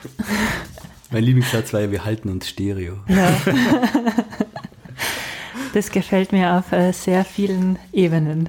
mein 1.10 1.24
Lieblingssatz 1.24 1.72
war 1.72 1.80
ja, 1.80 1.90
wir 1.90 2.04
halten 2.04 2.30
uns 2.30 2.48
Stereo. 2.48 2.98
Ja. 3.08 3.32
Das 5.72 5.92
gefällt 5.92 6.32
mir 6.32 6.58
auf 6.58 6.72
äh, 6.72 6.90
sehr 6.90 7.24
vielen 7.24 7.78
Ebenen. 7.92 8.48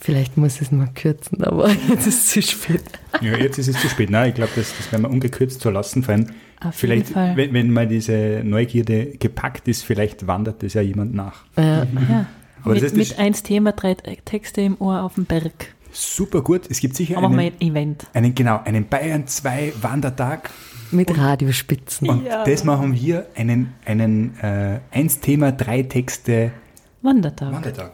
Vielleicht 0.00 0.36
muss 0.36 0.56
ich 0.56 0.62
es 0.62 0.72
mal 0.72 0.88
kürzen, 0.92 1.44
aber 1.44 1.70
jetzt 1.88 2.08
ist 2.08 2.18
es 2.18 2.26
zu 2.26 2.42
spät. 2.42 2.82
Ja, 3.20 3.36
jetzt 3.36 3.56
ist 3.56 3.68
es 3.68 3.80
zu 3.80 3.88
spät. 3.88 4.10
Nein, 4.10 4.30
ich 4.30 4.34
glaube, 4.34 4.50
das, 4.56 4.76
das 4.76 4.90
werden 4.90 5.02
wir 5.02 5.10
ungekürzt 5.10 5.60
so 5.60 5.70
lassen. 5.70 6.02
Vor 6.02 6.14
allem, 6.14 6.26
Auf 6.60 6.74
vielleicht, 6.74 7.08
jeden 7.08 7.14
Fall. 7.14 7.36
wenn, 7.36 7.52
wenn 7.52 7.70
mal 7.70 7.86
diese 7.86 8.42
Neugierde 8.44 9.06
gepackt 9.18 9.68
ist, 9.68 9.82
vielleicht 9.84 10.26
wandert 10.26 10.62
das 10.62 10.74
ja 10.74 10.80
jemand 10.82 11.14
nach. 11.14 11.44
Ja. 11.56 11.84
Ja. 12.08 12.26
Aber 12.62 12.74
mit, 12.74 12.82
das 12.82 12.92
ist- 12.92 12.96
mit 13.10 13.18
eins 13.18 13.42
Thema, 13.42 13.72
drei 13.72 13.94
Texte 13.94 14.62
im 14.62 14.80
Ohr 14.80 15.02
auf 15.02 15.14
dem 15.14 15.24
Berg. 15.26 15.74
Super 15.92 16.42
gut. 16.42 16.62
Es 16.68 16.80
gibt 16.80 16.94
sicher 16.96 17.18
einen, 17.18 17.38
ein 17.38 17.60
Event. 17.60 18.06
einen, 18.12 18.34
genau, 18.34 18.60
einen 18.64 18.86
Bayern 18.88 19.26
2 19.26 19.72
Wandertag. 19.80 20.50
Mit 20.90 21.16
Radiospitzen. 21.16 22.08
Und 22.08 22.26
Ja. 22.26 22.44
das 22.44 22.64
machen 22.64 22.94
wir, 22.94 23.26
einen, 23.34 23.72
einen 23.84 24.38
äh, 24.40 24.80
eins 24.90 25.20
Thema, 25.20 25.52
drei 25.52 25.82
Texte 25.82 26.52
Wandertag. 27.02 27.52
Wandertag. 27.52 27.92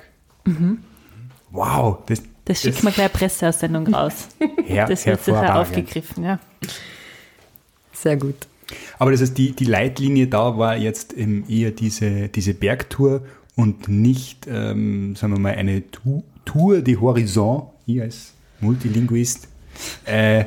Wow, 1.51 1.98
das, 2.07 2.22
Das 2.44 2.62
schickt 2.62 2.83
man 2.83 2.92
gleich 2.92 3.07
eine 3.07 3.18
Presseaussendung 3.18 3.87
raus. 3.94 4.29
her, 4.64 4.87
Das 4.87 5.05
wird 5.07 5.22
sicher 5.25 5.57
aufgegriffen, 5.59 6.25
ja. 6.25 6.38
Sehr 7.92 8.16
gut. 8.16 8.35
Aber 8.98 9.11
das 9.11 9.20
heißt, 9.20 9.37
die, 9.37 9.53
die 9.53 9.64
Leitlinie 9.64 10.27
da 10.29 10.57
war 10.57 10.77
jetzt 10.77 11.14
eher 11.16 11.70
diese, 11.72 12.29
diese 12.29 12.55
Bergtour 12.55 13.22
und 13.57 13.88
nicht, 13.88 14.46
ähm, 14.48 15.14
sagen 15.16 15.35
wir 15.35 15.40
mal, 15.40 15.55
eine 15.55 15.90
Tu- 15.90 16.22
Tour 16.44 16.81
de 16.81 16.96
Horizon, 16.96 17.64
ich 17.87 18.01
als 18.01 18.33
Multilinguist, 18.61 19.48
äh, 20.07 20.44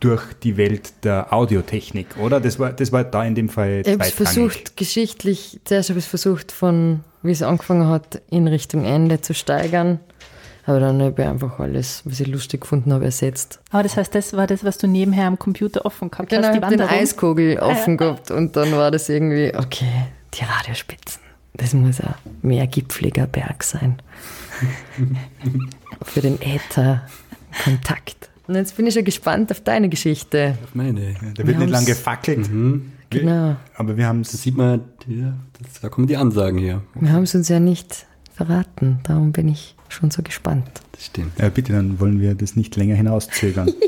durch 0.00 0.22
die 0.42 0.56
Welt 0.56 0.92
der 1.04 1.32
Audiotechnik, 1.32 2.16
oder? 2.18 2.40
Das 2.40 2.58
war, 2.58 2.72
das 2.72 2.90
war 2.90 3.04
da 3.04 3.24
in 3.24 3.34
dem 3.36 3.48
Fall 3.48 3.82
Ich 3.84 3.92
habe 3.92 4.02
es 4.02 4.10
versucht, 4.10 4.76
geschichtlich, 4.76 5.60
zuerst 5.64 5.90
habe 5.90 5.98
ich 6.00 6.06
es 6.06 6.10
versucht, 6.10 6.50
von 6.50 7.00
wie 7.22 7.30
es 7.30 7.42
angefangen 7.42 7.86
hat, 7.86 8.20
in 8.28 8.48
Richtung 8.48 8.84
Ende 8.84 9.20
zu 9.20 9.32
steigern. 9.32 10.00
Aber 10.64 10.78
dann 10.78 11.02
habe 11.02 11.20
ich 11.22 11.28
einfach 11.28 11.58
alles, 11.58 12.02
was 12.04 12.20
ich 12.20 12.28
lustig 12.28 12.60
gefunden 12.60 12.92
habe, 12.92 13.06
ersetzt. 13.06 13.60
Aber 13.70 13.82
das 13.82 13.96
heißt, 13.96 14.14
das 14.14 14.32
war 14.34 14.46
das, 14.46 14.62
was 14.64 14.78
du 14.78 14.86
nebenher 14.86 15.26
am 15.26 15.38
Computer 15.38 15.84
offen 15.84 16.10
gehabt 16.10 16.28
Genau, 16.30 16.42
hast, 16.42 16.54
ich 16.54 16.60
die 16.60 16.64
habe 16.64 16.76
den 16.76 16.80
Wanderung. 16.84 17.02
Eiskogel 17.02 17.58
offen 17.58 17.96
gehabt 17.96 18.30
und 18.30 18.54
dann 18.56 18.70
war 18.72 18.90
das 18.92 19.08
irgendwie, 19.08 19.52
okay, 19.56 19.88
die 20.34 20.44
Radiospitzen. 20.44 21.20
Das 21.54 21.74
muss 21.74 22.00
ein 22.00 22.14
mehr 22.42 22.66
gipfeliger 22.66 23.26
Berg 23.26 23.62
sein. 23.64 24.00
Für 26.04 26.20
den 26.20 26.38
Äther-Kontakt. 26.40 28.30
Und 28.46 28.54
jetzt 28.56 28.76
bin 28.76 28.86
ich 28.86 28.94
schon 28.94 29.04
gespannt 29.04 29.50
auf 29.50 29.60
deine 29.60 29.88
Geschichte. 29.88 30.56
Auf 30.64 30.74
meine. 30.74 31.10
Ja, 31.10 31.16
Da 31.34 31.46
wird 31.46 31.58
nicht 31.58 31.70
lang 31.70 31.84
gefackelt. 31.84 32.48
Genau. 33.10 33.56
Aber 33.76 33.96
wir 33.96 34.06
haben 34.06 34.22
Das 34.22 34.34
es. 34.34 34.42
sieht 34.42 34.56
man, 34.56 34.80
ja, 35.06 35.34
das, 35.60 35.80
da 35.80 35.88
kommen 35.88 36.06
die 36.06 36.16
Ansagen 36.16 36.58
her. 36.58 36.82
Wir 36.94 37.12
haben 37.12 37.24
es 37.24 37.34
uns 37.34 37.48
ja 37.48 37.60
nicht 37.60 38.06
verraten, 38.34 39.00
darum 39.02 39.32
bin 39.32 39.48
ich 39.48 39.76
schon 39.92 40.10
so 40.10 40.22
gespannt. 40.22 40.68
Das 40.92 41.06
stimmt. 41.06 41.38
Äh, 41.38 41.50
bitte, 41.50 41.72
dann 41.72 42.00
wollen 42.00 42.20
wir 42.20 42.34
das 42.34 42.56
nicht 42.56 42.76
länger 42.76 42.94
hinauszögern. 42.94 43.72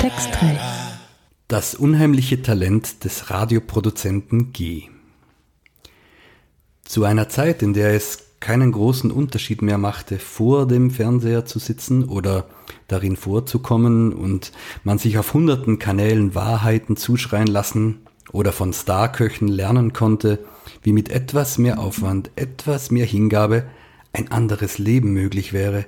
Text 0.00 0.28
3. 0.40 0.58
Das 1.48 1.74
unheimliche 1.74 2.40
Talent 2.42 3.04
des 3.04 3.30
Radioproduzenten 3.30 4.52
G. 4.52 4.84
Zu 6.84 7.04
einer 7.04 7.28
Zeit, 7.28 7.62
in 7.62 7.74
der 7.74 7.94
es 7.94 8.28
keinen 8.40 8.72
großen 8.72 9.10
Unterschied 9.10 9.62
mehr 9.62 9.78
machte, 9.78 10.18
vor 10.18 10.66
dem 10.66 10.90
Fernseher 10.90 11.44
zu 11.44 11.58
sitzen 11.58 12.04
oder 12.04 12.48
darin 12.86 13.16
vorzukommen 13.16 14.12
und 14.12 14.52
man 14.84 14.98
sich 14.98 15.18
auf 15.18 15.34
hunderten 15.34 15.78
Kanälen 15.78 16.34
Wahrheiten 16.34 16.96
zuschreien 16.96 17.48
lassen 17.48 18.07
oder 18.32 18.52
von 18.52 18.72
Starköchen 18.72 19.48
lernen 19.48 19.92
konnte, 19.92 20.38
wie 20.82 20.92
mit 20.92 21.10
etwas 21.10 21.58
mehr 21.58 21.78
Aufwand, 21.78 22.30
etwas 22.36 22.90
mehr 22.90 23.06
Hingabe 23.06 23.64
ein 24.12 24.30
anderes 24.32 24.78
Leben 24.78 25.12
möglich 25.12 25.52
wäre. 25.52 25.84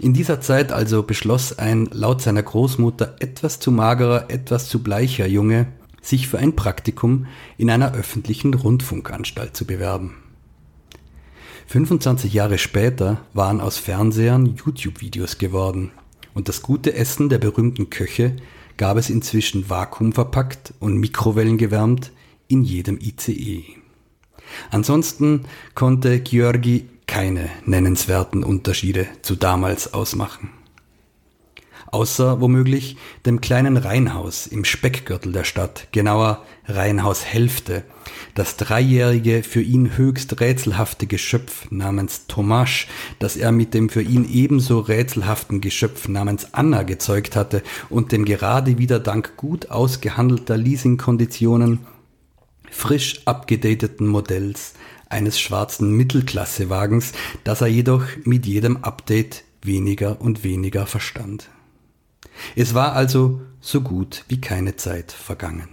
In 0.00 0.14
dieser 0.14 0.40
Zeit 0.40 0.72
also 0.72 1.02
beschloss 1.02 1.58
ein 1.58 1.86
laut 1.92 2.22
seiner 2.22 2.42
Großmutter 2.42 3.16
etwas 3.20 3.60
zu 3.60 3.70
magerer, 3.72 4.30
etwas 4.30 4.68
zu 4.68 4.82
bleicher 4.82 5.26
Junge, 5.26 5.66
sich 6.00 6.28
für 6.28 6.38
ein 6.38 6.54
Praktikum 6.54 7.26
in 7.56 7.70
einer 7.70 7.94
öffentlichen 7.94 8.54
Rundfunkanstalt 8.54 9.56
zu 9.56 9.66
bewerben. 9.66 10.16
25 11.66 12.32
Jahre 12.32 12.58
später 12.58 13.22
waren 13.32 13.60
aus 13.60 13.78
Fernsehern 13.78 14.46
YouTube-Videos 14.46 15.38
geworden 15.38 15.92
und 16.34 16.48
das 16.48 16.62
gute 16.62 16.94
Essen 16.94 17.30
der 17.30 17.38
berühmten 17.38 17.88
Köche 17.90 18.36
gab 18.76 18.96
es 18.96 19.10
inzwischen 19.10 19.68
vakuumverpackt 19.68 20.74
und 20.80 20.98
mikrowellengewärmt 20.98 22.12
in 22.48 22.62
jedem 22.62 22.98
ICE. 23.00 23.64
Ansonsten 24.70 25.46
konnte 25.74 26.20
Georgi 26.20 26.88
keine 27.06 27.50
nennenswerten 27.64 28.44
Unterschiede 28.44 29.06
zu 29.22 29.36
damals 29.36 29.94
ausmachen. 29.94 30.50
Außer 31.94 32.40
womöglich 32.40 32.96
dem 33.24 33.40
kleinen 33.40 33.76
Reihenhaus 33.76 34.48
im 34.48 34.64
Speckgürtel 34.64 35.32
der 35.32 35.44
Stadt, 35.44 35.86
genauer 35.92 36.42
Reihenhaus 36.66 37.24
Hälfte, 37.24 37.84
das 38.34 38.56
dreijährige, 38.56 39.44
für 39.44 39.62
ihn 39.62 39.96
höchst 39.96 40.40
rätselhafte 40.40 41.06
Geschöpf 41.06 41.70
namens 41.70 42.26
Tomasch, 42.26 42.88
das 43.20 43.36
er 43.36 43.52
mit 43.52 43.74
dem 43.74 43.88
für 43.88 44.02
ihn 44.02 44.28
ebenso 44.28 44.80
rätselhaften 44.80 45.60
Geschöpf 45.60 46.08
namens 46.08 46.52
Anna 46.52 46.82
gezeugt 46.82 47.36
hatte 47.36 47.62
und 47.90 48.10
dem 48.10 48.24
gerade 48.24 48.76
wieder 48.76 48.98
dank 48.98 49.36
gut 49.36 49.70
ausgehandelter 49.70 50.56
Leasingkonditionen 50.56 51.86
frisch 52.72 53.20
abgedateten 53.24 54.08
Modells 54.08 54.74
eines 55.08 55.38
schwarzen 55.38 55.92
Mittelklassewagens, 55.92 57.12
das 57.44 57.60
er 57.60 57.68
jedoch 57.68 58.04
mit 58.24 58.46
jedem 58.46 58.78
Update 58.78 59.44
weniger 59.62 60.20
und 60.20 60.42
weniger 60.42 60.86
verstand. 60.86 61.48
Es 62.56 62.74
war 62.74 62.92
also 62.92 63.40
so 63.60 63.80
gut 63.80 64.24
wie 64.28 64.40
keine 64.40 64.76
Zeit 64.76 65.12
vergangen. 65.12 65.68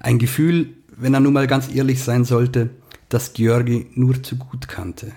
Ein 0.00 0.18
Gefühl, 0.18 0.74
wenn 0.96 1.14
er 1.14 1.20
nun 1.20 1.32
mal 1.32 1.46
ganz 1.46 1.72
ehrlich 1.72 2.02
sein 2.02 2.24
sollte, 2.24 2.70
das 3.08 3.34
Georgi 3.34 3.86
nur 3.94 4.22
zu 4.22 4.36
gut 4.36 4.68
kannte. 4.68 5.12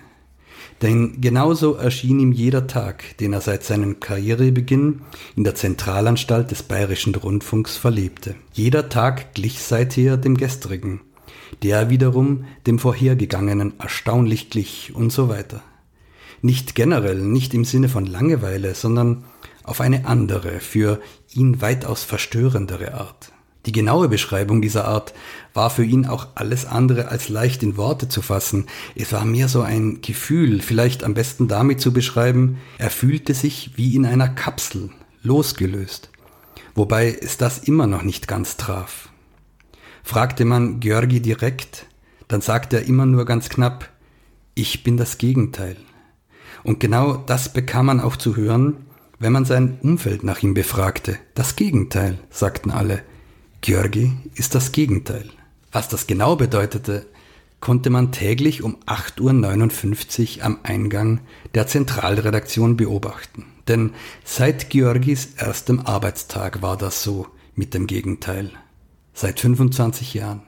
Denn 0.82 1.20
genauso 1.20 1.74
erschien 1.74 2.20
ihm 2.20 2.32
jeder 2.32 2.66
Tag, 2.66 3.16
den 3.18 3.32
er 3.32 3.40
seit 3.40 3.64
seinem 3.64 3.98
Karrierebeginn 4.00 5.00
in 5.34 5.44
der 5.44 5.54
Zentralanstalt 5.54 6.50
des 6.50 6.62
Bayerischen 6.62 7.14
Rundfunks 7.14 7.76
verlebte. 7.76 8.34
Jeder 8.52 8.88
Tag 8.90 9.34
glich 9.34 9.60
seither 9.62 10.18
dem 10.18 10.36
gestrigen, 10.36 11.00
der 11.62 11.88
wiederum 11.88 12.44
dem 12.66 12.78
vorhergegangenen 12.78 13.80
erstaunlich 13.80 14.50
glich 14.50 14.92
und 14.94 15.12
so 15.12 15.30
weiter. 15.30 15.62
Nicht 16.42 16.74
generell, 16.74 17.22
nicht 17.22 17.54
im 17.54 17.64
Sinne 17.64 17.88
von 17.88 18.04
Langeweile, 18.04 18.74
sondern 18.74 19.24
auf 19.66 19.80
eine 19.80 20.06
andere, 20.06 20.60
für 20.60 21.00
ihn 21.32 21.60
weitaus 21.60 22.02
verstörendere 22.02 22.94
Art. 22.94 23.32
Die 23.66 23.72
genaue 23.72 24.08
Beschreibung 24.08 24.62
dieser 24.62 24.86
Art 24.86 25.12
war 25.52 25.70
für 25.70 25.84
ihn 25.84 26.06
auch 26.06 26.28
alles 26.36 26.66
andere 26.66 27.08
als 27.08 27.28
leicht 27.28 27.64
in 27.64 27.76
Worte 27.76 28.08
zu 28.08 28.22
fassen. 28.22 28.66
Es 28.94 29.12
war 29.12 29.24
mehr 29.24 29.48
so 29.48 29.62
ein 29.62 30.00
Gefühl, 30.02 30.60
vielleicht 30.60 31.02
am 31.02 31.14
besten 31.14 31.48
damit 31.48 31.80
zu 31.80 31.92
beschreiben, 31.92 32.58
er 32.78 32.90
fühlte 32.90 33.34
sich 33.34 33.72
wie 33.74 33.96
in 33.96 34.06
einer 34.06 34.28
Kapsel, 34.28 34.90
losgelöst. 35.22 36.10
Wobei 36.76 37.18
es 37.20 37.38
das 37.38 37.58
immer 37.58 37.88
noch 37.88 38.02
nicht 38.02 38.28
ganz 38.28 38.56
traf. 38.56 39.08
Fragte 40.04 40.44
man 40.44 40.78
Georgi 40.78 41.20
direkt, 41.20 41.86
dann 42.28 42.40
sagte 42.40 42.76
er 42.76 42.86
immer 42.86 43.06
nur 43.06 43.24
ganz 43.24 43.48
knapp, 43.48 43.90
ich 44.54 44.84
bin 44.84 44.96
das 44.96 45.18
Gegenteil. 45.18 45.76
Und 46.62 46.78
genau 46.78 47.16
das 47.16 47.52
bekam 47.52 47.86
man 47.86 48.00
auch 48.00 48.16
zu 48.16 48.36
hören, 48.36 48.85
wenn 49.18 49.32
man 49.32 49.44
sein 49.44 49.78
Umfeld 49.82 50.22
nach 50.22 50.42
ihm 50.42 50.54
befragte. 50.54 51.18
Das 51.34 51.56
Gegenteil, 51.56 52.18
sagten 52.30 52.70
alle. 52.70 53.02
Georgi 53.60 54.12
ist 54.34 54.54
das 54.54 54.72
Gegenteil. 54.72 55.30
Was 55.72 55.88
das 55.88 56.06
genau 56.06 56.36
bedeutete, 56.36 57.06
konnte 57.60 57.90
man 57.90 58.12
täglich 58.12 58.62
um 58.62 58.76
8.59 58.86 60.38
Uhr 60.38 60.44
am 60.44 60.58
Eingang 60.62 61.20
der 61.54 61.66
Zentralredaktion 61.66 62.76
beobachten. 62.76 63.44
Denn 63.66 63.92
seit 64.24 64.70
Georgis 64.70 65.30
erstem 65.36 65.80
Arbeitstag 65.80 66.62
war 66.62 66.76
das 66.76 67.02
so 67.02 67.26
mit 67.54 67.74
dem 67.74 67.86
Gegenteil. 67.86 68.52
Seit 69.14 69.40
25 69.40 70.14
Jahren. 70.14 70.42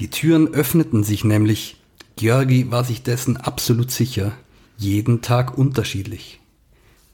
Die 0.00 0.10
Türen 0.10 0.48
öffneten 0.48 1.04
sich 1.04 1.24
nämlich, 1.24 1.80
Georgi 2.16 2.70
war 2.70 2.84
sich 2.84 3.02
dessen 3.02 3.36
absolut 3.36 3.90
sicher, 3.90 4.32
jeden 4.76 5.22
Tag 5.22 5.56
unterschiedlich. 5.56 6.40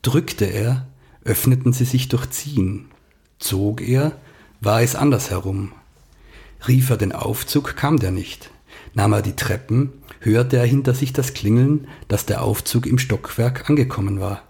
Drückte 0.03 0.47
er, 0.47 0.89
öffneten 1.25 1.73
sie 1.73 1.85
sich 1.85 2.09
durch 2.09 2.29
Ziehen. 2.31 2.87
Zog 3.39 3.81
er, 3.81 4.13
war 4.61 4.83
es 4.83 4.97
andersherum. 4.97 5.73
Rief 6.67 6.91
er 6.91 6.97
den 6.97 7.13
Aufzug, 7.13 7.77
kam 7.77 7.99
der 7.99 8.11
nicht. 8.11 8.51
Nahm 8.95 9.13
er 9.13 9.23
die 9.23 9.37
Treppen, 9.37 9.93
hörte 10.21 10.57
er 10.57 10.67
hinter 10.67 10.95
sich 10.95 11.13
das 11.13 11.35
Klingeln, 11.35 11.87
dass 12.09 12.27
der 12.27 12.43
Aufzug 12.43 12.87
im 12.87 12.99
Stockwerk 12.99 13.71
angekommen 13.71 14.21
war. 14.21 14.43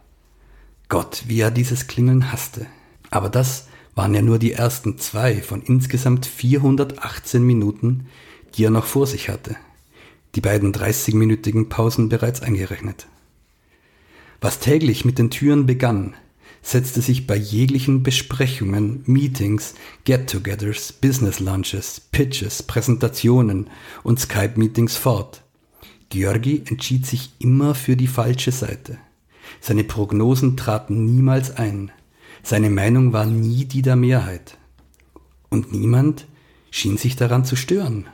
Gott, 0.89 1.25
wie 1.27 1.41
er 1.41 1.51
dieses 1.51 1.87
Klingeln 1.87 2.33
hasste. 2.33 2.67
Aber 3.11 3.29
das 3.29 3.69
waren 3.95 4.15
ja 4.15 4.23
nur 4.23 4.39
die 4.39 4.53
ersten 4.53 4.99
zwei 4.99 5.43
von 5.43 5.63
insgesamt 5.63 6.25
418 6.25 7.43
Minuten, 7.43 8.07
die 8.55 8.65
er 8.65 8.71
noch 8.71 8.87
vor 8.87 9.07
sich 9.07 9.29
hatte. 9.29 9.57
Die 10.35 10.41
beiden 10.41 10.73
30-minütigen 10.73 11.69
Pausen 11.69 12.09
bereits 12.09 12.41
eingerechnet. 12.41 13.07
Was 14.43 14.59
täglich 14.59 15.05
mit 15.05 15.19
den 15.21 15.31
Türen 15.31 15.67
begann, 15.67 16.15
setzte 16.63 17.01
sich 17.01 17.29
bei 17.29 17.37
jeglichen 17.37 18.03
Besprechungen, 18.03 19.05
Meetings, 19.07 19.75
Get-togethers, 20.05 20.93
Business 20.95 21.39
Lunches, 21.39 22.01
Pitches, 22.01 22.65
Präsentationen 22.65 23.71
und 24.03 24.19
Skype-Meetings 24.19 24.97
fort. 24.97 25.43
Georgi 26.09 26.65
entschied 26.67 27.07
sich 27.07 27.31
immer 27.39 27.77
für 27.77 27.97
die 27.97 28.09
falsche 28.09 28.51
Seite. 28.51 28.99
Seine 29.61 29.85
Prognosen 29.85 30.57
traten 30.57 31.05
niemals 31.05 31.57
ein. 31.57 31.93
Seine 32.43 32.69
Meinung 32.69 33.13
war 33.13 33.27
nie 33.27 33.65
die 33.65 33.83
der 33.83 33.95
Mehrheit. 33.95 34.59
Und 35.51 35.71
niemand 35.73 36.27
schien 36.73 36.97
sich 36.97 37.15
daran 37.15 37.45
zu 37.45 37.55
stören. 37.55 38.07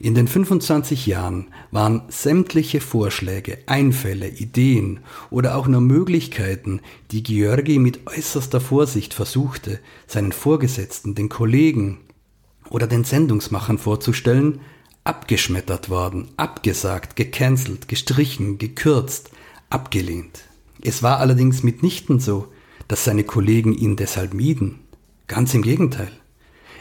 In 0.00 0.14
den 0.14 0.28
25 0.28 1.06
Jahren 1.06 1.48
waren 1.72 2.02
sämtliche 2.08 2.80
Vorschläge, 2.80 3.58
Einfälle, 3.66 4.28
Ideen 4.28 5.00
oder 5.28 5.56
auch 5.56 5.66
nur 5.66 5.80
Möglichkeiten, 5.80 6.80
die 7.10 7.24
Georgi 7.24 7.80
mit 7.80 8.06
äußerster 8.06 8.60
Vorsicht 8.60 9.12
versuchte, 9.12 9.80
seinen 10.06 10.30
Vorgesetzten, 10.30 11.16
den 11.16 11.28
Kollegen 11.28 11.98
oder 12.70 12.86
den 12.86 13.02
Sendungsmachern 13.02 13.78
vorzustellen, 13.78 14.60
abgeschmettert 15.02 15.88
worden, 15.88 16.28
abgesagt, 16.36 17.16
gecancelt, 17.16 17.88
gestrichen, 17.88 18.58
gekürzt, 18.58 19.30
abgelehnt. 19.68 20.44
Es 20.80 21.02
war 21.02 21.18
allerdings 21.18 21.64
mitnichten 21.64 22.20
so, 22.20 22.46
dass 22.86 23.04
seine 23.04 23.24
Kollegen 23.24 23.74
ihn 23.74 23.96
deshalb 23.96 24.32
mieden. 24.32 24.78
Ganz 25.26 25.54
im 25.54 25.62
Gegenteil. 25.62 26.12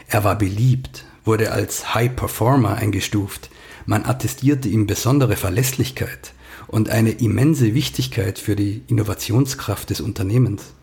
Er 0.08 0.24
war 0.24 0.38
beliebt, 0.38 1.06
wurde 1.28 1.52
als 1.52 1.94
High 1.94 2.16
Performer 2.16 2.76
eingestuft. 2.76 3.50
Man 3.86 4.06
attestierte 4.06 4.68
ihm 4.70 4.88
besondere 4.88 5.36
Verlässlichkeit 5.36 6.34
und 6.68 6.90
eine 6.90 7.12
immense 7.12 7.74
Wichtigkeit 7.74 8.40
für 8.40 8.56
die 8.56 8.84
Innovationskraft 8.88 9.90
des 9.90 10.02
Unternehmens. 10.02 10.74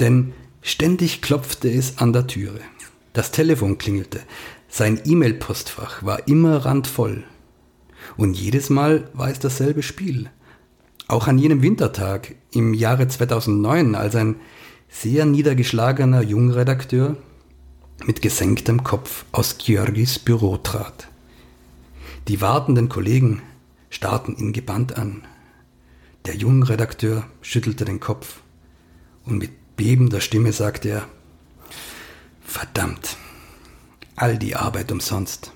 Denn 0.00 0.32
ständig 0.62 1.22
klopfte 1.22 1.70
es 1.70 1.98
an 1.98 2.12
der 2.12 2.26
Türe. 2.26 2.60
Das 3.12 3.32
Telefon 3.32 3.78
klingelte. 3.78 4.20
Sein 4.68 5.00
E-Mail-Postfach 5.04 6.04
war 6.04 6.28
immer 6.28 6.64
randvoll. 6.64 7.24
Und 8.16 8.34
jedes 8.34 8.70
Mal 8.70 9.08
war 9.14 9.30
es 9.30 9.38
dasselbe 9.38 9.82
Spiel. 9.82 10.30
Auch 11.08 11.28
an 11.28 11.38
jenem 11.38 11.62
Wintertag 11.62 12.34
im 12.52 12.74
Jahre 12.74 13.08
2009, 13.08 13.94
als 13.94 14.16
ein 14.16 14.36
sehr 14.88 15.24
niedergeschlagener 15.24 16.22
Jungredakteur 16.22 17.16
mit 18.04 18.22
gesenktem 18.22 18.84
Kopf 18.84 19.24
aus 19.32 19.58
Georgis 19.58 20.18
Büro 20.18 20.58
trat. 20.58 21.08
Die 22.28 22.40
wartenden 22.40 22.88
Kollegen 22.88 23.42
starrten 23.90 24.36
ihn 24.36 24.52
gebannt 24.52 24.98
an. 24.98 25.24
Der 26.26 26.36
Jungredakteur 26.36 27.26
schüttelte 27.40 27.84
den 27.84 28.00
Kopf 28.00 28.40
und 29.24 29.38
mit 29.38 29.76
bebender 29.76 30.20
Stimme 30.20 30.52
sagte 30.52 30.88
er, 30.88 31.08
Verdammt, 32.44 33.16
all 34.16 34.38
die 34.38 34.56
Arbeit 34.56 34.92
umsonst. 34.92 35.52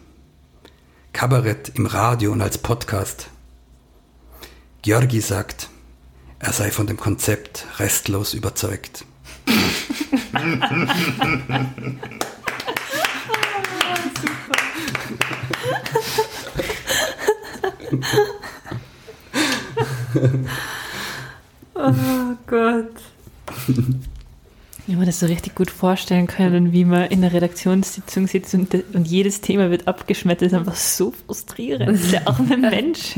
Kabarett 1.12 1.72
im 1.74 1.86
Radio 1.86 2.32
und 2.32 2.40
als 2.40 2.58
Podcast. 2.58 3.30
Georgi 4.82 5.20
sagt, 5.20 5.68
er 6.38 6.52
sei 6.52 6.70
von 6.70 6.86
dem 6.86 6.96
Konzept 6.96 7.66
restlos 7.78 8.32
überzeugt. 8.32 9.04
oh 21.74 21.92
Gott. 22.46 22.92
Ich 24.86 24.94
habe 24.94 25.00
mir 25.00 25.06
das 25.06 25.20
so 25.20 25.26
richtig 25.26 25.54
gut 25.54 25.70
vorstellen 25.70 26.26
können, 26.26 26.72
wie 26.72 26.84
man 26.84 27.08
in 27.10 27.20
der 27.20 27.32
Redaktionssitzung 27.32 28.26
sitzt 28.26 28.54
und, 28.54 28.74
und 28.92 29.06
jedes 29.06 29.40
Thema 29.40 29.70
wird 29.70 29.86
abgeschmettert. 29.86 30.46
Das 30.46 30.52
ist 30.52 30.58
einfach 30.58 30.74
so 30.76 31.12
frustrierend. 31.12 32.12
Der 32.12 32.26
arme 32.26 32.56
Mensch. 32.70 33.14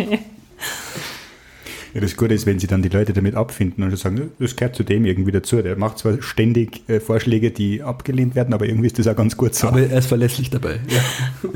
Ja, 1.95 2.01
das 2.01 2.17
Gute 2.17 2.35
ist, 2.35 2.47
wenn 2.47 2.59
sie 2.59 2.67
dann 2.67 2.83
die 2.83 2.89
Leute 2.89 3.13
damit 3.13 3.35
abfinden 3.35 3.85
und 3.85 3.97
sagen, 3.99 4.31
das 4.39 4.57
gehört 4.57 4.77
zu 4.77 4.83
dem 4.83 5.05
irgendwie 5.05 5.33
dazu. 5.33 5.61
Der 5.61 5.77
macht 5.77 5.99
zwar 5.99 6.23
ständig 6.23 6.89
äh, 6.89 7.01
Vorschläge, 7.01 7.51
die 7.51 7.83
abgelehnt 7.83 8.35
werden, 8.35 8.55
aber 8.55 8.67
irgendwie 8.67 8.87
ist 8.87 8.99
das 8.99 9.07
auch 9.07 9.17
ganz 9.17 9.37
gut 9.37 9.55
so. 9.55 9.69
Aber 9.69 9.81
er 9.81 9.99
ist 9.99 10.07
verlässlich 10.07 10.51
dabei. 10.51 10.81
Ja. 10.89 11.01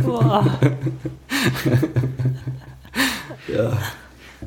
Boah. 0.02 0.60
ja. 3.48 3.78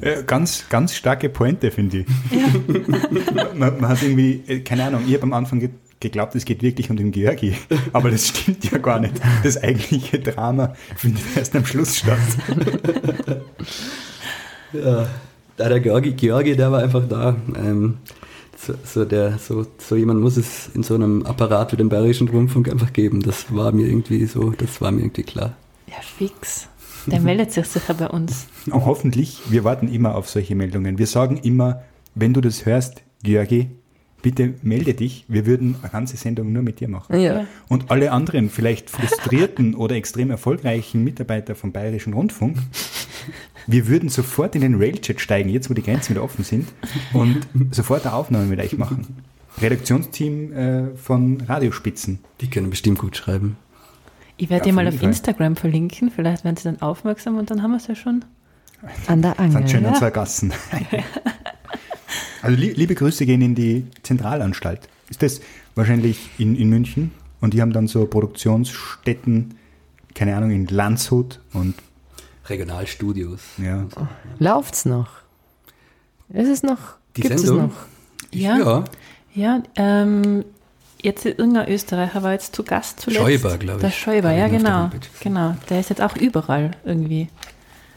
Äh, 0.02 0.23
ganz, 0.23 0.65
ganz 0.69 0.93
starke 0.93 1.30
Pointe, 1.30 1.71
finde 1.71 1.99
ich. 1.99 2.06
man, 3.56 3.80
man 3.80 3.89
hat 3.89 4.02
irgendwie, 4.04 4.43
äh, 4.47 4.60
keine 4.60 4.86
Ahnung, 4.86 5.04
ich 5.08 5.13
habe 5.13 5.23
am 5.23 5.34
Anfang 5.34 5.60
ge 5.60 5.69
geglaubt, 6.02 6.34
es 6.36 6.45
geht 6.45 6.62
wirklich 6.62 6.89
um 6.89 6.95
den 6.95 7.12
Georgi. 7.12 7.58
Aber 7.91 8.10
das 8.10 8.30
stimmt 8.30 8.71
ja 8.71 8.78
gar 8.78 9.02
nicht. 9.02 9.15
Das 9.43 9.62
eigentliche 9.62 10.17
Drama 10.17 10.73
findet 10.95 11.25
erst 11.36 11.54
am 11.58 11.65
Schluss 11.65 11.97
statt. 11.97 12.17
Ja, 14.71 15.08
da 15.58 15.69
der 15.69 15.80
Georgi, 15.80 16.13
Georgi, 16.13 16.56
der 16.56 16.71
war 16.71 16.82
einfach 16.82 17.08
da. 17.08 17.36
Ähm, 17.56 17.97
so, 18.58 18.73
so, 18.84 19.06
der, 19.06 19.38
so, 19.39 19.65
so 19.78 19.95
jemand 19.95 20.21
muss 20.21 20.38
es 20.38 20.69
in 20.73 20.84
so 20.84 20.95
einem 20.95 21.25
Apparat 21.25 21.71
wie 21.71 21.78
dem 21.78 21.89
Bayerischen 21.89 22.30
Rundfunk 22.30 22.69
einfach 22.69 22.93
geben. 22.93 23.21
Das 23.21 23.54
war 23.54 23.71
mir 23.71 23.88
irgendwie 23.88 24.25
so, 24.25 24.52
das 24.52 24.82
war 24.82 24.91
mir 24.91 25.02
irgendwie 25.02 25.23
klar. 25.23 25.56
Ja, 25.88 25.95
fix. 26.02 26.67
Der 27.10 27.22
meldet 27.22 27.52
sich 27.52 27.65
sicher 27.65 27.93
bei 27.93 28.08
uns. 28.08 28.48
Und 28.65 28.74
hoffentlich, 28.86 29.39
wir 29.50 29.63
warten 29.63 29.88
immer 29.88 30.15
auf 30.15 30.30
solche 30.30 30.56
Meldungen. 30.56 30.98
Wir 30.98 31.08
sagen 31.08 31.38
immer, 31.38 31.84
wenn 32.15 32.34
du 32.34 32.41
das 32.41 32.65
hörst, 32.65 33.04
Georgi, 33.24 33.69
bitte 34.22 34.56
melde 34.62 34.93
dich. 34.93 35.26
Wir 35.28 35.45
würden 35.45 35.76
eine 35.82 35.91
ganze 35.91 36.17
Sendung 36.17 36.52
nur 36.52 36.63
mit 36.63 36.80
dir 36.80 36.88
machen. 36.88 37.19
Ja. 37.19 37.45
Und 37.67 37.91
alle 37.91 38.12
anderen, 38.12 38.50
vielleicht 38.50 38.89
frustrierten 38.89 39.76
oder 39.76 39.95
extrem 39.95 40.32
erfolgreichen 40.32 41.04
Mitarbeiter 41.04 41.56
vom 41.56 41.72
Bayerischen 41.72 42.13
Rundfunk, 42.13 42.58
wir 43.67 43.88
würden 43.88 44.10
sofort 44.10 44.56
in 44.56 44.62
den 44.62 44.76
Railchat 44.76 45.22
steigen, 45.22 45.50
jetzt 45.50 45.69
wo 45.69 45.74
die 45.74 45.84
Grenzen 45.84 46.12
wieder 46.12 46.24
offen 46.24 46.43
sind, 46.43 46.67
und 47.13 47.48
sofort 47.72 48.06
eine 48.06 48.15
Aufnahme 48.15 48.45
mit 48.45 48.60
euch 48.60 48.78
machen. 48.78 49.06
Redaktionsteam 49.62 50.54
äh, 50.54 50.95
von 50.95 51.41
Radiospitzen. 51.41 52.19
Die 52.41 52.50
können 52.50 52.69
bestimmt 52.69 53.00
gut 53.00 53.17
schreiben. 53.17 53.58
Ich 54.41 54.49
werde 54.49 54.62
Ja, 54.65 54.65
die 54.65 54.71
mal 54.71 54.88
auf 54.88 54.95
Fall. 54.95 55.04
Instagram 55.10 55.56
verlinken, 55.58 56.12
vielleicht 56.12 56.43
werden 56.45 56.56
sie 56.56 56.63
dann 56.63 56.82
aufmerksam 56.82 57.38
und 57.38 57.52
dann 57.52 57.62
haben 57.62 57.71
wir 57.71 57.78
es 57.78 57.88
ja 57.88 57.95
schon. 57.95 58.23
An 59.08 59.21
der 59.21 59.38
Angel. 59.38 59.52
Sind 59.52 59.69
schön 59.69 59.86
an 59.86 59.93
ja. 59.93 59.99
zwei 59.99 60.10
Gassen. 60.12 60.54
Also 62.41 62.56
lie- 62.56 62.71
liebe 62.73 62.95
Grüße 62.95 63.25
gehen 63.25 63.41
in 63.41 63.54
die 63.54 63.86
Zentralanstalt. 64.04 64.88
Ist 65.10 65.21
das 65.21 65.41
wahrscheinlich 65.75 66.30
in, 66.38 66.56
in 66.56 66.69
München? 66.69 67.12
Und 67.41 67.54
die 67.54 67.62
haben 67.62 67.73
dann 67.73 67.88
so 67.88 68.06
Produktionsstätten, 68.06 69.56
keine 70.15 70.36
Ahnung, 70.38 70.52
in 70.52 70.65
Landshut 70.67 71.41
und 71.54 71.75
Regionalstudios. 72.47 73.41
ja. 73.58 73.86
Läuft's 74.39 74.86
noch? 74.86 75.10
Ist 76.30 76.47
es 76.47 76.63
noch? 76.63 76.95
Die 77.17 77.21
Gibt 77.21 77.36
es 77.36 77.41
Sendung? 77.41 77.67
noch? 77.67 77.73
Ja. 78.32 78.58
ja. 78.58 78.84
Ja, 79.36 79.63
ähm, 79.75 80.43
jetzt 81.01 81.25
irgendein 81.25 81.69
Österreicher 81.69 82.23
war 82.23 82.33
jetzt 82.33 82.55
zu 82.55 82.63
Gast 82.63 82.99
zuletzt. 82.99 83.21
Schäuber, 83.21 83.57
glaub 83.57 83.77
ich. 83.77 83.81
Der 83.81 83.91
Schäuber, 83.91 84.31
ja 84.31 84.47
genau. 84.47 84.89
Genau, 85.21 85.55
der 85.69 85.79
ist 85.79 85.89
jetzt 85.89 86.01
auch 86.01 86.15
überall 86.15 86.71
irgendwie 86.85 87.27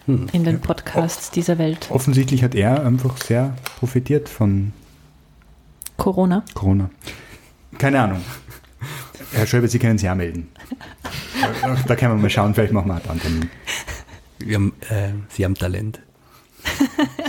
Hm. 0.07 0.27
in 0.33 0.43
den 0.43 0.61
Podcasts 0.61 1.31
dieser 1.31 1.59
Welt. 1.59 1.87
Offensichtlich 1.91 2.43
hat 2.43 2.57
er 2.57 2.85
einfach 2.85 3.17
sehr 3.19 3.55
profitiert 3.79 4.29
von 4.29 4.73
Corona. 5.97 6.43
Corona. 6.55 6.91
Keine 7.79 8.01
Ahnung. 8.01 8.21
Herr 9.33 9.47
Schäuber, 9.47 9.69
Sie 9.69 9.79
können 9.79 9.99
sich 9.99 10.09
auch 10.11 10.15
melden. 10.17 10.49
Da 11.87 11.97
können 11.97 12.17
wir 12.17 12.23
mal 12.23 12.31
schauen, 12.31 12.55
vielleicht 12.55 12.73
machen 12.73 12.89
wir 12.89 12.95
einen 12.95 13.09
anderen 13.09 13.21
Termin. 13.21 13.51
Wir 14.39 14.55
haben, 14.57 14.73
äh, 14.91 15.11
sie 15.29 15.45
haben 15.45 15.55
Talent. 15.55 16.01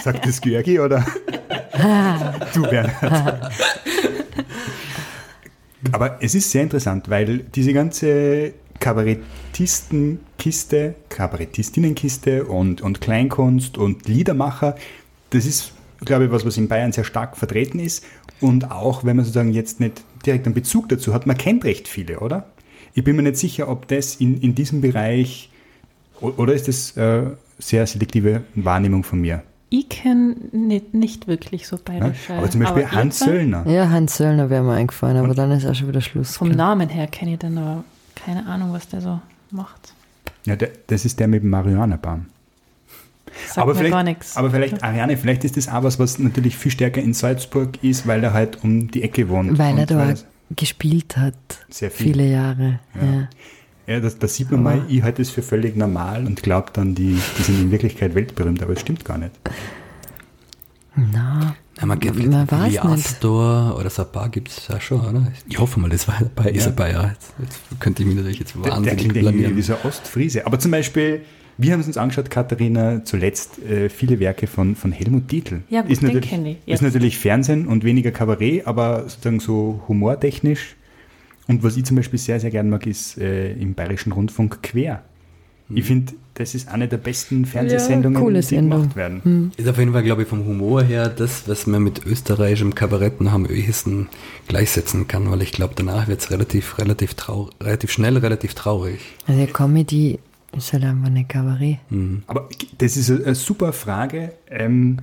Sagt 0.03 0.25
das 0.25 0.39
Georgi 0.41 0.79
oder 0.79 1.05
du, 2.53 2.61
Bernhard? 2.63 3.51
Aber 5.91 6.17
es 6.21 6.35
ist 6.35 6.51
sehr 6.51 6.63
interessant, 6.63 7.09
weil 7.09 7.39
diese 7.39 7.73
ganze 7.73 8.53
Kabarettistenkiste, 8.79 10.95
Kabarettistinnenkiste 11.09 12.45
und, 12.45 12.81
und 12.81 13.01
Kleinkunst 13.01 13.77
und 13.77 14.07
Liedermacher, 14.07 14.75
das 15.29 15.45
ist, 15.45 15.73
glaube 16.01 16.25
ich, 16.25 16.31
was, 16.31 16.43
was 16.45 16.57
in 16.57 16.67
Bayern 16.67 16.91
sehr 16.91 17.03
stark 17.03 17.37
vertreten 17.37 17.79
ist. 17.79 18.03
Und 18.39 18.71
auch, 18.71 19.03
wenn 19.03 19.15
man 19.15 19.25
sozusagen 19.25 19.53
jetzt 19.53 19.79
nicht 19.79 20.03
direkt 20.25 20.45
einen 20.45 20.55
Bezug 20.55 20.89
dazu 20.89 21.13
hat, 21.13 21.27
man 21.27 21.37
kennt 21.37 21.63
recht 21.63 21.87
viele, 21.87 22.19
oder? 22.19 22.47
Ich 22.93 23.03
bin 23.03 23.15
mir 23.15 23.23
nicht 23.23 23.37
sicher, 23.37 23.69
ob 23.69 23.87
das 23.87 24.15
in, 24.15 24.39
in 24.41 24.53
diesem 24.53 24.81
Bereich, 24.81 25.49
oder 26.19 26.53
ist 26.53 26.67
das 26.67 26.95
äh, 26.97 27.23
sehr 27.57 27.87
selektive 27.87 28.43
Wahrnehmung 28.55 29.03
von 29.03 29.21
mir? 29.21 29.43
Ich 29.75 29.89
kenne 29.89 30.35
nicht, 30.51 30.93
nicht 30.93 31.27
wirklich 31.27 31.67
so 31.67 31.79
bayerische. 31.83 32.35
Aber 32.35 32.47
zum 32.47 32.61
Beispiel 32.61 32.83
ihr 32.83 32.91
Hans? 32.91 33.17
Söllner. 33.17 33.67
Ja, 33.67 33.89
Hans 33.89 34.17
Söllner 34.17 34.51
wäre 34.51 34.61
mir 34.61 34.73
eingefallen, 34.73 35.17
aber 35.17 35.33
dann 35.33 35.49
ist 35.49 35.65
auch 35.65 35.73
schon 35.73 35.87
wieder 35.87 35.99
Schluss. 35.99 36.37
Vom 36.37 36.49
Namen 36.49 36.89
her 36.89 37.07
kenne 37.07 37.33
ich 37.33 37.39
den, 37.39 37.57
aber 37.57 37.83
keine 38.13 38.45
Ahnung, 38.45 38.71
was 38.71 38.87
der 38.87 39.01
so 39.01 39.19
macht. 39.49 39.95
Ja, 40.45 40.55
der, 40.55 40.69
das 40.85 41.05
ist 41.05 41.19
der 41.19 41.27
mit 41.27 41.41
dem 41.41 41.49
Marihuana-Baum. 41.49 42.27
Aber 43.55 43.73
vielleicht, 43.73 43.93
gar 43.93 44.03
nichts. 44.03 44.37
aber 44.37 44.51
vielleicht, 44.51 44.83
Ariane, 44.83 45.17
vielleicht 45.17 45.43
ist 45.43 45.57
das 45.57 45.67
auch 45.67 45.81
was, 45.81 45.97
was 45.97 46.19
natürlich 46.19 46.55
viel 46.55 46.71
stärker 46.71 47.01
in 47.01 47.15
Salzburg 47.15 47.83
ist, 47.83 48.05
weil 48.05 48.23
er 48.23 48.31
halt 48.31 48.63
um 48.63 48.91
die 48.91 49.01
Ecke 49.01 49.27
wohnt. 49.27 49.57
Weil 49.57 49.75
er 49.75 49.81
Und 49.81 49.89
da 49.89 50.11
es 50.11 50.25
gespielt 50.55 51.17
hat. 51.17 51.33
Sehr 51.71 51.89
viel. 51.89 52.13
Viele 52.13 52.29
Jahre. 52.29 52.79
Ja. 52.93 53.11
Ja. 53.11 53.27
Ja, 53.87 53.99
das, 53.99 54.17
das 54.17 54.35
sieht 54.35 54.49
man 54.51 54.63
mal, 54.63 54.85
ich 54.87 55.03
halte 55.03 55.21
es 55.21 55.29
für 55.29 55.41
völlig 55.41 55.75
normal 55.75 56.25
und 56.25 56.41
glaube 56.41 56.67
dann, 56.73 56.95
die, 56.95 57.17
die 57.37 57.41
sind 57.43 57.59
in 57.61 57.71
Wirklichkeit 57.71 58.15
weltberühmt, 58.15 58.61
aber 58.63 58.73
es 58.73 58.79
stimmt 58.81 59.03
gar 59.03 59.17
nicht. 59.17 59.31
Na, 60.95 61.55
Ja, 61.79 61.85
man 61.87 61.99
kennt 61.99 62.29
Man 62.29 62.49
weiß. 62.49 62.77
Astor 62.79 63.75
oder 63.79 63.89
Sapa 63.89 64.27
gibt 64.27 64.49
es 64.49 64.67
ja 64.67 64.79
schon, 64.79 65.01
oder? 65.01 65.31
Ich 65.49 65.57
hoffe 65.59 65.79
mal, 65.79 65.89
das 65.89 66.07
war 66.07 66.15
dabei, 66.19 66.51
ist 66.51 66.65
Ja. 66.65 66.71
dabei, 66.71 66.91
ja. 66.91 67.07
Jetzt, 67.09 67.33
jetzt 67.41 67.59
könnte 67.79 68.03
ich 68.03 68.07
mich 68.07 68.15
natürlich 68.15 68.39
jetzt 68.39 68.53
Der, 68.55 68.61
der 68.61 68.71
wahnsinnig 68.73 68.97
klingt 68.99 69.15
irgendwie 69.17 69.31
blamieren. 69.37 69.57
wie 69.57 69.61
so 69.63 69.73
ein 69.73 69.79
Ostfriese. 69.83 70.45
Aber 70.45 70.59
zum 70.59 70.69
Beispiel, 70.71 71.21
wir 71.57 71.73
haben 71.73 71.79
es 71.79 71.87
uns 71.87 71.97
angeschaut, 71.97 72.29
Katharina, 72.29 73.03
zuletzt 73.03 73.59
äh, 73.63 73.89
viele 73.89 74.19
Werke 74.19 74.45
von, 74.47 74.75
von 74.75 74.91
Helmut 74.91 75.31
Dietl. 75.31 75.63
Ja, 75.69 75.81
gut, 75.81 75.91
ist 75.91 76.01
den 76.03 76.07
natürlich, 76.09 76.29
kenn 76.29 76.45
ich, 76.45 76.57
Ist 76.59 76.67
jetzt. 76.67 76.81
natürlich 76.83 77.17
Fernsehen 77.17 77.67
und 77.67 77.83
weniger 77.83 78.11
Kabarett, 78.11 78.67
aber 78.67 79.01
sozusagen 79.09 79.39
so 79.39 79.81
humortechnisch. 79.87 80.75
Und 81.47 81.63
was 81.63 81.77
ich 81.77 81.85
zum 81.85 81.97
Beispiel 81.97 82.19
sehr, 82.19 82.39
sehr 82.39 82.51
gern 82.51 82.69
mag, 82.69 82.87
ist 82.87 83.17
äh, 83.17 83.53
im 83.53 83.73
Bayerischen 83.73 84.11
Rundfunk 84.11 84.63
Quer. 84.63 85.03
Ich 85.75 85.85
finde, 85.85 86.13
das 86.35 86.55
ist 86.55 86.67
eine 86.67 86.87
der 86.87 86.97
besten 86.97 87.45
Fernsehsendungen, 87.45 88.21
coole 88.21 88.39
die 88.39 88.45
Sendung. 88.45 88.81
gemacht 88.81 88.95
werden. 88.95 89.51
Ist 89.57 89.67
auf 89.67 89.77
jeden 89.77 89.93
Fall, 89.93 90.03
glaube 90.03 90.23
ich, 90.23 90.27
vom 90.27 90.45
Humor 90.45 90.83
her 90.83 91.07
das, 91.09 91.47
was 91.47 91.67
man 91.67 91.83
mit 91.83 92.05
österreichischem 92.05 92.75
Kabarett 92.75 93.21
noch 93.21 93.33
am 93.33 93.45
ehesten 93.45 94.07
gleichsetzen 94.47 95.07
kann, 95.07 95.29
weil 95.31 95.41
ich 95.41 95.51
glaube, 95.51 95.73
danach 95.75 96.07
wird 96.07 96.21
es 96.21 96.31
relativ, 96.31 96.77
relativ, 96.77 97.15
relativ 97.61 97.91
schnell, 97.91 98.17
relativ 98.17 98.53
traurig. 98.55 98.99
Also 99.27 99.39
ja, 99.39 99.47
Comedy 99.47 100.19
ist 100.55 100.73
halt 100.73 100.83
einfach 100.83 101.07
eine 101.07 101.25
Kabarett. 101.25 101.77
Aber 102.27 102.49
das 102.77 102.97
ist 102.97 103.09
eine, 103.09 103.25
eine 103.25 103.35
super 103.35 103.73
Frage. 103.73 104.33
Ähm, 104.49 104.97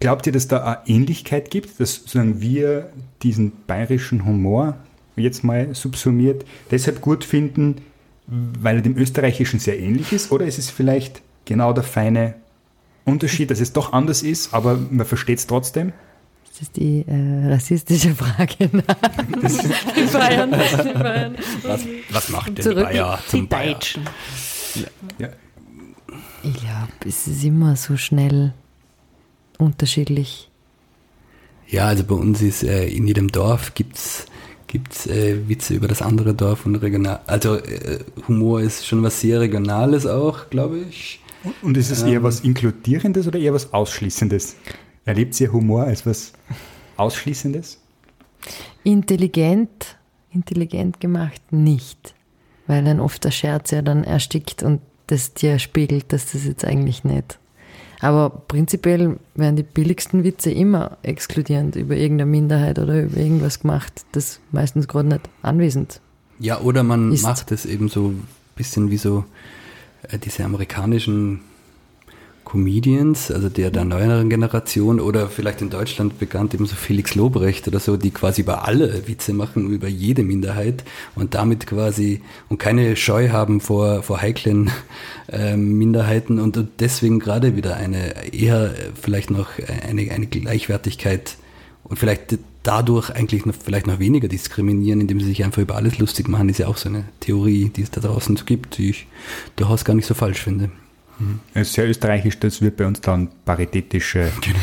glaubt 0.00 0.26
ihr, 0.26 0.32
dass 0.32 0.48
da 0.48 0.64
eine 0.64 0.78
Ähnlichkeit 0.86 1.50
gibt, 1.50 1.80
dass 1.80 1.94
sozusagen 1.96 2.40
wir 2.40 2.90
diesen 3.22 3.52
bayerischen 3.66 4.24
Humor 4.24 4.76
jetzt 5.16 5.44
mal 5.44 5.74
subsumiert 5.74 6.44
deshalb 6.70 7.00
gut 7.00 7.24
finden, 7.24 7.76
weil 8.26 8.76
er 8.76 8.82
dem 8.82 8.96
österreichischen 8.96 9.60
sehr 9.60 9.78
ähnlich 9.78 10.12
ist? 10.12 10.32
Oder 10.32 10.46
ist 10.46 10.58
es 10.58 10.70
vielleicht 10.70 11.22
genau 11.44 11.72
der 11.72 11.84
feine 11.84 12.34
Unterschied, 13.04 13.50
dass 13.50 13.60
es 13.60 13.72
doch 13.72 13.92
anders 13.92 14.22
ist, 14.22 14.54
aber 14.54 14.78
man 14.90 15.06
versteht 15.06 15.38
es 15.38 15.46
trotzdem? 15.46 15.92
Das 16.48 16.62
ist 16.62 16.76
die 16.76 17.04
äh, 17.08 17.48
rassistische 17.50 18.14
Frage. 18.14 18.54
Die 18.68 20.12
Bayern, 20.12 20.50
die 20.84 20.92
Bayern. 20.92 21.36
Was, 21.62 21.80
was 22.10 22.28
macht 22.28 22.58
denn 22.58 22.62
Zurück 22.62 22.84
Bayer 22.84 23.18
die 23.24 23.30
zum 23.30 23.48
Bayer? 23.48 23.72
Deutschen. 23.72 24.02
Ja. 25.18 25.28
Ich 26.42 26.52
glaube, 26.54 26.92
es 27.06 27.26
ist 27.26 27.42
immer 27.44 27.76
so 27.76 27.96
schnell 27.96 28.52
unterschiedlich. 29.58 30.50
Ja, 31.68 31.86
also 31.86 32.04
bei 32.04 32.14
uns 32.16 32.42
ist 32.42 32.64
äh, 32.64 32.86
in 32.86 33.06
jedem 33.06 33.32
Dorf 33.32 33.72
gibt's 34.72 35.04
gibt's 35.04 35.06
äh, 35.06 35.48
Witze 35.48 35.74
über 35.74 35.86
das 35.86 36.00
andere 36.00 36.32
Dorf 36.32 36.64
und 36.64 36.76
regional. 36.76 37.20
Also 37.26 37.56
äh, 37.56 37.98
Humor 38.26 38.62
ist 38.62 38.86
schon 38.86 39.02
was 39.02 39.20
sehr 39.20 39.38
Regionales 39.38 40.06
auch, 40.06 40.48
glaube 40.48 40.78
ich. 40.78 41.20
Und 41.60 41.76
ist 41.76 41.90
es 41.90 42.02
eher 42.02 42.22
was 42.22 42.40
Inkludierendes 42.40 43.26
oder 43.26 43.38
eher 43.38 43.52
was 43.52 43.74
Ausschließendes? 43.74 44.56
Erlebt 45.04 45.38
ihr 45.40 45.52
Humor 45.52 45.82
als 45.84 46.06
was 46.06 46.32
Ausschließendes? 46.96 47.80
Intelligent, 48.82 49.98
intelligent 50.30 51.00
gemacht 51.00 51.42
nicht. 51.52 52.14
Weil 52.66 52.82
dann 52.82 52.98
oft 52.98 53.24
der 53.24 53.30
Scherz 53.30 53.72
ja 53.72 53.82
dann 53.82 54.04
erstickt 54.04 54.62
und 54.62 54.80
das 55.08 55.34
dir 55.34 55.58
spiegelt, 55.58 56.14
dass 56.14 56.32
das 56.32 56.46
jetzt 56.46 56.64
eigentlich 56.64 57.04
nicht. 57.04 57.38
Aber 58.02 58.30
prinzipiell 58.30 59.16
werden 59.36 59.56
die 59.56 59.62
billigsten 59.62 60.24
Witze 60.24 60.50
immer 60.50 60.98
exkludierend 61.02 61.76
über 61.76 61.96
irgendeine 61.96 62.30
Minderheit 62.30 62.78
oder 62.78 63.02
über 63.04 63.16
irgendwas 63.16 63.60
gemacht, 63.60 64.04
das 64.12 64.40
meistens 64.50 64.88
gerade 64.88 65.08
nicht 65.08 65.20
anwesend. 65.40 66.00
Ja, 66.40 66.60
oder 66.60 66.82
man 66.82 67.12
Ist- 67.12 67.22
macht 67.22 67.52
es 67.52 67.64
eben 67.64 67.88
so 67.88 68.08
ein 68.08 68.26
bisschen 68.56 68.90
wie 68.90 68.96
so 68.96 69.24
äh, 70.08 70.18
diese 70.18 70.44
amerikanischen 70.44 71.40
Comedians, 72.52 73.30
also 73.30 73.48
der 73.48 73.70
der 73.70 73.86
neueren 73.86 74.28
Generation 74.28 75.00
oder 75.00 75.30
vielleicht 75.30 75.62
in 75.62 75.70
Deutschland 75.70 76.18
bekannt 76.18 76.52
eben 76.52 76.66
so 76.66 76.76
Felix 76.76 77.14
Lobrecht 77.14 77.66
oder 77.66 77.80
so, 77.80 77.96
die 77.96 78.10
quasi 78.10 78.42
über 78.42 78.68
alle 78.68 79.08
Witze 79.08 79.32
machen, 79.32 79.70
über 79.70 79.88
jede 79.88 80.22
Minderheit 80.22 80.84
und 81.14 81.32
damit 81.32 81.66
quasi 81.66 82.20
und 82.50 82.58
keine 82.58 82.94
Scheu 82.96 83.30
haben 83.30 83.62
vor, 83.62 84.02
vor 84.02 84.20
heiklen 84.20 84.70
äh, 85.32 85.56
Minderheiten 85.56 86.38
und, 86.38 86.58
und 86.58 86.68
deswegen 86.78 87.20
gerade 87.20 87.56
wieder 87.56 87.76
eine 87.76 88.34
eher 88.34 88.74
vielleicht 89.00 89.30
noch 89.30 89.48
eine, 89.88 90.10
eine 90.10 90.26
Gleichwertigkeit 90.26 91.38
und 91.84 91.98
vielleicht 91.98 92.36
dadurch 92.62 93.08
eigentlich 93.08 93.46
noch, 93.46 93.54
vielleicht 93.54 93.86
noch 93.86 93.98
weniger 93.98 94.28
diskriminieren, 94.28 95.00
indem 95.00 95.20
sie 95.20 95.26
sich 95.26 95.42
einfach 95.42 95.62
über 95.62 95.76
alles 95.76 95.98
lustig 95.98 96.28
machen, 96.28 96.50
ist 96.50 96.58
ja 96.58 96.66
auch 96.66 96.76
so 96.76 96.90
eine 96.90 97.04
Theorie, 97.20 97.70
die 97.74 97.80
es 97.80 97.90
da 97.90 98.02
draußen 98.02 98.36
so 98.36 98.44
gibt, 98.44 98.76
die 98.76 98.90
ich 98.90 99.06
durchaus 99.56 99.86
gar 99.86 99.94
nicht 99.94 100.06
so 100.06 100.12
falsch 100.12 100.42
finde. 100.42 100.70
Mhm. 101.22 101.40
Es 101.54 101.68
ist 101.68 101.74
sehr 101.74 101.88
österreichisch, 101.88 102.38
das 102.38 102.60
wird 102.60 102.76
bei 102.76 102.86
uns 102.86 103.00
dann 103.00 103.28
paritätische 103.44 104.30
genau. 104.40 104.58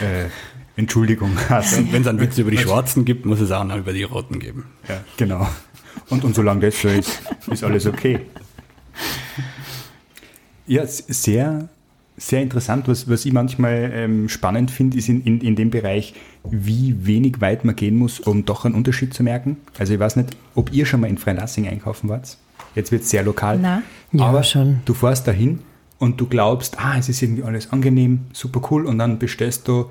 äh, 0.00 0.28
Entschuldigung 0.76 1.36
heißen. 1.48 1.92
Wenn 1.92 2.02
es 2.02 2.08
einen 2.08 2.20
Witz 2.20 2.38
über 2.38 2.50
die 2.50 2.58
Schwarzen 2.58 3.04
gibt, 3.04 3.26
muss 3.26 3.40
es 3.40 3.50
auch 3.50 3.64
noch 3.64 3.76
über 3.76 3.92
die 3.92 4.04
Roten 4.04 4.38
geben. 4.38 4.66
Ja, 4.88 5.00
genau. 5.16 5.46
Und, 6.08 6.24
und 6.24 6.34
solange 6.34 6.60
das 6.60 6.80
so 6.80 6.88
ist, 6.88 7.22
ist 7.50 7.64
alles 7.64 7.86
okay. 7.86 8.20
Ja, 10.66 10.86
sehr, 10.86 11.68
sehr 12.16 12.42
interessant. 12.42 12.88
Was, 12.88 13.08
was 13.08 13.24
ich 13.24 13.32
manchmal 13.32 13.90
ähm, 13.94 14.28
spannend 14.28 14.70
finde, 14.70 14.96
ist 14.96 15.08
in, 15.08 15.22
in, 15.22 15.40
in 15.40 15.56
dem 15.56 15.70
Bereich, 15.70 16.14
wie 16.44 17.06
wenig 17.06 17.40
weit 17.40 17.64
man 17.64 17.76
gehen 17.76 17.96
muss, 17.96 18.20
um 18.20 18.44
doch 18.44 18.64
einen 18.64 18.74
Unterschied 18.74 19.12
zu 19.12 19.22
merken. 19.22 19.58
Also 19.78 19.94
ich 19.94 20.00
weiß 20.00 20.16
nicht, 20.16 20.30
ob 20.54 20.72
ihr 20.72 20.86
schon 20.86 21.00
mal 21.00 21.08
in 21.08 21.18
Freilassing 21.18 21.68
einkaufen 21.68 22.08
wart. 22.08 22.36
Jetzt 22.74 22.92
wird 22.92 23.02
es 23.02 23.10
sehr 23.10 23.22
lokal. 23.22 23.58
Na, 23.60 23.82
ja, 24.12 24.24
aber 24.24 24.42
schon. 24.42 24.80
du 24.84 24.94
fährst 24.94 25.26
dahin 25.26 25.60
und 26.02 26.20
du 26.20 26.26
glaubst, 26.26 26.80
ah, 26.80 26.98
es 26.98 27.08
ist 27.08 27.22
irgendwie 27.22 27.44
alles 27.44 27.70
angenehm, 27.70 28.22
super 28.32 28.60
cool 28.72 28.86
und 28.86 28.98
dann 28.98 29.20
bestellst 29.20 29.68
du, 29.68 29.88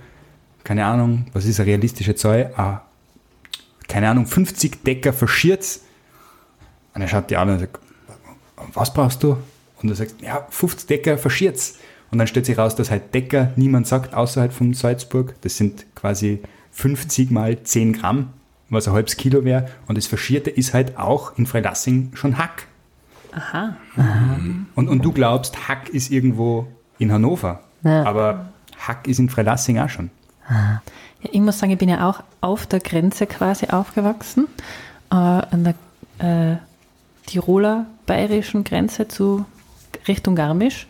keine 0.65 0.83
Ahnung, 0.85 1.27
was 1.31 1.45
ist 1.45 1.57
eine 1.61 1.67
realistische 1.67 2.15
Zahl? 2.15 2.51
Ah, 2.57 2.81
keine 3.87 4.09
Ahnung, 4.09 4.25
50 4.25 4.83
Decker 4.83 5.13
verschiert. 5.13 5.79
Und 6.93 7.01
er 7.01 7.07
schaut 7.07 7.29
dir 7.29 7.39
an 7.39 7.51
und 7.51 7.59
sagt, 7.59 7.79
was 8.73 8.93
brauchst 8.93 9.23
du? 9.23 9.37
Und 9.81 9.87
du 9.87 9.95
sagst, 9.95 10.15
ja, 10.21 10.45
50 10.49 10.87
Decker 10.89 11.17
verschiert. 11.17 11.57
Und 12.11 12.17
dann 12.17 12.27
stellt 12.27 12.45
sich 12.45 12.57
raus, 12.57 12.75
dass 12.75 12.91
halt 12.91 13.13
Decker 13.13 13.53
niemand 13.55 13.87
sagt 13.87 14.13
außerhalb 14.13 14.51
von 14.51 14.73
Salzburg. 14.73 15.35
Das 15.43 15.55
sind 15.55 15.85
quasi 15.95 16.41
50 16.71 17.31
mal 17.31 17.63
10 17.63 17.93
Gramm, 17.93 18.33
was 18.69 18.85
ein 18.85 18.93
halbes 18.93 19.15
Kilo 19.15 19.45
wäre. 19.45 19.69
Und 19.87 19.97
das 19.97 20.07
Verschierte 20.07 20.49
ist 20.49 20.73
halt 20.73 20.97
auch 20.97 21.37
in 21.37 21.45
Freilassing 21.45 22.11
schon 22.15 22.37
Hack. 22.37 22.67
Aha. 23.33 23.75
Mhm. 23.95 24.67
Und, 24.75 24.89
und 24.89 25.05
du 25.05 25.11
glaubst, 25.11 25.67
Hack 25.67 25.89
ist 25.89 26.11
irgendwo 26.11 26.67
in 26.97 27.11
Hannover. 27.11 27.61
Ja. 27.83 28.03
Aber 28.03 28.49
Hack 28.77 29.07
ist 29.07 29.19
in 29.19 29.29
Freilassing 29.29 29.79
auch 29.79 29.89
schon. 29.89 30.09
Ja, 30.49 30.81
ich 31.21 31.39
muss 31.39 31.59
sagen, 31.59 31.71
ich 31.71 31.77
bin 31.77 31.89
ja 31.89 32.09
auch 32.09 32.23
auf 32.41 32.65
der 32.65 32.79
Grenze 32.79 33.27
quasi 33.27 33.67
aufgewachsen, 33.67 34.47
äh, 35.11 35.15
an 35.15 35.63
der 35.63 35.75
äh, 36.53 36.57
Tiroler 37.25 37.85
bayerischen 38.05 38.63
Grenze 38.63 39.07
zu 39.07 39.45
Richtung 40.07 40.35
Garmisch. 40.35 40.87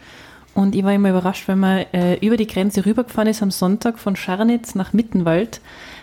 Und 0.54 0.76
ich 0.76 0.84
war 0.84 0.94
immer 0.94 1.10
überrascht, 1.10 1.48
wenn 1.48 1.60
man 1.60 1.86
äh, 1.94 2.16
über 2.16 2.38
die 2.38 2.48
Grenze 2.48 2.86
rübergefahren 2.86 3.30
ist 3.30 3.42
am 3.42 3.52
Sonntag 3.52 4.00
von 4.00 4.16
Scharnitz 4.16 4.76
nach 4.76 4.92
Mittenwald, 4.92 5.62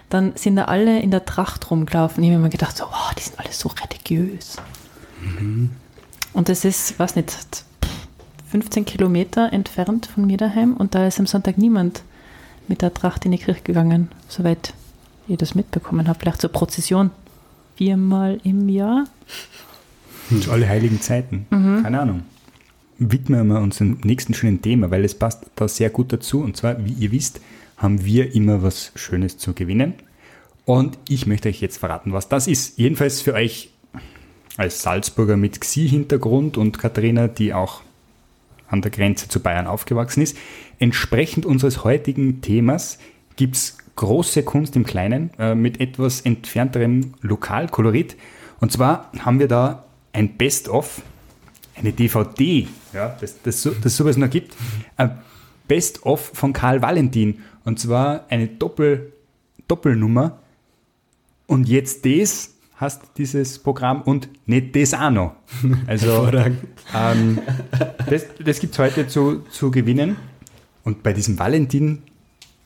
dann 0.09 0.32
sind 0.36 0.57
da 0.57 0.64
alle 0.64 1.01
in 1.01 1.11
der 1.11 1.26
Tracht 1.26 1.70
rumgelaufen. 1.70 2.24
Ich 2.24 2.30
habe 2.30 2.43
mir 2.43 2.49
gedacht, 2.49 2.76
so, 2.76 2.84
wow, 2.84 3.12
die 3.14 3.22
sind 3.22 3.39
alle 3.39 3.53
so 3.53 3.68
religiös. 3.68 4.57
Mhm. 5.20 5.70
Und 6.39 6.49
das 6.49 6.64
ist, 6.64 7.01
was 7.01 7.16
nicht, 7.16 7.36
15 8.53 8.84
Kilometer 8.84 9.53
entfernt 9.53 10.07
von 10.07 10.24
mir 10.24 10.36
daheim 10.36 10.74
und 10.74 10.95
da 10.95 11.05
ist 11.05 11.18
am 11.18 11.26
Sonntag 11.26 11.59
niemand 11.59 12.03
mit 12.68 12.80
der 12.80 12.95
Tracht 12.95 13.24
in 13.24 13.32
die 13.32 13.39
Kirche 13.39 13.62
gegangen, 13.62 14.09
soweit 14.28 14.72
ich 15.26 15.36
das 15.36 15.57
mitbekommen 15.57 16.07
habe. 16.07 16.16
Vielleicht 16.20 16.41
zur 16.41 16.53
Prozession 16.53 17.11
viermal 17.74 18.39
im 18.45 18.68
Jahr. 18.68 19.07
Zu 20.41 20.53
alle 20.53 20.68
heiligen 20.68 21.01
Zeiten. 21.01 21.47
Mhm. 21.51 21.82
Keine 21.82 22.01
Ahnung 22.01 22.22
widmen 23.01 23.49
wir 23.49 23.61
uns 23.61 23.78
dem 23.78 23.99
nächsten 24.05 24.32
schönen 24.32 24.62
Thema, 24.62 24.93
weil 24.93 25.05
es 25.05 25.14
passt 25.16 25.47
da 25.57 25.66
sehr 25.66 25.91
gut 25.91 26.12
dazu. 26.12 26.41
Und 26.41 26.57
zwar, 26.57 26.84
wie 26.84 26.93
ihr 26.93 27.11
wisst, 27.11 27.41
haben 27.76 28.05
wir 28.05 28.34
immer 28.34 28.62
was 28.62 28.93
Schönes 28.95 29.39
zu 29.39 29.55
gewinnen. 29.55 29.95
Und 30.64 30.99
ich 31.09 31.26
möchte 31.26 31.49
euch 31.49 31.61
jetzt 31.61 31.78
verraten, 31.78 32.12
was 32.12 32.28
das 32.28 32.47
ist. 32.47 32.78
Jedenfalls 32.78 33.20
für 33.20 33.34
euch 33.34 33.70
als 34.59 34.83
Salzburger 34.83 35.39
mit 35.39 35.61
Xi-Hintergrund 35.61 36.59
und 36.59 36.79
Katharina, 36.79 37.29
die 37.29 37.55
auch 37.55 37.81
an 38.69 38.83
der 38.83 38.91
Grenze 38.91 39.29
zu 39.29 39.41
Bayern 39.41 39.67
aufgewachsen 39.67 40.21
ist. 40.21 40.37
Entsprechend 40.79 41.47
unseres 41.47 41.85
heutigen 41.85 42.43
Themas 42.43 42.99
gibt 43.37 43.57
es 43.57 43.79
große 43.97 44.43
Kunst 44.43 44.77
im 44.77 44.85
Kleinen 44.85 45.31
äh, 45.39 45.55
mit 45.55 45.81
etwas 45.81 46.21
entfernterem 46.21 47.15
Lokalkolorit. 47.23 48.17
Und 48.61 48.73
zwar 48.73 49.11
haben 49.21 49.39
wir 49.39 49.49
da 49.49 49.85
ein 50.13 50.37
Best-of 50.37 51.03
eine 51.77 51.93
DVD, 51.93 52.67
ja, 52.93 53.17
das, 53.21 53.41
das, 53.43 53.69
das 53.81 53.97
sowas 53.97 54.17
noch 54.17 54.29
gibt, 54.29 54.57
ein 54.97 55.19
Best-of 55.69 56.33
von 56.35 56.53
Karl 56.53 56.83
Valentin. 56.83 57.43
Und 57.65 57.79
zwar 57.79 58.25
eine 58.29 58.49
Doppel, 58.49 59.13
Doppelnummer. 59.69 60.41
Und 61.47 61.69
jetzt 61.69 62.05
das 62.05 62.55
hast 62.79 63.03
dieses 63.18 63.59
Programm 63.59 64.03
und 64.03 64.29
nicht 64.47 64.74
das 64.74 64.95
auch 64.95 65.11
noch. 65.11 65.33
Also 65.87 66.31
ähm, 66.95 67.39
das, 68.09 68.26
das 68.43 68.61
gibt 68.61 68.72
es 68.72 68.79
heute 68.79 69.07
zu, 69.07 69.41
zu 69.51 69.70
gewinnen. 69.70 70.16
Und 70.85 71.03
bei 71.03 71.12
diesem 71.12 71.39
Valentin 71.39 72.03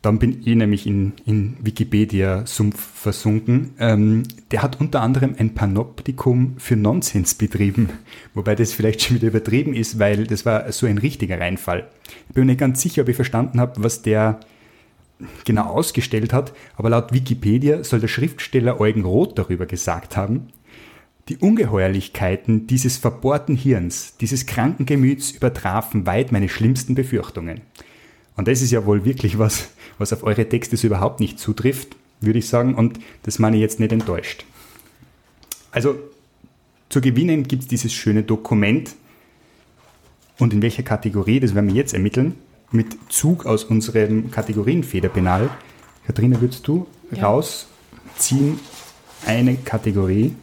dann 0.03 0.19
bin 0.19 0.41
ich 0.45 0.57
nämlich 0.57 0.87
in, 0.87 1.13
in 1.25 1.57
Wikipedia-Sumpf 1.61 2.77
versunken. 2.77 3.71
Ähm, 3.79 4.25
der 4.51 4.63
hat 4.63 4.81
unter 4.81 5.01
anderem 5.01 5.37
ein 5.39 5.55
Panoptikum 5.55 6.57
für 6.59 6.75
Nonsens 6.75 7.35
betrieben, 7.35 7.89
wobei 8.35 8.57
das 8.57 8.73
vielleicht 8.73 9.03
schon 9.03 9.17
wieder 9.17 9.29
übertrieben 9.29 9.75
ist, 9.75 10.01
weil 10.01 10.27
das 10.27 10.45
war 10.45 10.71
so 10.73 10.87
ein 10.87 10.99
richtiger 10.99 11.39
Reinfall. 11.39 11.89
Ich 12.29 12.35
bin 12.35 12.47
mir 12.47 12.53
nicht 12.53 12.61
ganz 12.61 12.83
sicher, 12.83 13.03
ob 13.03 13.09
ich 13.09 13.17
verstanden 13.17 13.61
habe, 13.61 13.83
was 13.83 14.03
der 14.03 14.41
genau 15.45 15.65
ausgestellt 15.65 16.33
hat, 16.33 16.53
aber 16.77 16.91
laut 16.91 17.13
Wikipedia 17.13 17.85
soll 17.85 18.01
der 18.01 18.09
Schriftsteller 18.09 18.81
Eugen 18.81 19.05
Roth 19.05 19.39
darüber 19.39 19.67
gesagt 19.67 20.17
haben, 20.17 20.49
die 21.29 21.37
Ungeheuerlichkeiten 21.37 22.67
dieses 22.67 22.97
verbohrten 22.97 23.57
Hirns, 23.57 24.17
dieses 24.19 24.47
kranken 24.47 24.87
Gemüts 24.87 25.31
übertrafen 25.31 26.05
weit 26.07 26.33
meine 26.33 26.49
schlimmsten 26.49 26.95
Befürchtungen. 26.95 27.61
Und 28.37 28.49
das 28.49 28.63
ist 28.63 28.73
ja 28.73 28.87
wohl 28.87 29.05
wirklich 29.05 29.39
was, 29.39 29.71
was 29.99 30.13
auf 30.13 30.25
eure 30.25 30.49
Texte 30.49 30.77
so 30.77 30.87
überhaupt 30.87 31.21
nicht 31.21 31.39
zutrifft, 31.39 31.97
würde 32.21 32.39
ich 32.39 32.49
sagen. 32.49 32.75
Und 32.75 32.99
das 33.23 33.39
meine 33.39 33.57
ich 33.57 33.63
jetzt 33.63 33.79
nicht 33.79 33.93
enttäuscht. 33.93 34.45
Also 35.71 35.97
zu 36.89 37.01
gewinnen 37.01 37.45
gibt 37.45 37.63
es 37.63 37.69
dieses 37.69 37.93
schöne 37.93 38.23
Dokument. 38.23 38.95
Und 40.39 40.53
in 40.53 40.63
welcher 40.63 40.83
Kategorie, 40.83 41.41
das 41.41 41.55
werden 41.55 41.69
wir 41.69 41.77
jetzt 41.77 41.95
ermitteln, 41.95 42.35
mit 42.73 42.97
Zug 43.13 43.47
aus 43.47 43.65
unserem 43.65 44.31
Kategorienfederpenal. 44.31 45.51
Katharina, 46.07 46.41
würdest 46.41 46.67
du 46.67 46.87
ja. 47.11 47.27
rausziehen 47.27 48.59
eine 49.27 49.57
Kategorie? 49.57 50.35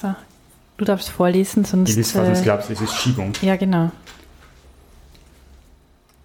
So, 0.00 0.14
du 0.76 0.84
darfst 0.84 1.08
vorlesen, 1.08 1.64
sonst. 1.64 1.90
Ich 1.90 1.96
weiß, 1.96 2.14
was 2.14 2.38
du 2.38 2.44
glaubst, 2.44 2.70
es 2.70 2.80
ist 2.80 2.94
Schiebung. 2.94 3.32
Ja, 3.42 3.56
genau. 3.56 3.90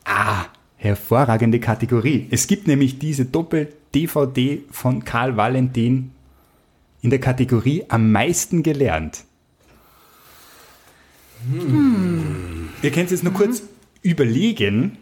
Ah, 0.05 0.45
hervorragende 0.78 1.59
Kategorie. 1.59 2.28
Es 2.32 2.47
gibt 2.47 2.67
nämlich 2.67 2.99
diese 2.99 3.26
Doppel-DVD 3.26 4.63
von 4.72 5.03
Karl 5.03 5.38
Valentin 5.38 6.11
in 7.01 7.09
der 7.09 7.20
Kategorie 7.20 7.86
am 7.89 8.11
meisten 8.11 8.63
gelernt. 8.63 9.24
Hm. 11.51 12.70
Ihr 12.82 12.91
könnt 12.91 13.11
jetzt 13.11 13.24
nur 13.24 13.34
kurz 13.34 13.63
überlegen, 14.02 14.97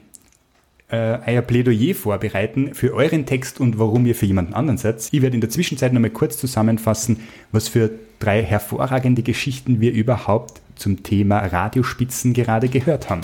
äh, 0.89 1.17
euer 1.25 1.41
Plädoyer 1.41 1.93
vorbereiten 1.95 2.73
für 2.73 2.93
euren 2.93 3.25
Text 3.25 3.59
und 3.59 3.77
warum 3.77 4.05
ihr 4.05 4.15
für 4.15 4.25
jemanden 4.25 4.53
anderen 4.53 4.77
seid. 4.77 5.07
Ich 5.11 5.21
werde 5.21 5.35
in 5.35 5.41
der 5.41 5.49
Zwischenzeit 5.49 5.93
nochmal 5.93 6.11
kurz 6.11 6.37
zusammenfassen, 6.37 7.19
was 7.51 7.67
für 7.67 7.91
drei 8.19 8.41
hervorragende 8.41 9.21
Geschichten 9.21 9.81
wir 9.81 9.91
überhaupt 9.91 10.61
zum 10.75 11.03
Thema 11.03 11.39
Radiospitzen 11.39 12.33
gerade 12.33 12.69
gehört 12.69 13.09
haben. 13.09 13.21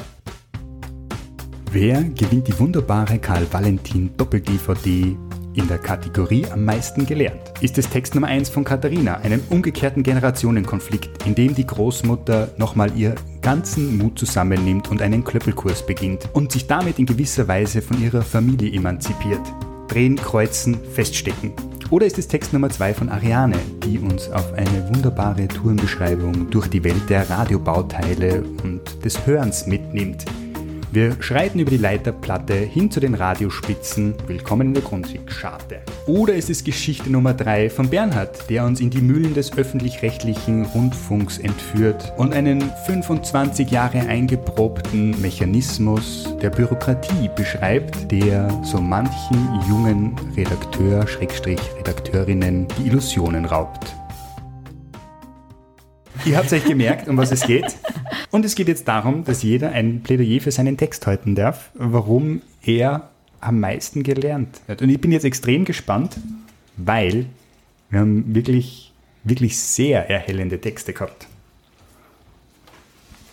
Wer 1.71 2.03
gewinnt 2.03 2.47
die 2.47 2.59
wunderbare 2.59 3.17
Karl 3.17 3.47
Valentin 3.51 4.11
Doppel-DVD 4.17 5.15
in 5.55 5.67
der 5.67 5.80
Kategorie 5.80 6.45
am 6.51 6.65
meisten 6.65 7.05
gelernt? 7.05 7.41
Ist 7.61 7.78
es 7.78 7.89
Text 7.89 8.13
Nummer 8.13 8.28
1 8.28 8.49
von 8.49 8.63
Katharina, 8.63 9.17
einem 9.17 9.41
umgekehrten 9.49 10.03
Generationenkonflikt, 10.03 11.26
in 11.26 11.34
dem 11.34 11.55
die 11.55 11.65
Großmutter 11.65 12.53
nochmal 12.57 12.91
ihr 12.95 13.15
ganzen 13.43 13.97
Mut 13.97 14.17
zusammennimmt 14.17 14.89
und 14.89 15.01
einen 15.01 15.23
Klöppelkurs 15.23 15.85
beginnt 15.85 16.29
und 16.33 16.51
sich 16.51 16.65
damit 16.65 16.97
in 16.97 17.05
gewisser 17.05 17.47
Weise 17.47 17.81
von 17.81 18.01
ihrer 18.01 18.23
Familie 18.23 18.71
emanzipiert. 18.71 19.41
Drehen, 19.89 20.15
kreuzen, 20.15 20.79
feststecken. 20.93 21.51
Oder 21.91 22.07
ist 22.07 22.17
es 22.17 22.27
Text 22.27 22.53
Nummer 22.53 22.69
2 22.69 22.93
von 22.95 23.09
Ariane, 23.09 23.59
die 23.85 23.99
uns 23.99 24.29
auf 24.31 24.53
eine 24.53 24.87
wunderbare 24.87 25.47
Tourenbeschreibung 25.47 26.49
durch 26.49 26.67
die 26.67 26.83
Welt 26.83 27.09
der 27.09 27.29
Radiobauteile 27.29 28.43
und 28.63 28.81
des 29.05 29.27
Hörens 29.27 29.67
mitnimmt? 29.67 30.25
Wir 30.93 31.19
schreiten 31.23 31.57
über 31.57 31.71
die 31.71 31.77
Leiterplatte 31.77 32.53
hin 32.53 32.91
zu 32.91 32.99
den 32.99 33.15
Radiospitzen. 33.15 34.13
Willkommen 34.27 34.67
in 34.67 34.73
der 34.75 34.83
Grundig-Scharte. 34.83 35.81
Oder 36.05 36.35
es 36.35 36.51
ist 36.51 36.65
Geschichte 36.65 37.09
Nummer 37.09 37.33
3 37.33 37.71
von 37.71 37.89
Bernhard, 37.89 38.47
der 38.47 38.63
uns 38.63 38.79
in 38.79 38.91
die 38.91 39.01
Mühlen 39.01 39.33
des 39.33 39.57
öffentlich-rechtlichen 39.57 40.65
Rundfunks 40.65 41.39
entführt 41.39 42.13
und 42.17 42.31
einen 42.35 42.61
25 42.85 43.71
Jahre 43.71 44.01
eingeprobten 44.01 45.19
Mechanismus 45.19 46.31
der 46.43 46.51
Bürokratie 46.51 47.27
beschreibt, 47.35 48.11
der 48.11 48.47
so 48.63 48.79
manchen 48.79 49.49
jungen 49.67 50.15
Redakteur, 50.37 51.07
Schrägstrich 51.07 51.61
Redakteurinnen 51.79 52.67
die 52.77 52.89
Illusionen 52.89 53.45
raubt. 53.45 53.95
Ihr 56.26 56.38
habt 56.38 56.53
euch 56.53 56.63
gemerkt, 56.63 57.09
um 57.09 57.17
was 57.17 57.32
es 57.32 57.45
geht. 57.45 57.76
Und 58.32 58.45
es 58.45 58.55
geht 58.55 58.69
jetzt 58.69 58.88
darum, 58.88 59.26
dass 59.26 59.43
jeder 59.43 59.71
ein 59.71 60.03
Plädoyer 60.03 60.39
für 60.39 60.51
seinen 60.51 60.78
Text 60.78 61.05
halten 61.05 61.36
darf, 61.36 61.69
warum 61.74 62.41
er 62.63 63.09
am 63.41 63.59
meisten 63.59 64.03
gelernt 64.03 64.61
hat. 64.67 64.82
Und 64.82 64.89
ich 64.89 65.01
bin 65.01 65.11
jetzt 65.11 65.26
extrem 65.26 65.65
gespannt, 65.65 66.17
weil 66.78 67.26
wir 67.89 67.99
haben 67.99 68.34
wirklich, 68.34 68.93
wirklich 69.24 69.59
sehr 69.59 70.09
erhellende 70.09 70.61
Texte 70.61 70.93
gehabt. 70.93 71.28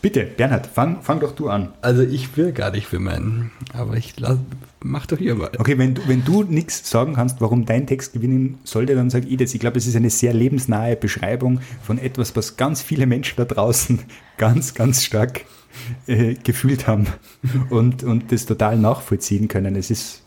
Bitte, 0.02 0.24
Bernhard, 0.24 0.66
fang, 0.66 1.02
fang 1.02 1.20
doch 1.20 1.34
du 1.36 1.48
an. 1.48 1.68
Also 1.82 2.02
ich 2.02 2.36
will 2.36 2.52
gar 2.52 2.70
nicht 2.72 2.86
für 2.86 2.98
meinen, 2.98 3.52
aber 3.72 3.94
ich 3.96 4.18
lass, 4.18 4.38
mach 4.82 5.06
doch 5.06 5.18
hier 5.18 5.34
mal. 5.34 5.50
Okay, 5.58 5.78
wenn 5.78 5.94
du, 5.94 6.02
wenn 6.06 6.24
du 6.24 6.42
nichts 6.42 6.88
sagen 6.88 7.14
kannst, 7.14 7.40
warum 7.40 7.64
dein 7.64 7.86
Text 7.86 8.12
gewinnen 8.12 8.58
sollte, 8.64 8.94
dann 8.94 9.10
sag 9.10 9.24
ich 9.26 9.36
das. 9.36 9.54
Ich 9.54 9.60
glaube, 9.60 9.78
es 9.78 9.86
ist 9.86 9.96
eine 9.96 10.10
sehr 10.10 10.32
lebensnahe 10.32 10.96
Beschreibung 10.96 11.60
von 11.82 11.98
etwas, 11.98 12.34
was 12.36 12.56
ganz 12.56 12.82
viele 12.82 13.06
Menschen 13.06 13.36
da 13.36 13.44
draußen 13.44 14.00
ganz, 14.36 14.74
ganz 14.74 15.04
stark 15.04 15.42
äh, 16.06 16.34
gefühlt 16.34 16.86
haben 16.86 17.06
und, 17.70 18.02
und 18.02 18.32
das 18.32 18.46
total 18.46 18.76
nachvollziehen 18.76 19.48
können. 19.48 19.76
Es 19.76 19.90
ist 19.90 20.19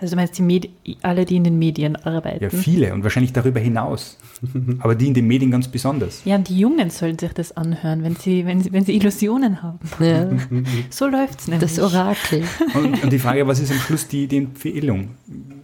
Also 0.00 0.16
du 0.16 0.20
meinst 0.20 0.36
die 0.36 0.42
Medi 0.42 0.70
alle, 1.02 1.24
die 1.24 1.36
in 1.36 1.44
den 1.44 1.58
Medien 1.58 1.96
arbeiten? 1.96 2.42
ja 2.42 2.50
viele 2.50 2.92
und 2.92 3.04
wahrscheinlich 3.04 3.32
darüber 3.32 3.60
hinaus. 3.60 4.18
Aber 4.80 4.94
die 4.94 5.06
in 5.06 5.14
den 5.14 5.26
Medien 5.26 5.50
ganz 5.50 5.68
besonders. 5.68 6.22
Ja, 6.24 6.34
und 6.36 6.48
die 6.48 6.58
Jungen 6.58 6.90
sollen 6.90 7.18
sich 7.18 7.32
das 7.32 7.56
anhören, 7.56 8.02
wenn 8.02 8.16
sie, 8.16 8.44
wenn 8.44 8.60
sie, 8.60 8.72
wenn 8.72 8.84
sie 8.84 8.96
Illusionen 8.96 9.62
haben. 9.62 9.78
Ja, 10.00 10.28
So 10.90 11.06
läuft's 11.06 11.46
nämlich. 11.48 11.70
das 11.74 11.78
Orakel. 11.78 12.42
Und, 12.74 13.02
und 13.04 13.12
die 13.12 13.18
Frage, 13.18 13.46
was 13.46 13.60
ist 13.60 13.70
am 13.70 13.78
Schluss 13.78 14.08
die, 14.08 14.26
die 14.26 14.38
Empfehlung? 14.38 15.10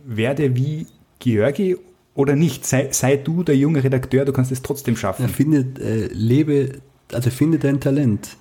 Werde 0.07 0.55
wie 0.57 0.87
Georgi 1.19 1.77
oder 2.15 2.37
nicht? 2.37 2.65
Sei, 2.65 2.89
sei 2.93 3.17
du 3.17 3.43
der 3.43 3.57
junge 3.57 3.83
Redakteur, 3.83 4.25
du 4.25 4.33
kannst 4.33 4.53
es 4.53 4.63
trotzdem 4.63 4.95
Ja, 4.95 5.01
schaffen. 5.01 5.29
finde, 5.29 5.67
äh, 5.83 6.09
lebe, 6.13 6.81
also 7.13 7.31
finde 7.31 7.59
dein 7.59 7.81
Talent. 7.81 8.37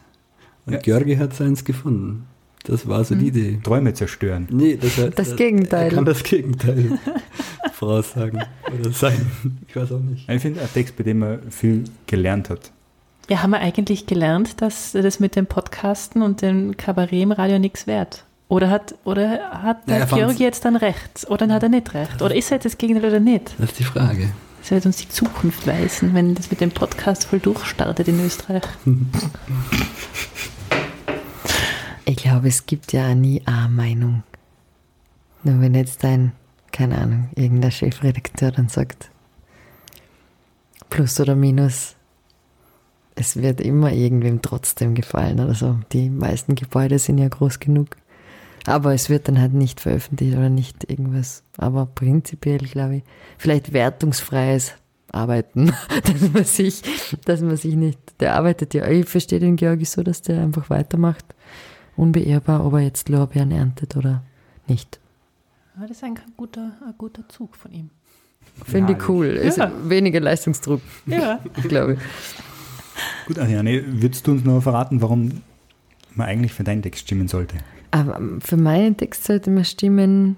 Und 0.66 0.74
Ja. 0.74 0.80
Georgi 0.80 1.16
hat 1.16 1.34
seins 1.34 1.66
gefunden. 1.66 2.26
Das 2.70 2.88
war 2.88 3.03
so 3.03 3.15
die 3.15 3.28
Idee. 3.28 3.59
Träume 3.63 3.93
zerstören. 3.93 4.47
Nee, 4.51 4.78
das, 4.78 4.95
Das 5.15 5.30
er- 5.30 5.36
Gegenteil. 5.36 5.88
Er 5.89 5.95
kann 5.95 6.05
das 6.05 6.24
Gegenteil 6.24 6.99
voraussagen 7.74 8.43
oder 8.80 8.91
sein. 8.91 9.30
Ich 9.67 9.76
weiß 9.76 9.91
auch 9.91 9.99
nicht. 9.99 10.30
Ich 10.30 10.41
finde 10.41 10.61
ein 10.61 10.70
Text, 10.74 10.95
bei 10.97 11.03
dem 11.03 11.20
man 11.20 11.39
viel 11.51 11.84
gelernt 12.07 12.49
hat. 12.49 12.72
Ja, 13.30 13.43
haben 13.43 13.51
wir 13.51 13.59
eigentlich 13.59 14.05
gelernt, 14.07 14.61
dass 14.61 14.93
das 14.93 15.20
mit 15.20 15.36
dem 15.36 15.45
Podcasten 15.45 16.22
und 16.22 16.41
dem 16.41 16.76
Kabarett 16.78 17.11
im 17.22 17.32
Radio 17.32 17.59
nichts 17.59 17.86
wert? 17.88 18.24
Oder 18.47 18.70
hat, 18.72 18.95
oder 19.03 19.30
hat 19.61 19.82
Ja, 19.88 19.97
der 19.97 19.99
er 19.99 20.05
Georgi 20.07 20.43
jetzt 20.43 20.65
dann 20.65 20.76
recht? 20.76 21.28
Oder 21.30 21.47
hat 21.49 21.61
er 21.61 21.70
nicht 21.70 21.93
recht? 21.93 22.22
Oder 22.22 22.34
ist 22.36 22.49
er 22.51 22.55
jetzt 22.55 22.65
das 22.65 22.78
Gegenteil 22.80 23.09
oder 23.09 23.20
nicht? 23.20 23.53
Das 23.59 23.70
ist 23.70 23.78
die 23.80 23.84
Frage. 23.84 24.30
Das 24.61 24.72
wird 24.72 24.86
uns 24.88 24.97
die 24.97 25.07
Zukunft 25.09 25.67
weisen, 25.67 26.13
wenn 26.15 26.34
das 26.36 26.49
mit 26.49 26.59
dem 26.59 26.72
Podcast 26.72 27.26
voll 27.26 27.39
durchstartet 27.39 28.07
in 28.07 28.20
Österreich. 28.26 28.63
Ich 32.10 32.16
glaube, 32.16 32.47
es 32.47 32.66
gibt 32.66 32.91
ja 32.91 33.14
nie 33.14 33.43
eine 33.45 33.70
Meinung. 33.70 34.24
Nur 35.43 35.62
wenn 35.62 35.76
jetzt 35.76 36.03
ein, 36.03 36.32
keine 36.72 36.97
Ahnung, 36.97 37.30
irgendein 37.36 37.72
Chefredakteur 37.72 38.49
dann 38.49 38.68
sagt, 38.68 39.12
Plus 40.89 41.20
oder 41.20 41.36
Minus, 41.36 41.95
es 43.14 43.36
wird 43.36 43.62
immer 43.62 43.91
irgendwem 43.91 44.41
trotzdem 44.41 44.95
gefallen 44.95 45.39
oder 45.39 45.53
so. 45.53 45.78
Die 45.93 46.10
meisten 46.10 46.55
Gebäude 46.55 46.97
sind 46.97 47.20
ja 47.20 47.28
groß 47.28 47.60
genug. 47.60 47.89
Aber 48.66 48.95
es 48.95 49.12
wird 49.12 49.28
dann 49.28 49.39
halt 49.39 49.53
nicht 49.53 49.80
veröffentlicht 49.80 50.36
oder 50.36 50.49
nicht 50.49 50.89
irgendwas. 50.89 51.43
Aber 51.57 51.86
prinzipiell, 51.86 52.57
glaube 52.57 52.95
ich, 52.95 53.03
vielleicht 53.38 53.72
wertungsfreies 53.72 54.74
Arbeiten, 55.12 55.74
dass 56.05 56.34
man 56.34 56.43
sich, 56.43 56.82
dass 57.26 57.41
man 57.41 57.55
sich 57.55 57.76
nicht, 57.76 57.99
der 58.20 58.34
arbeitet 58.34 58.74
ja, 58.74 58.88
ich 58.88 59.07
verstehe 59.07 59.39
den 59.39 59.57
Georgi 59.57 59.86
so, 59.86 60.01
dass 60.01 60.24
der 60.24 60.41
einfach 60.41 60.72
weitermacht 60.72 61.36
unbeirrbar, 62.00 62.66
ob 62.66 62.74
er 62.74 62.80
jetzt 62.80 63.10
Lorbeeren 63.10 63.52
erntet 63.52 63.95
oder 63.95 64.24
nicht. 64.68 65.00
Aber 65.76 65.88
das 65.88 65.97
ist 65.97 66.04
ein 66.04 66.16
guter, 66.38 66.72
ein 66.86 66.93
guter 66.97 67.28
Zug 67.30 67.56
von 67.56 67.72
ihm. 67.72 67.89
Finde 68.66 68.93
Ja, 68.93 69.00
ich 69.00 69.10
cool. 69.10 69.26
Ist 69.28 69.58
Ja. 69.58 69.72
weniger 69.86 70.20
Leistungsdruck, 70.20 70.82
Ja. 71.06 71.39
glaube 71.68 71.93
ich. 71.93 72.00
Gut, 73.28 73.39
Ariane, 73.39 73.84
würdest 74.02 74.28
du 74.28 74.32
uns 74.32 74.43
noch 74.43 74.62
verraten, 74.62 75.02
warum 75.02 75.41
man 76.16 76.28
eigentlich 76.28 76.54
für 76.54 76.64
deinen 76.64 76.82
Text 76.82 77.02
stimmen 77.02 77.28
sollte? 77.28 77.58
Aber 77.91 78.18
ähm, 78.18 78.41
für 78.41 78.58
meinen 78.58 78.97
Text 78.97 79.24
sollte 79.26 79.50
man 79.52 79.66
stimmen, 79.66 80.36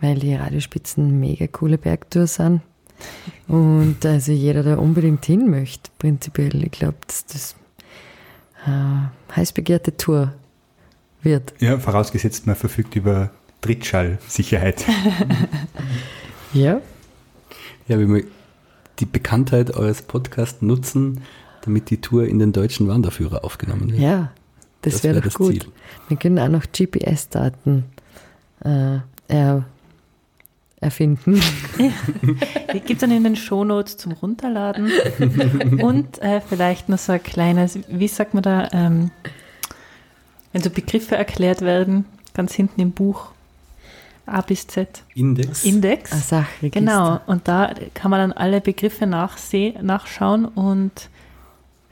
weil 0.00 0.18
die 0.18 0.34
Radiospitzen 0.34 1.20
mega 1.20 1.46
coole 1.46 1.78
Bergtour 1.78 2.26
sind. 2.26 2.62
Und 3.46 4.04
also 4.04 4.32
jeder, 4.32 4.62
der 4.62 4.80
unbedingt 4.80 5.24
hin 5.26 5.50
möchte, 5.50 5.90
prinzipiell, 5.98 6.64
ich 6.64 6.70
glaube, 6.72 6.96
dass 7.06 7.26
das 7.26 7.54
äh, 8.66 9.34
heiß 9.36 9.52
begehrte 9.52 9.96
Tour 9.96 10.32
wird. 11.22 11.54
Ja, 11.58 11.78
vorausgesetzt, 11.78 12.46
man 12.46 12.56
verfügt 12.56 12.94
über 12.96 13.30
Trittschallsicherheit. 13.60 14.84
Ja. 16.52 16.80
Ja, 17.88 17.98
wir 17.98 18.06
möchten 18.06 18.30
die 19.00 19.04
Bekanntheit 19.04 19.76
eures 19.76 20.00
Podcasts 20.02 20.62
nutzen, 20.62 21.20
damit 21.62 21.90
die 21.90 22.00
Tour 22.00 22.26
in 22.26 22.38
den 22.38 22.52
deutschen 22.52 22.88
Wanderführer 22.88 23.44
aufgenommen 23.44 23.90
wird. 23.90 24.00
Ja, 24.00 24.32
das, 24.80 24.94
Das 24.94 25.04
wäre 25.04 25.16
wär 25.16 25.20
doch 25.22 25.26
das 25.26 25.34
gut. 25.34 25.52
Ziel. 25.52 25.64
Wir 26.08 26.16
können 26.16 26.38
auch 26.38 26.48
noch 26.48 26.64
GPS-Daten 26.72 27.84
äh, 28.60 28.98
er, 30.86 30.90
erfinden. 30.90 31.40
Die 32.72 32.80
gibt 32.80 32.90
es 32.90 32.98
dann 32.98 33.10
in 33.10 33.24
den 33.24 33.36
Shownotes 33.36 33.96
zum 33.96 34.12
Runterladen. 34.12 34.90
Und 35.80 36.20
äh, 36.22 36.40
vielleicht 36.40 36.88
noch 36.88 36.98
so 36.98 37.12
ein 37.12 37.22
kleines, 37.22 37.78
wie 37.88 38.08
sagt 38.08 38.34
man 38.34 38.42
da, 38.42 38.68
ähm, 38.72 39.10
wenn 40.52 40.62
so 40.62 40.70
Begriffe 40.70 41.16
erklärt 41.16 41.60
werden, 41.60 42.06
ganz 42.34 42.54
hinten 42.54 42.80
im 42.80 42.92
Buch, 42.92 43.28
A 44.26 44.40
bis 44.40 44.66
Z, 44.66 45.04
Index. 45.14 45.64
Index. 45.64 46.12
Ein 46.12 46.18
Sachregister. 46.18 46.80
Genau, 46.80 47.20
und 47.26 47.46
da 47.46 47.72
kann 47.94 48.10
man 48.10 48.20
dann 48.20 48.32
alle 48.32 48.60
Begriffe 48.60 49.06
nachschauen 49.06 50.46
und 50.46 51.10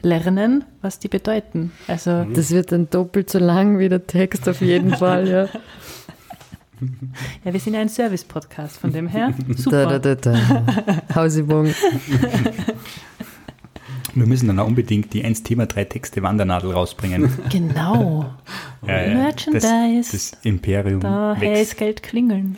lernen, 0.02 0.64
was 0.82 0.98
die 0.98 1.08
bedeuten. 1.08 1.72
Also 1.88 2.24
Das 2.24 2.50
wird 2.50 2.72
dann 2.72 2.90
doppelt 2.90 3.30
so 3.30 3.38
lang 3.38 3.78
wie 3.78 3.88
der 3.88 4.06
Text 4.06 4.48
auf 4.48 4.60
jeden 4.60 4.90
Fall, 4.96 5.28
ja. 5.28 5.48
Ja, 7.44 7.52
wir 7.52 7.60
sind 7.60 7.74
ja 7.74 7.80
ein 7.80 7.88
Service-Podcast, 7.88 8.78
von 8.78 8.92
dem 8.92 9.06
her 9.08 9.32
Da, 9.48 9.54
super. 9.56 9.98
da, 9.98 9.98
da, 9.98 10.14
da. 10.14 10.64
Hausübung. 11.14 11.74
Wir 14.16 14.26
müssen 14.26 14.46
dann 14.46 14.60
auch 14.60 14.68
unbedingt 14.68 15.12
die 15.12 15.24
1 15.24 15.42
Thema 15.42 15.66
3 15.66 15.84
Texte 15.86 16.22
Wandernadel 16.22 16.70
rausbringen. 16.70 17.28
Genau, 17.50 18.26
Ja, 18.86 19.02
ja, 19.02 19.14
Merchandise. 19.14 20.12
Das, 20.12 20.30
das 20.30 20.32
Imperium 20.44 21.00
da 21.00 21.34
das 21.34 21.74
Geld 21.76 22.02
klingeln. 22.02 22.56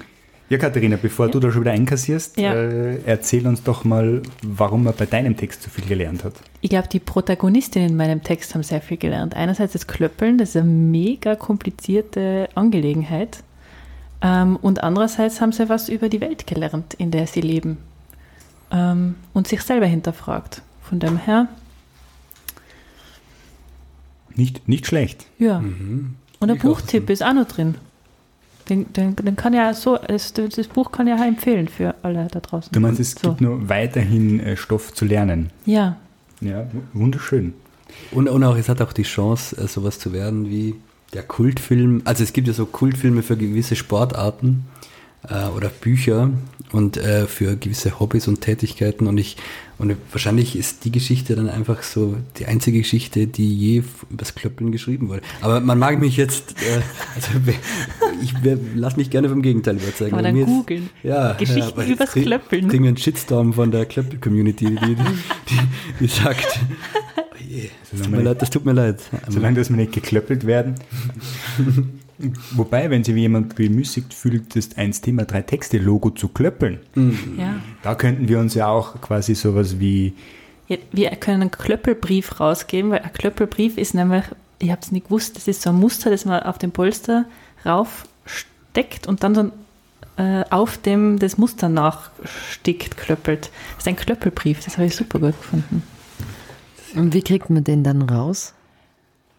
Ja, 0.49 0.59
Katharina, 0.59 0.97
bevor 1.01 1.29
du 1.29 1.41
da 1.41 1.51
schon 1.51 1.63
wieder 1.63 1.73
einkassierst, 1.73 2.39
Ja. 2.39 2.55
äh, 2.55 3.01
erzähl 3.07 3.47
uns 3.49 3.63
doch 3.65 3.85
mal, 3.85 4.23
warum 4.43 4.85
man 4.85 4.95
bei 4.97 5.07
deinem 5.07 5.37
Text 5.37 5.63
so 5.63 5.71
viel 5.71 5.87
gelernt 5.87 6.23
hat. 6.25 6.35
Ich 6.61 6.71
glaube, 6.71 6.89
die 6.89 7.01
Protagonistinnen 7.01 7.89
in 7.91 7.97
meinem 7.97 8.23
Text 8.23 8.55
haben 8.55 8.63
sehr 8.63 8.81
viel 8.83 8.97
gelernt. 8.99 9.35
Einerseits 9.35 9.73
das 9.73 9.87
Klöppeln, 9.87 10.39
das 10.39 10.51
ist 10.51 10.57
eine 10.57 10.67
mega 10.71 11.35
komplizierte 11.37 12.49
Angelegenheit. 12.55 13.39
Ähm, 14.23 14.57
und 14.57 14.83
andererseits 14.83 15.41
haben 15.41 15.53
sie 15.53 15.69
was 15.69 15.89
über 15.89 16.09
die 16.09 16.21
Welt 16.21 16.47
gelernt, 16.47 16.95
in 16.95 17.11
der 17.11 17.27
sie 17.27 17.41
leben. 17.43 17.77
Ähm, 18.71 19.15
und 19.35 19.47
sich 19.47 19.63
selber 19.63 19.87
hinterfragt. 19.87 20.63
Von 20.83 20.99
dem 21.01 21.17
her, 21.19 21.49
Nicht, 24.35 24.69
nicht 24.69 24.87
schlecht. 24.87 25.27
ja. 25.39 25.61
Mhm. 25.61 26.17
Und 26.39 26.51
ein 26.51 26.57
Ich 26.57 26.63
Buchtipp 26.63 27.09
ist 27.09 27.23
auch 27.25 27.33
noch 27.33 27.49
drin. 27.49 27.77
Den, 28.69 28.93
den, 28.93 29.17
den 29.17 29.37
kann 29.37 29.55
ja 29.55 29.73
so, 29.73 29.97
das, 29.97 30.35
das 30.35 30.67
Buch 30.69 30.93
kann 30.93 31.07
ja 31.07 31.17
auch 31.17 31.25
empfehlen 31.25 31.67
für 31.69 31.95
alle 32.03 32.29
da 32.31 32.41
draußen. 32.41 32.71
Du 32.73 32.81
meinst, 32.81 33.01
es 33.01 33.13
so. 33.13 33.31
gibt 33.31 33.41
nur 33.41 33.69
weiterhin 33.71 34.41
äh, 34.41 34.57
Stoff 34.57 34.93
zu 34.93 35.05
lernen. 35.07 35.51
Ja, 35.65 35.97
Ja, 36.43 36.67
wunderschön. 36.93 37.55
Und, 38.11 38.29
und 38.29 38.45
auch, 38.45 38.57
es 38.57 38.69
hat 38.69 38.83
auch 38.83 38.93
die 38.93 39.05
Chance, 39.05 39.57
äh, 39.57 39.67
sowas 39.67 39.99
zu 39.99 40.13
werden 40.13 40.51
wie 40.51 40.75
der 41.13 41.23
Kultfilm. 41.23 42.03
Also 42.05 42.23
es 42.23 42.33
gibt 42.33 42.49
ja 42.49 42.55
so 42.55 42.67
Kultfilme 42.67 43.23
für 43.23 43.37
gewisse 43.37 43.77
Sportarten 43.77 44.67
äh, 45.29 45.49
oder 45.57 45.69
Bücher. 45.69 46.31
und 46.73 46.97
äh, 46.97 47.27
für 47.27 47.57
gewisse 47.57 48.01
Hobbys 48.01 48.27
und 48.29 48.41
Tätigkeiten 48.41 49.07
und 49.07 49.19
ich 49.19 49.37
und 49.79 49.95
wahrscheinlich 50.11 50.57
ist 50.57 50.87
die 50.87 50.91
Geschichte 50.91 51.37
dann 51.37 51.51
einfach 51.51 51.83
so 51.83 52.17
die 52.39 52.47
einzige 52.47 52.79
Geschichte, 52.79 53.27
die 53.27 53.55
je 53.55 53.83
übers 54.11 54.35
Klöppeln 54.35 54.73
geschrieben 54.73 55.11
wurde. 55.11 55.21
Aber 55.43 55.61
man 55.61 55.79
mag 55.79 56.01
mich 56.01 56.17
jetzt, 56.17 56.55
äh, 56.63 56.81
also 57.15 57.29
ich 58.23 58.33
lass 58.75 58.97
mich 58.97 59.11
gerne 59.11 59.29
vom 59.29 59.43
Gegenteil 59.43 59.77
überzeugen. 59.77 60.15
Aber 60.15 60.23
dann 60.23 60.45
googeln. 60.47 60.89
Ja, 61.03 61.35
Geschichten 61.35 61.79
ja, 61.79 61.87
übers 61.87 62.13
krieg, 62.13 62.25
Klöppeln. 62.25 62.69
Kriegen 62.69 62.85
wir 62.85 62.89
einen 62.89 62.97
Shitstorm 62.97 63.53
von 63.53 63.71
der 63.71 63.85
Klöppel-Community, 63.85 64.65
die, 64.65 64.77
die, 64.77 64.95
die, 64.95 65.61
die, 66.01 66.07
sagt, 66.07 66.59
oh 67.17 67.37
je, 67.47 67.69
das 67.93 68.01
tut 68.01 68.11
mir 68.11 68.23
leid, 68.23 68.43
das 68.43 68.51
tut 68.51 68.65
mir 68.65 68.73
leid. 68.73 69.01
Solange 69.29 69.57
dass 69.57 69.69
wir 69.69 69.77
nicht 69.77 69.93
geklöppelt 69.93 70.47
werden. 70.47 70.77
Wobei, 72.53 72.91
wenn 72.91 73.05
sich 73.05 73.15
jemand 73.15 73.57
bemüßigt 73.57 74.15
fühlt, 74.15 74.57
das 74.57 74.77
1 74.77 75.03
Thema 75.03 75.25
3 75.25 75.43
Texte 75.43 75.79
Logo 75.79 76.11
zu 76.11 76.29
klöppeln, 76.29 76.81
mhm. 76.95 77.37
ja. 77.39 77.57
da 77.83 77.95
könnten 77.95 78.29
wir 78.29 78.39
uns 78.39 78.55
ja 78.55 78.69
auch 78.69 79.01
quasi 79.01 79.35
sowas 79.35 79.79
wie. 79.79 80.15
Ja, 80.69 80.79
wir 80.93 81.11
können 81.11 81.43
einen 81.43 81.51
Klöppelbrief 81.51 82.41
rausgeben, 82.41 82.91
weil 82.91 83.01
ein 83.01 83.13
Klöppelbrief 83.13 83.77
ist 83.77 83.95
nämlich, 83.95 84.25
ich 84.59 84.71
habe 84.71 84.81
es 84.83 84.93
nicht 84.93 85.07
gewusst, 85.07 85.37
das 85.37 85.47
ist 85.47 85.63
so 85.63 85.71
ein 85.71 85.77
Muster, 85.77 86.11
das 86.11 86.25
man 86.25 86.43
auf 86.43 86.59
dem 86.59 86.73
Polster 86.73 87.27
raufsteckt 87.65 89.07
und 89.07 89.23
dann 89.23 89.35
so 89.35 89.51
äh, 90.17 90.45
auf 90.51 90.79
dem 90.79 91.19
das 91.19 91.37
Muster 91.37 91.69
nachstickt, 91.69 92.97
klöppelt. 92.97 93.51
Das 93.75 93.81
ist 93.81 93.89
ein 93.89 93.97
Klöppelbrief, 93.97 94.65
das 94.65 94.79
habe 94.79 94.87
ich 94.87 94.97
super 94.97 95.19
gut 95.19 95.41
gefunden. 95.41 95.83
Und 96.95 97.13
wie 97.13 97.23
kriegt 97.23 97.51
man 97.51 97.63
den 97.63 97.85
dann 97.85 98.03
raus? 98.03 98.55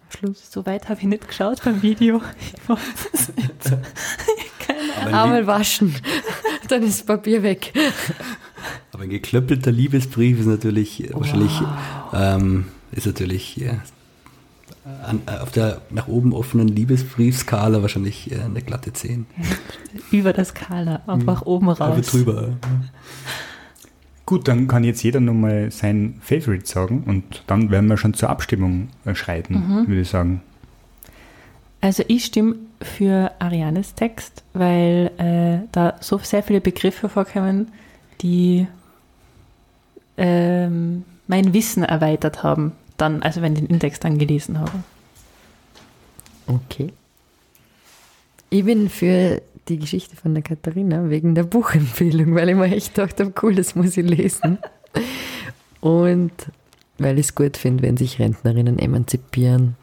Schluss. 0.09 0.51
So 0.51 0.65
weit 0.65 0.89
habe 0.89 0.99
ich 0.99 1.07
nicht 1.07 1.27
geschaut 1.27 1.63
beim 1.63 1.81
Video. 1.81 2.21
Ich 2.39 2.69
weiß 2.69 2.79
es 3.13 3.35
nicht. 3.35 3.51
Keine 4.67 5.17
Ahnung. 5.17 5.47
Waschen, 5.47 5.95
dann 6.67 6.83
ist 6.83 6.99
das 6.99 7.05
Papier 7.05 7.43
weg. 7.43 7.73
Aber 8.91 9.03
ein 9.03 9.09
geklöppelter 9.09 9.71
Liebesbrief 9.71 10.39
ist 10.39 10.45
natürlich 10.45 11.03
wow. 11.11 11.21
wahrscheinlich 11.21 11.61
ähm, 12.13 12.65
ist 12.91 13.05
natürlich 13.05 13.57
ja, 13.57 13.81
an, 15.03 15.21
äh, 15.25 15.37
auf 15.37 15.51
der 15.51 15.81
nach 15.89 16.07
oben 16.07 16.33
offenen 16.33 16.67
Liebesbriefskala 16.67 17.81
wahrscheinlich 17.81 18.31
äh, 18.31 18.41
eine 18.41 18.61
glatte 18.61 18.93
10. 18.93 19.25
Ja, 19.37 19.45
über 20.11 20.33
der 20.33 20.45
Skala, 20.45 21.01
einfach 21.07 21.41
mhm. 21.41 21.47
oben 21.47 21.69
raus. 21.69 21.81
Aber 21.81 22.01
drüber. 22.01 22.49
Gut, 24.27 24.49
dann 24.49 24.67
kann 24.67 24.83
jetzt 24.83 25.03
jeder 25.03 25.21
nochmal 25.21 25.71
sein 25.71 26.19
Favorite 26.21 26.67
sagen 26.67 27.03
und 27.05 27.43
dann 27.47 27.71
werden 27.71 27.87
wir 27.87 27.95
schon 27.95 28.13
zur 28.13 28.29
Abstimmung 28.29 28.89
äh, 29.05 29.15
schreiten, 29.15 29.53
mhm. 29.53 29.87
würde 29.87 30.01
ich 30.01 30.09
sagen. 30.09 30.41
Also 31.79 32.03
ich 32.09 32.25
stimme 32.25 32.57
für 32.81 33.31
Arianes 33.39 33.95
Text, 33.95 34.43
weil 34.53 35.11
äh, 35.17 35.65
da 35.71 35.95
so 36.01 36.17
sehr 36.17 36.43
viele 36.43 36.59
Begriffe 36.59 37.07
vorkommen, 37.07 37.71
die 38.19 38.67
ähm, 40.17 41.05
mein 41.27 41.53
Wissen 41.53 41.83
erweitert 41.83 42.43
haben, 42.43 42.73
dann, 42.97 43.23
also 43.23 43.41
wenn 43.41 43.53
ich 43.53 43.59
den 43.59 43.69
Index 43.69 44.01
dann 44.01 44.19
gelesen 44.19 44.59
habe. 44.59 44.83
Okay. 46.47 46.91
Ich 48.49 48.65
bin 48.65 48.89
für 48.89 49.41
die 49.69 49.77
Geschichte 49.77 50.15
von 50.15 50.33
der 50.33 50.43
Katharina 50.43 51.09
wegen 51.09 51.35
der 51.35 51.43
Buchempfehlung, 51.43 52.35
weil 52.35 52.49
ich 52.49 52.55
mir 52.55 52.75
echt 52.75 52.97
dachte, 52.97 53.33
cool, 53.41 53.55
das 53.55 53.75
muss 53.75 53.97
ich 53.97 54.05
lesen. 54.07 54.57
Und 55.79 56.31
weil 56.97 57.19
ich 57.19 57.27
es 57.27 57.35
gut 57.35 57.57
finde, 57.57 57.83
wenn 57.83 57.97
sich 57.97 58.19
Rentnerinnen 58.19 58.79
emanzipieren. 58.79 59.75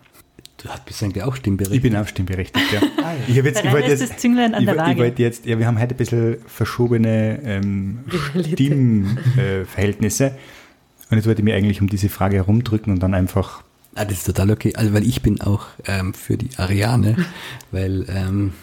Du 0.59 0.69
bist 0.87 1.03
eigentlich 1.03 1.23
auch 1.23 1.37
stimmberechtigt. 1.37 1.77
Ich 1.77 1.83
bin 1.83 1.95
auch 1.97 2.09
stimmberechtigt, 2.09 2.73
ja. 2.73 2.81
ah, 3.03 3.13
ja. 3.13 3.19
Ich, 3.29 3.35
jetzt, 3.37 3.65
ich 3.65 3.71
wollte 3.73 3.91
jetzt, 3.91 4.03
das 4.03 4.17
Zünglein 4.17 4.55
an 4.55 4.65
der 4.65 4.77
Waage. 4.77 4.93
Ich, 4.93 4.99
wollte 4.99 5.23
jetzt, 5.23 5.45
ja, 5.47 5.59
wir 5.59 5.67
haben 5.67 5.79
heute 5.79 5.95
ein 5.95 5.99
bisschen 5.99 6.39
verschobene 6.47 7.39
ähm, 7.45 7.99
Stimmverhältnisse. 8.53 10.25
Äh, 10.25 10.31
und 11.11 11.19
jetzt 11.19 11.27
wollte 11.27 11.43
ich 11.43 11.45
mir 11.45 11.55
eigentlich 11.55 11.83
um 11.83 11.89
diese 11.89 12.09
Frage 12.09 12.37
herumdrücken 12.37 12.93
und 12.93 13.01
dann 13.03 13.13
einfach. 13.15 13.63
Ah, 13.95 14.05
das 14.05 14.19
ist 14.19 14.25
total 14.25 14.51
okay. 14.51 14.73
Also, 14.75 14.95
weil 14.95 15.07
ich 15.07 15.23
bin 15.23 15.41
auch 15.43 15.67
ähm, 15.87 16.15
für 16.15 16.37
die 16.39 16.49
Ariane, 16.57 17.17
weil 17.71 18.07
ähm, 18.09 18.55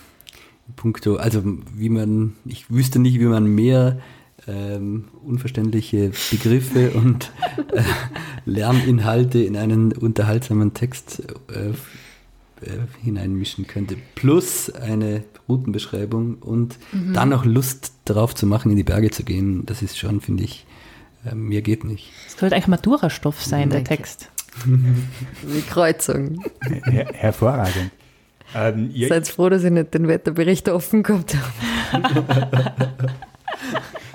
puncto, 0.76 1.16
also 1.16 1.44
wie 1.76 1.90
man, 1.90 2.34
ich 2.46 2.70
wüsste 2.70 3.00
nicht, 3.00 3.20
wie 3.20 3.26
man 3.26 3.46
mehr 3.46 4.00
ähm, 4.48 5.06
unverständliche 5.24 6.12
Begriffe 6.32 6.92
und 6.96 7.32
äh, 7.74 7.84
Lerninhalte 8.46 9.40
in 9.40 9.56
einen 9.56 9.92
unterhaltsamen 9.92 10.74
Text 10.74 11.24
äh, 11.54 11.70
äh, 12.66 12.78
hineinmischen 13.04 13.68
könnte. 13.68 13.98
Plus 14.16 14.70
eine 14.70 15.24
Routenbeschreibung 15.48 16.36
und 16.36 16.78
mhm. 16.92 17.14
dann 17.14 17.30
noch 17.30 17.46
Lust 17.46 17.94
darauf 18.06 18.36
zu 18.36 18.46
machen, 18.46 18.72
in 18.72 18.78
die 18.78 18.84
Berge 18.84 19.12
zu 19.12 19.24
gehen. 19.24 19.66
Das 19.66 19.82
ist 19.82 19.98
schon, 19.98 20.22
finde 20.22 20.44
ich, 20.44 20.66
äh, 21.26 21.36
mir 21.36 21.62
geht 21.62 21.84
nicht. 21.84 22.12
Es 22.28 22.38
sollte 22.38 22.56
eigentlich 22.56 22.68
Matura-Stoff 22.68 23.44
sein, 23.44 23.70
der 23.70 23.84
Text. 23.84 24.30
Die 24.66 25.62
Kreuzung. 25.62 26.44
Her 26.84 27.08
hervorragend. 27.14 27.92
Ähm, 28.56 28.92
ja, 28.94 29.08
Seid 29.08 29.28
froh, 29.28 29.50
dass 29.50 29.64
ich 29.64 29.72
nicht 29.72 29.94
den 29.94 30.08
Wetterbericht 30.08 30.70
offen 30.70 31.04
gehabt 31.04 31.36
habe. 31.36 32.42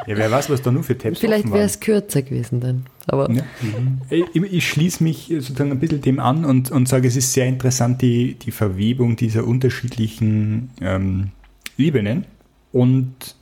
ja, 0.07 0.17
wer 0.17 0.31
weiß, 0.31 0.51
was 0.51 0.63
da 0.63 0.71
nur 0.71 0.83
für 0.83 0.97
Tabs 0.97 1.19
Vielleicht 1.19 1.51
wäre 1.51 1.65
es 1.65 1.81
kürzer 1.81 2.23
gewesen 2.23 2.61
dann. 2.61 2.87
Aber 3.07 3.31
ja. 3.31 3.43
mhm. 3.63 4.01
ich, 4.11 4.53
ich, 4.53 4.69
schließe 4.69 5.03
mich 5.03 5.29
sozusagen 5.29 5.71
ein 5.71 5.81
bisschen 5.81 6.03
dem 6.03 6.21
an 6.21 6.45
und, 6.45 6.71
und 6.71 6.89
sage, 6.89 7.09
es 7.09 7.17
ist 7.17 7.33
sehr 7.33 7.47
interessant, 7.47 8.03
die, 8.03 8.35
die 8.35 8.51
Verwebung 8.51 9.17
dieser 9.17 9.47
unterschiedlichen 9.47 10.71
ähm, 10.81 11.31
Ebenen. 11.79 12.27
Und 12.73 13.37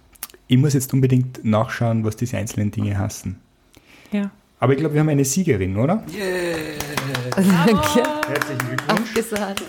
ich 0.47 0.59
muss 0.59 0.75
jetzt 0.75 0.93
unbedingt 0.93 1.45
nachschauen, 1.45 2.05
was 2.05 2.17
diese 2.17 2.37
einzelnen 2.37 2.71
Dinge 2.71 2.99
hassen. 2.99 3.41
Ja. 4.13 4.31
Aber 4.65 4.73
ich 4.73 4.79
glaube, 4.79 4.95
wir 4.95 5.01
haben 5.01 5.11
eine 5.11 5.27
Siegerin, 5.27 5.77
oder? 5.77 6.03
Yeah. 6.17 6.57
Herzlichen 7.37 8.67
Glückwunsch. 8.67 9.13
Gesagt. 9.13 9.63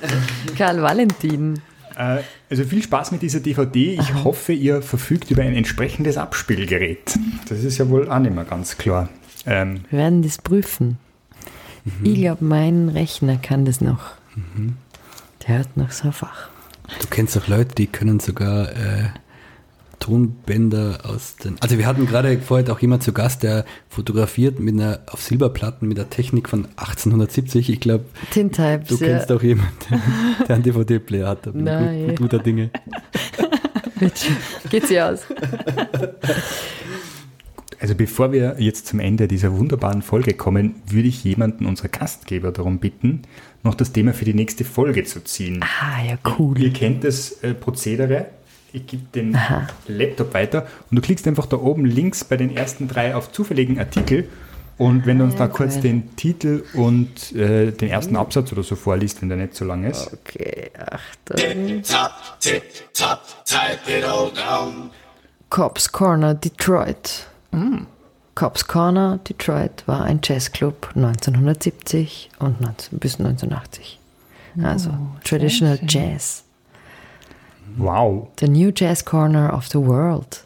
Karl 0.58 0.82
Valentin. 0.82 1.60
Äh, 1.98 2.20
also 2.50 2.64
viel 2.64 2.82
Spaß 2.82 3.12
mit 3.12 3.22
dieser 3.22 3.42
DVD. 3.42 4.00
Ich 4.00 4.14
hoffe, 4.24 4.54
ihr 4.54 4.82
verfügt 4.82 5.32
über 5.32 5.42
ein 5.44 5.54
entsprechendes 5.54 6.16
Abspielgerät. 6.16 7.20
Das 7.50 7.66
ist 7.66 7.78
ja 7.78 7.90
wohl 7.90 8.10
auch 8.10 8.20
nicht 8.20 8.34
mehr 8.34 8.46
ganz 8.46 8.78
klar. 8.78 9.10
Ähm, 9.46 9.82
Wir 9.90 10.00
werden 10.00 10.22
das 10.22 10.38
prüfen. 10.38 10.98
Mhm. 11.84 11.92
Ich 12.06 12.16
glaube, 12.16 12.46
mein 12.46 12.88
Rechner 12.88 13.36
kann 13.36 13.66
das 13.66 13.82
noch. 13.82 14.14
Mhm. 14.36 14.78
Der 15.46 15.60
hat 15.60 15.76
noch 15.76 15.92
so 15.92 16.08
ein 16.08 16.14
Fach. 16.14 16.48
Du 17.02 17.08
kennst 17.10 17.36
doch 17.36 17.50
Leute, 17.50 17.76
die 17.76 17.88
können 17.88 18.22
sogar 18.22 18.70
äh, 18.70 19.10
Tonbänder 20.00 21.00
aus 21.04 21.36
den. 21.38 21.58
Also 21.62 21.78
wir 21.78 21.86
hatten 21.88 22.06
gerade 22.06 22.38
vorher 22.40 22.72
auch 22.72 22.80
jemand 22.80 23.04
zu 23.04 23.14
Gast, 23.14 23.44
der 23.44 23.66
fotografiert 23.90 24.60
mit 24.60 24.76
einer 24.76 25.00
auf 25.08 25.22
Silberplatten 25.22 25.88
mit 25.88 25.98
der 25.98 26.10
Technik 26.10 26.50
von 26.50 26.66
1870. 26.78 27.70
Ich 27.70 27.80
glaube, 27.80 28.06
Tintypes. 28.32 28.88
Du 28.90 28.98
kennst 28.98 29.30
ja. 29.30 29.36
auch 29.36 29.44
jemanden, 29.44 30.02
der 30.48 30.56
einen 30.56 30.64
DVD-Player 30.64 31.28
hat. 31.28 31.54
Nein. 31.54 32.08
Mit 32.08 32.20
guter 32.20 32.40
Dinge. 32.40 32.72
Geht 34.70 34.88
sie 34.88 35.02
aus. 35.02 35.22
Also 37.80 37.94
bevor 37.94 38.32
wir 38.32 38.56
jetzt 38.58 38.88
zum 38.88 39.00
Ende 39.00 39.28
dieser 39.28 39.56
wunderbaren 39.58 40.02
Folge 40.02 40.34
kommen, 40.34 40.76
würde 40.88 41.08
ich 41.08 41.24
jemanden 41.24 41.66
unserer 41.66 41.90
Gastgeber 41.90 42.52
darum 42.52 42.80
bitten, 42.80 43.24
noch 43.64 43.76
das 43.76 43.92
Thema 43.92 44.14
für 44.14 44.26
die 44.26 44.34
nächste 44.34 44.66
Folge 44.66 45.04
zu 45.04 45.24
ziehen. 45.24 45.62
Ah, 45.62 46.04
ja, 46.04 46.18
cool. 46.40 46.60
Ihr 46.60 46.74
kennt 46.74 47.04
das 47.04 47.44
äh, 47.44 47.54
Prozedere 47.54 48.28
ich 48.76 48.88
gebe 48.88 49.04
den 49.14 49.36
Aha. 49.36 49.68
Laptop 49.88 50.34
weiter 50.34 50.68
und 50.90 50.96
du 50.98 51.02
klickst 51.02 51.28
einfach 51.28 51.46
da 51.46 51.58
oben 51.58 51.86
links 51.86 52.24
bei 52.24 52.38
den 52.38 52.56
ersten 52.56 52.88
drei 52.88 53.16
auf 53.16 53.32
zufälligen 53.32 53.80
Artikel 53.80 54.28
und 54.78 55.06
wenn 55.06 55.20
du 55.20 55.24
uns 55.24 55.36
ja, 55.36 55.40
da 55.40 55.48
kurz 55.48 55.80
den 55.80 56.16
Titel 56.18 56.64
und 56.74 57.34
äh, 57.34 57.72
den 57.72 57.90
ersten 57.90 58.18
Absatz 58.18 58.52
oder 58.52 58.64
so 58.64 58.76
vorliest, 58.76 59.22
wenn 59.22 59.30
der 59.30 59.38
nicht 59.38 59.56
so 59.56 59.64
lang 59.64 59.86
ist. 59.86 60.12
Okay, 60.12 60.70
Achtung. 60.78 61.38
Tip, 61.38 61.84
top, 61.86 62.12
tip, 62.42 62.64
top, 62.94 63.22
type 63.46 63.98
it 63.98 64.04
all 64.04 64.32
down. 64.32 64.90
Cops 65.50 65.90
Corner 65.90 66.34
Detroit. 66.34 67.28
Mm. 67.52 67.84
Cops 68.34 68.68
Corner 68.68 69.18
Detroit 69.30 69.84
war 69.86 70.04
ein 70.04 70.20
Jazzclub 70.22 70.90
1970 70.94 72.32
und 72.40 72.60
19, 72.60 73.00
bis 73.00 73.18
1980. 73.18 74.00
Also 74.62 74.90
oh, 74.90 75.20
Traditional 75.24 75.80
Jazz. 75.88 76.45
Wow. 77.78 78.30
The 78.40 78.48
New 78.48 78.72
Jazz 78.74 79.04
Corner 79.04 79.54
of 79.54 79.68
the 79.68 79.80
World. 79.80 80.46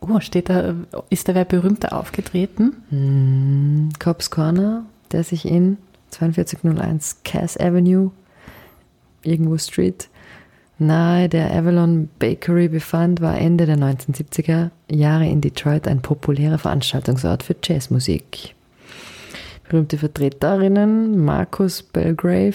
Oh, 0.00 0.20
steht 0.20 0.48
da, 0.48 0.74
ist 1.10 1.28
da 1.28 1.34
wer 1.34 1.44
berühmter 1.44 1.96
aufgetreten? 1.98 2.82
Mm, 2.90 3.88
Cobb's 3.98 4.30
Corner, 4.30 4.84
der 5.10 5.24
sich 5.24 5.46
in 5.46 5.78
4201 6.10 7.22
Cass 7.24 7.58
Avenue, 7.58 8.10
irgendwo 9.22 9.58
Street, 9.58 10.08
nahe 10.78 11.28
der 11.28 11.52
Avalon 11.52 12.08
Bakery 12.18 12.68
befand, 12.68 13.20
war 13.20 13.38
Ende 13.38 13.66
der 13.66 13.78
1970er 13.78 14.70
Jahre 14.90 15.26
in 15.26 15.40
Detroit 15.40 15.88
ein 15.88 16.02
populärer 16.02 16.58
Veranstaltungsort 16.58 17.42
für 17.42 17.56
Jazzmusik. 17.62 18.54
Berühmte 19.68 19.98
Vertreterinnen 19.98 21.24
Marcus 21.24 21.82
Belgrave, 21.82 22.54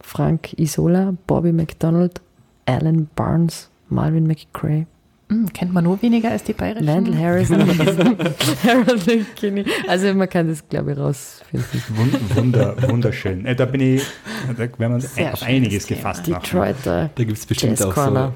Frank 0.00 0.58
Isola, 0.58 1.14
Bobby 1.26 1.52
McDonald, 1.52 2.20
Alan 2.66 3.08
Barnes, 3.16 3.68
Marvin 3.88 4.26
McCray. 4.26 4.86
Hm, 5.28 5.52
kennt 5.52 5.72
man 5.72 5.84
nur 5.84 6.00
weniger 6.02 6.30
als 6.32 6.42
die 6.42 6.52
bayerischen. 6.52 6.86
Landel 6.86 7.16
Harrison, 7.18 7.60
Harold 8.64 9.06
McKinney. 9.06 9.64
Also 9.86 10.12
man 10.14 10.28
kann 10.28 10.48
das, 10.48 10.68
glaube 10.68 10.92
ich, 10.92 10.98
rausfinden. 10.98 11.66
Wun- 11.96 12.36
Wunder, 12.36 12.74
wunderschön. 12.90 13.46
Äh, 13.46 13.54
da 13.54 13.64
bin 13.66 13.80
ich, 13.80 14.02
da 14.48 14.58
werden 14.58 14.74
wir 14.78 14.88
uns 14.90 15.14
Sehr 15.14 15.32
auf 15.32 15.42
einiges 15.44 15.86
Thema. 15.86 15.98
gefasst 15.98 16.26
machen. 16.28 16.42
Detroiter. 16.42 17.10
Da 17.14 17.24
gibt 17.24 17.38
es 17.38 17.46
bestimmt 17.46 17.78
Jazz 17.78 17.86
auch 17.88 17.94
Corner. 17.94 18.32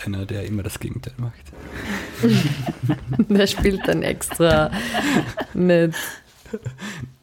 so 0.00 0.06
einer, 0.06 0.26
der 0.26 0.44
immer 0.46 0.62
das 0.62 0.78
Gegenteil 0.78 1.14
macht. 1.16 1.34
Der 3.28 3.46
spielt 3.48 3.86
dann 3.88 4.02
extra 4.02 4.70
mit. 5.54 5.94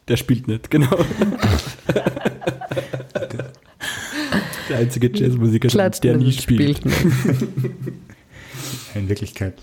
Der 0.10 0.18
spielt 0.18 0.48
nicht, 0.50 0.70
genau. 0.70 0.98
der 4.70 4.78
einzige 4.80 5.12
Jazzmusiker, 5.14 5.68
Klatscht 5.68 6.04
der 6.04 6.18
nicht 6.18 6.26
nie 6.38 6.42
spielt. 6.58 6.86
nicht. 6.86 6.98
In 8.96 9.10
Wirklichkeit 9.10 9.56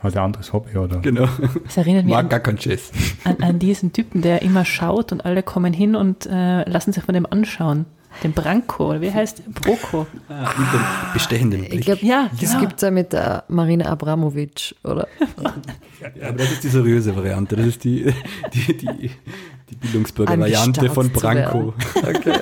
hat 0.00 0.14
er 0.14 0.20
ein 0.22 0.26
anderes 0.26 0.52
Hobby, 0.52 0.76
oder? 0.76 0.98
Genau. 0.98 1.28
Das 1.64 1.76
erinnert 1.76 2.04
mich 2.04 2.12
Mag 2.14 2.24
an, 2.24 2.28
gar 2.28 2.40
keinen 2.40 2.58
Jazz. 2.60 2.90
an, 3.24 3.36
an 3.40 3.58
diesen 3.58 3.92
Typen, 3.92 4.20
der 4.22 4.42
immer 4.42 4.64
schaut 4.64 5.12
und 5.12 5.24
alle 5.24 5.42
kommen 5.42 5.72
hin 5.72 5.94
und 5.96 6.26
äh, 6.26 6.68
lassen 6.68 6.92
sich 6.92 7.02
von 7.02 7.14
dem 7.14 7.26
anschauen. 7.26 7.86
Den 8.22 8.32
Branko, 8.32 8.90
oder 8.90 9.00
wie 9.02 9.12
heißt 9.12 9.38
der? 9.40 9.44
Broko. 9.60 10.06
Ah, 10.30 10.48
mit 10.58 10.72
dem 10.72 10.80
bestechenden 11.12 11.62
Ich 11.64 11.68
Blick. 11.70 11.80
glaube, 11.82 12.04
Ja, 12.06 12.30
das 12.40 12.50
genau. 12.50 12.60
gibt 12.62 12.76
es 12.76 12.82
ja 12.82 12.90
mit 12.90 13.12
der 13.12 13.44
Marina 13.48 13.86
Abramovic, 13.86 14.74
oder? 14.84 15.06
Ja, 16.20 16.28
aber 16.28 16.38
das 16.38 16.52
ist 16.52 16.64
die 16.64 16.68
seriöse 16.68 17.14
Variante. 17.16 17.56
Das 17.56 17.66
ist 17.66 17.82
die, 17.84 18.12
die, 18.52 18.76
die, 18.76 19.10
die 19.70 19.74
Bildungsbürger-Variante 19.76 20.90
von 20.90 21.10
Branko. 21.10 21.74
Okay. 21.96 22.38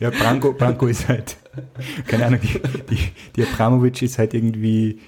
Ja, 0.00 0.10
Branko, 0.10 0.52
Branko 0.52 0.86
ist 0.86 1.08
halt, 1.08 1.36
keine 2.06 2.26
Ahnung, 2.26 2.40
die, 2.42 2.60
die, 2.90 2.98
die 3.36 3.42
Abramovic 3.42 4.02
ist 4.02 4.18
halt 4.18 4.34
irgendwie 4.34 5.00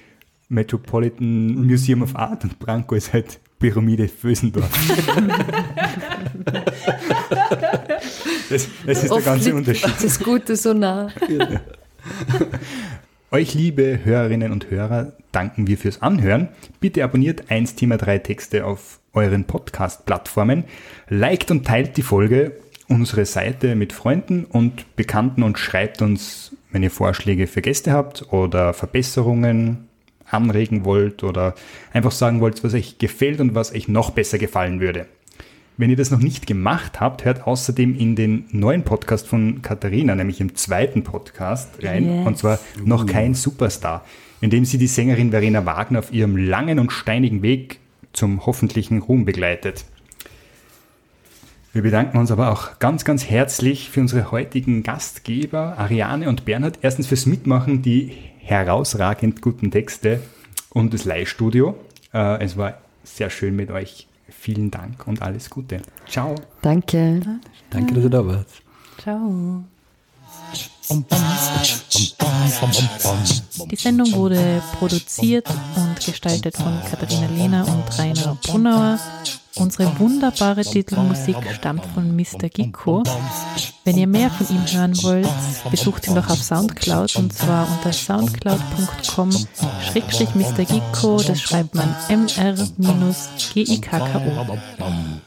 Metropolitan 0.49 1.65
Museum 1.65 2.01
of 2.01 2.15
Art 2.15 2.43
und 2.43 2.59
Branko 2.59 2.95
ist 2.95 3.13
halt 3.13 3.39
Pyramide 3.59 4.07
Vösendorf. 4.07 4.69
das, 8.49 8.67
das 8.85 8.97
ist 8.97 9.03
der 9.03 9.11
Oft 9.11 9.25
ganze 9.25 9.45
liegt 9.45 9.57
Unterschied. 9.57 9.93
Das 10.01 10.19
Gute 10.19 10.55
so 10.55 10.73
nah. 10.73 11.09
Euch, 13.31 13.53
liebe 13.53 13.99
Hörerinnen 14.03 14.51
und 14.51 14.69
Hörer, 14.69 15.13
danken 15.31 15.67
wir 15.67 15.77
fürs 15.77 16.01
Anhören. 16.01 16.49
Bitte 16.81 17.03
abonniert 17.03 17.49
1 17.49 17.75
Thema 17.75 17.97
3 17.97 18.17
Texte 18.17 18.65
auf 18.65 18.99
euren 19.13 19.45
Podcast-Plattformen, 19.45 20.65
liked 21.07 21.51
und 21.51 21.65
teilt 21.65 21.95
die 21.97 22.01
Folge, 22.01 22.57
unsere 22.91 23.25
Seite 23.25 23.75
mit 23.75 23.93
Freunden 23.93 24.45
und 24.45 24.95
Bekannten 24.95 25.43
und 25.43 25.57
schreibt 25.57 26.01
uns, 26.01 26.55
wenn 26.71 26.83
ihr 26.83 26.91
Vorschläge 26.91 27.47
für 27.47 27.61
Gäste 27.61 27.91
habt 27.91 28.31
oder 28.31 28.73
Verbesserungen 28.73 29.87
anregen 30.29 30.85
wollt 30.85 31.23
oder 31.23 31.55
einfach 31.93 32.11
sagen 32.11 32.39
wollt, 32.39 32.63
was 32.63 32.73
euch 32.73 32.97
gefällt 32.97 33.39
und 33.41 33.55
was 33.55 33.73
euch 33.73 33.87
noch 33.87 34.11
besser 34.11 34.37
gefallen 34.37 34.79
würde. 34.79 35.05
Wenn 35.77 35.89
ihr 35.89 35.95
das 35.95 36.11
noch 36.11 36.19
nicht 36.19 36.47
gemacht 36.47 36.99
habt, 36.99 37.25
hört 37.25 37.47
außerdem 37.47 37.97
in 37.97 38.15
den 38.15 38.45
neuen 38.51 38.83
Podcast 38.83 39.27
von 39.27 39.61
Katharina, 39.61 40.15
nämlich 40.15 40.39
im 40.39 40.55
zweiten 40.55 41.03
Podcast 41.03 41.69
rein, 41.81 42.05
Yes. 42.05 42.27
und 42.27 42.37
zwar 42.37 42.59
noch 42.85 43.05
kein 43.05 43.33
Superstar, 43.33 44.05
in 44.41 44.49
dem 44.49 44.63
sie 44.65 44.77
die 44.77 44.87
Sängerin 44.87 45.31
Verena 45.31 45.65
Wagner 45.65 45.99
auf 45.99 46.13
ihrem 46.13 46.37
langen 46.37 46.77
und 46.77 46.91
steinigen 46.91 47.41
Weg 47.41 47.79
zum 48.13 48.45
hoffentlichen 48.45 48.99
Ruhm 48.99 49.25
begleitet. 49.25 49.85
Wir 51.73 51.83
bedanken 51.83 52.17
uns 52.17 52.31
aber 52.31 52.51
auch 52.51 52.79
ganz, 52.79 53.05
ganz 53.05 53.23
herzlich 53.25 53.89
für 53.89 54.01
unsere 54.01 54.31
heutigen 54.31 54.83
Gastgeber, 54.83 55.77
Ariane 55.77 56.27
und 56.27 56.43
Bernhard. 56.43 56.79
Erstens 56.81 57.07
fürs 57.07 57.25
Mitmachen, 57.25 57.81
die 57.81 58.11
herausragend 58.39 59.41
guten 59.41 59.71
Texte 59.71 60.19
und 60.69 60.93
das 60.93 61.05
Leihstudio. 61.05 61.77
Äh, 62.13 62.43
es 62.43 62.57
war 62.57 62.73
sehr 63.05 63.29
schön 63.29 63.55
mit 63.55 63.71
euch. 63.71 64.07
Vielen 64.27 64.69
Dank 64.69 65.07
und 65.07 65.21
alles 65.21 65.49
Gute. 65.49 65.81
Ciao. 66.09 66.35
Danke. 66.61 67.21
Danke, 67.69 67.93
dass 67.93 68.03
ihr 68.03 68.09
da 68.09 68.25
wart. 68.25 68.47
Ciao. 69.01 69.63
Die 73.69 73.75
Sendung 73.77 74.11
wurde 74.11 74.61
produziert 74.77 75.47
und 75.75 76.05
gestaltet 76.05 76.57
von 76.57 76.77
Katharina 76.89 77.27
Lehner 77.27 77.65
und 77.65 77.97
Rainer 77.97 78.37
Brunauer. 78.43 78.99
Unsere 79.55 79.99
wunderbare 79.99 80.61
Titelmusik 80.61 81.35
stammt 81.53 81.85
von 81.93 82.15
Mr. 82.15 82.49
Gicko. 82.49 83.03
Wenn 83.83 83.97
ihr 83.97 84.07
mehr 84.07 84.29
von 84.29 84.47
ihm 84.49 84.65
hören 84.71 84.95
wollt, 85.03 85.27
besucht 85.69 86.07
ihn 86.07 86.15
doch 86.15 86.29
auf 86.29 86.41
Soundcloud 86.41 87.15
und 87.17 87.33
zwar 87.33 87.67
unter 87.69 87.91
soundcloud.com 87.91 89.31
schrägstrich 89.91 90.33
Mr. 90.35 90.65
Gicko, 90.65 91.21
das 91.21 91.41
schreibt 91.41 91.75
man 91.75 91.93
mr-gikko. 92.09 93.87